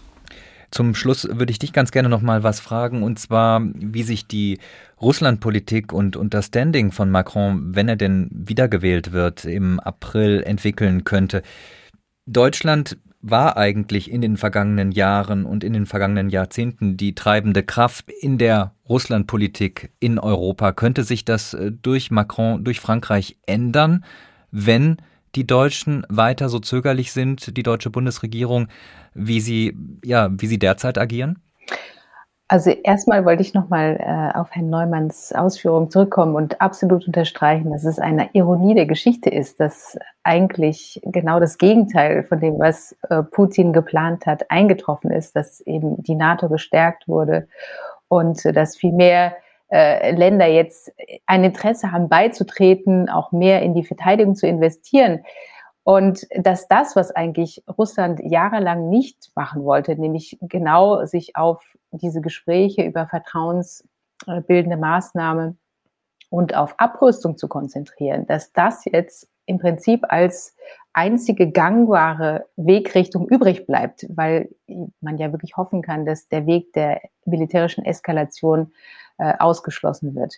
Zum 0.71 0.95
Schluss 0.95 1.27
würde 1.29 1.51
ich 1.51 1.59
dich 1.59 1.73
ganz 1.73 1.91
gerne 1.91 2.09
noch 2.09 2.21
mal 2.21 2.45
was 2.45 2.61
fragen, 2.61 3.03
und 3.03 3.19
zwar, 3.19 3.61
wie 3.75 4.05
sich 4.05 4.29
die 4.29 4.59
Russlandpolitik 5.01 5.93
und, 5.93 6.17
und 6.17 6.33
das 6.33 6.47
Standing 6.47 6.93
von 6.93 7.11
Macron, 7.11 7.75
wenn 7.75 7.89
er 7.89 7.97
denn 7.97 8.29
wiedergewählt 8.31 9.11
wird, 9.11 9.45
im 9.45 9.81
April 9.81 10.43
entwickeln 10.45 11.03
könnte. 11.03 11.43
Deutschland 12.27 12.99
war 13.23 13.57
eigentlich 13.57 14.11
in 14.11 14.21
den 14.21 14.37
vergangenen 14.37 14.93
Jahren 14.93 15.45
und 15.45 15.63
in 15.63 15.73
den 15.73 15.87
vergangenen 15.87 16.31
Jahrzehnten 16.31 16.97
die 16.97 17.15
treibende 17.15 17.63
Kraft 17.63 18.11
in 18.11 18.39
der 18.39 18.75
Russlandpolitik 18.89 19.91
in 20.01 20.19
Europa. 20.19 20.73
Könnte 20.73 21.05
sich 21.05 21.25
das 21.25 21.55
äh, 21.55 21.71
durch 21.71 22.11
Macron, 22.11 22.65
durch 22.65 22.81
Frankreich 22.81 23.37
ändern, 23.47 24.05
wenn 24.51 24.97
die 25.35 25.47
Deutschen 25.47 26.05
weiter 26.09 26.49
so 26.49 26.59
zögerlich 26.59 27.13
sind, 27.13 27.57
die 27.57 27.63
deutsche 27.63 27.91
Bundesregierung, 27.91 28.69
wie 29.15 29.41
sie, 29.41 29.77
ja, 30.05 30.29
wie 30.33 30.47
sie 30.47 30.59
derzeit 30.59 30.99
agieren? 30.99 31.39
Also 32.53 32.71
erstmal 32.71 33.25
wollte 33.25 33.43
ich 33.43 33.55
nochmal 33.55 33.97
äh, 34.01 34.37
auf 34.37 34.51
Herrn 34.51 34.71
Neumanns 34.71 35.33
Ausführungen 35.33 35.89
zurückkommen 35.89 36.35
und 36.35 36.61
absolut 36.61 37.07
unterstreichen, 37.07 37.71
dass 37.71 37.85
es 37.85 38.01
eine 38.01 38.31
Ironie 38.33 38.75
der 38.75 38.87
Geschichte 38.87 39.31
ist, 39.31 39.61
dass 39.61 39.97
eigentlich 40.25 41.01
genau 41.05 41.39
das 41.39 41.59
Gegenteil 41.59 42.25
von 42.25 42.41
dem, 42.41 42.59
was 42.59 42.97
äh, 43.09 43.23
Putin 43.23 43.73
geplant 43.73 44.27
hat, 44.27 44.51
eingetroffen 44.51 45.13
ist, 45.13 45.37
dass 45.37 45.61
eben 45.61 46.03
die 46.03 46.17
NATO 46.17 46.49
gestärkt 46.49 47.07
wurde 47.07 47.47
und 48.09 48.45
äh, 48.45 48.53
dass 48.53 48.77
viel 48.77 48.95
mehr 48.95 49.37
äh, 49.71 50.11
Länder 50.11 50.47
jetzt 50.47 50.93
ein 51.27 51.45
Interesse 51.45 51.93
haben, 51.93 52.09
beizutreten, 52.09 53.09
auch 53.09 53.31
mehr 53.31 53.63
in 53.63 53.75
die 53.75 53.85
Verteidigung 53.85 54.35
zu 54.35 54.49
investieren. 54.49 55.21
Und 55.83 56.27
dass 56.37 56.69
das, 56.69 56.95
was 56.95 57.11
eigentlich 57.11 57.65
Russland 57.79 58.21
jahrelang 58.23 58.89
nicht 58.91 59.31
machen 59.35 59.65
wollte, 59.65 59.97
nämlich 59.97 60.39
genau 60.43 61.05
sich 61.07 61.37
auf 61.37 61.65
diese 61.91 62.21
Gespräche 62.21 62.85
über 62.85 63.07
vertrauensbildende 63.07 64.77
Maßnahmen 64.77 65.59
und 66.29 66.55
auf 66.55 66.79
Abrüstung 66.79 67.37
zu 67.37 67.49
konzentrieren, 67.49 68.27
dass 68.27 68.53
das 68.53 68.85
jetzt 68.85 69.29
im 69.47 69.59
Prinzip 69.59 70.05
als 70.09 70.55
einzige 70.93 71.51
gangbare 71.51 72.47
Wegrichtung 72.57 73.29
übrig 73.29 73.67
bleibt, 73.67 74.07
weil 74.09 74.49
man 75.01 75.19
ja 75.19 75.33
wirklich 75.33 75.57
hoffen 75.57 75.83
kann, 75.83 76.07
dass 76.07 76.29
der 76.29 76.47
Weg 76.47 76.73
der 76.73 77.01
militärischen 77.25 77.85
Eskalation 77.85 78.73
äh, 79.19 79.35
ausgeschlossen 79.39 80.15
wird. 80.15 80.37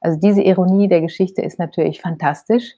Also 0.00 0.18
diese 0.20 0.42
Ironie 0.42 0.88
der 0.88 1.00
Geschichte 1.00 1.42
ist 1.42 1.58
natürlich 1.58 2.00
fantastisch. 2.00 2.74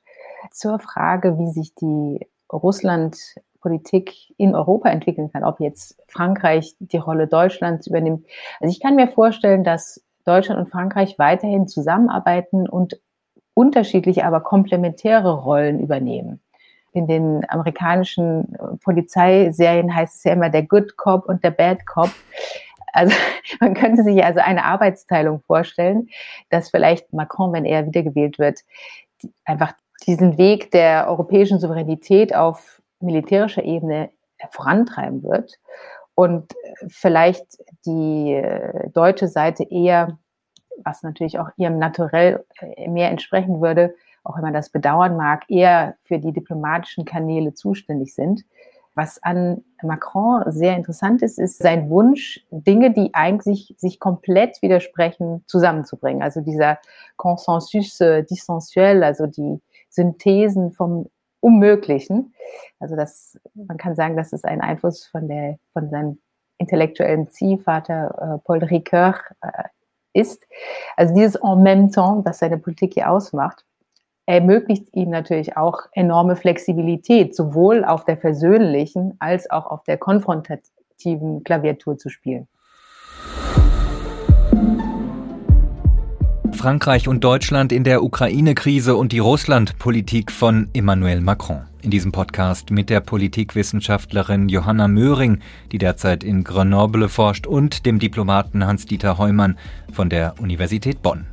Zur 0.50 0.78
Frage, 0.78 1.38
wie 1.38 1.50
sich 1.50 1.74
die 1.74 2.26
Russlandpolitik 2.52 4.34
in 4.36 4.54
Europa 4.54 4.88
entwickeln 4.88 5.30
kann, 5.30 5.44
ob 5.44 5.60
jetzt 5.60 6.00
Frankreich 6.08 6.74
die 6.78 6.96
Rolle 6.96 7.26
Deutschlands 7.26 7.86
übernimmt. 7.86 8.26
Also 8.60 8.72
ich 8.72 8.80
kann 8.80 8.96
mir 8.96 9.08
vorstellen, 9.08 9.64
dass 9.64 10.02
Deutschland 10.24 10.60
und 10.60 10.70
Frankreich 10.70 11.18
weiterhin 11.18 11.68
zusammenarbeiten 11.68 12.68
und 12.68 13.00
unterschiedliche, 13.54 14.24
aber 14.24 14.40
komplementäre 14.40 15.32
Rollen 15.32 15.80
übernehmen. 15.80 16.40
In 16.92 17.06
den 17.06 17.48
amerikanischen 17.48 18.56
Polizeiserien 18.82 19.94
heißt 19.94 20.16
es 20.16 20.24
ja 20.24 20.32
immer 20.32 20.48
der 20.48 20.62
Good 20.62 20.96
Cop 20.96 21.28
und 21.28 21.44
der 21.44 21.50
Bad 21.50 21.84
Cop. 21.86 22.10
Also 22.92 23.14
man 23.60 23.74
könnte 23.74 24.04
sich 24.04 24.24
also 24.24 24.40
eine 24.40 24.64
Arbeitsteilung 24.64 25.40
vorstellen, 25.40 26.08
dass 26.50 26.70
vielleicht 26.70 27.12
Macron, 27.12 27.52
wenn 27.52 27.64
er 27.64 27.86
wiedergewählt 27.86 28.38
wird, 28.38 28.60
einfach 29.44 29.74
diesen 30.06 30.38
Weg 30.38 30.70
der 30.70 31.08
europäischen 31.08 31.58
Souveränität 31.58 32.34
auf 32.34 32.80
militärischer 33.00 33.64
Ebene 33.64 34.10
vorantreiben 34.50 35.22
wird 35.22 35.58
und 36.14 36.52
vielleicht 36.88 37.58
die 37.86 38.34
äh, 38.34 38.90
deutsche 38.90 39.28
Seite 39.28 39.64
eher, 39.64 40.18
was 40.84 41.02
natürlich 41.02 41.38
auch 41.38 41.48
ihrem 41.56 41.78
Naturell 41.78 42.44
äh, 42.60 42.88
mehr 42.88 43.10
entsprechen 43.10 43.60
würde, 43.60 43.94
auch 44.24 44.36
wenn 44.36 44.42
man 44.42 44.52
das 44.52 44.70
bedauern 44.70 45.16
mag, 45.16 45.44
eher 45.48 45.96
für 46.04 46.18
die 46.18 46.32
diplomatischen 46.32 47.04
Kanäle 47.04 47.54
zuständig 47.54 48.14
sind. 48.14 48.44
Was 48.94 49.22
an 49.22 49.62
Macron 49.80 50.42
sehr 50.50 50.74
interessant 50.74 51.22
ist, 51.22 51.38
ist 51.38 51.58
sein 51.58 51.88
Wunsch, 51.88 52.44
Dinge, 52.50 52.92
die 52.92 53.14
eigentlich 53.14 53.72
sich 53.78 54.00
komplett 54.00 54.60
widersprechen, 54.60 55.44
zusammenzubringen. 55.46 56.20
Also 56.20 56.40
dieser 56.40 56.78
Consensus 57.16 58.00
äh, 58.00 58.24
dissensuel, 58.24 59.04
also 59.04 59.26
die 59.28 59.60
Synthesen 59.88 60.72
vom 60.72 61.08
Unmöglichen. 61.40 62.34
Also 62.80 62.96
das, 62.96 63.38
man 63.54 63.76
kann 63.76 63.94
sagen, 63.94 64.16
das 64.16 64.32
ist 64.32 64.44
ein 64.44 64.60
Einfluss 64.60 65.06
von 65.06 65.28
der, 65.28 65.58
von 65.72 65.88
seinem 65.90 66.18
intellektuellen 66.58 67.28
Ziehvater 67.30 68.36
äh, 68.36 68.38
Paul 68.44 68.58
Ricoeur 68.58 69.14
äh, 69.40 69.64
ist. 70.12 70.46
Also 70.96 71.14
dieses 71.14 71.36
en 71.36 71.62
même 71.62 71.90
temps, 71.90 72.24
was 72.24 72.40
seine 72.40 72.58
Politik 72.58 72.94
hier 72.94 73.10
ausmacht, 73.10 73.64
ermöglicht 74.26 74.94
ihm 74.94 75.10
natürlich 75.10 75.56
auch 75.56 75.86
enorme 75.92 76.36
Flexibilität, 76.36 77.34
sowohl 77.34 77.84
auf 77.84 78.04
der 78.04 78.18
versöhnlichen 78.18 79.16
als 79.20 79.50
auch 79.50 79.66
auf 79.66 79.84
der 79.84 79.96
konfrontativen 79.96 81.44
Klaviatur 81.44 81.96
zu 81.96 82.10
spielen. 82.10 82.46
Frankreich 86.58 87.06
und 87.06 87.22
Deutschland 87.22 87.70
in 87.70 87.84
der 87.84 88.02
Ukraine-Krise 88.02 88.96
und 88.96 89.12
die 89.12 89.20
Russland-Politik 89.20 90.32
von 90.32 90.68
Emmanuel 90.72 91.20
Macron. 91.20 91.60
In 91.82 91.92
diesem 91.92 92.10
Podcast 92.10 92.72
mit 92.72 92.90
der 92.90 92.98
Politikwissenschaftlerin 92.98 94.48
Johanna 94.48 94.88
Möhring, 94.88 95.38
die 95.70 95.78
derzeit 95.78 96.24
in 96.24 96.42
Grenoble 96.42 97.08
forscht, 97.08 97.46
und 97.46 97.86
dem 97.86 98.00
Diplomaten 98.00 98.66
Hans-Dieter 98.66 99.18
Heumann 99.18 99.56
von 99.92 100.10
der 100.10 100.34
Universität 100.40 101.00
Bonn. 101.00 101.26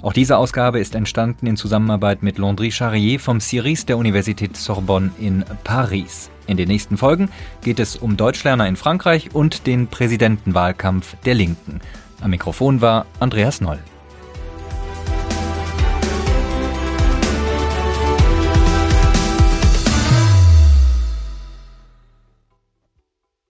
Auch 0.00 0.14
diese 0.14 0.38
Ausgabe 0.38 0.80
ist 0.80 0.94
entstanden 0.94 1.46
in 1.46 1.58
Zusammenarbeit 1.58 2.22
mit 2.22 2.38
Landry 2.38 2.72
Charrier 2.72 3.20
vom 3.20 3.40
CIRIS 3.40 3.84
der 3.84 3.98
Universität 3.98 4.56
Sorbonne 4.56 5.10
in 5.20 5.44
Paris. 5.64 6.30
In 6.46 6.56
den 6.56 6.68
nächsten 6.68 6.96
Folgen 6.96 7.28
geht 7.62 7.78
es 7.78 7.96
um 7.96 8.16
Deutschlerner 8.16 8.66
in 8.66 8.76
Frankreich 8.76 9.34
und 9.34 9.66
den 9.66 9.88
Präsidentenwahlkampf 9.88 11.14
der 11.26 11.34
Linken. 11.34 11.82
Am 12.22 12.30
Mikrofon 12.30 12.80
war 12.80 13.04
Andreas 13.20 13.60
Noll. 13.60 13.78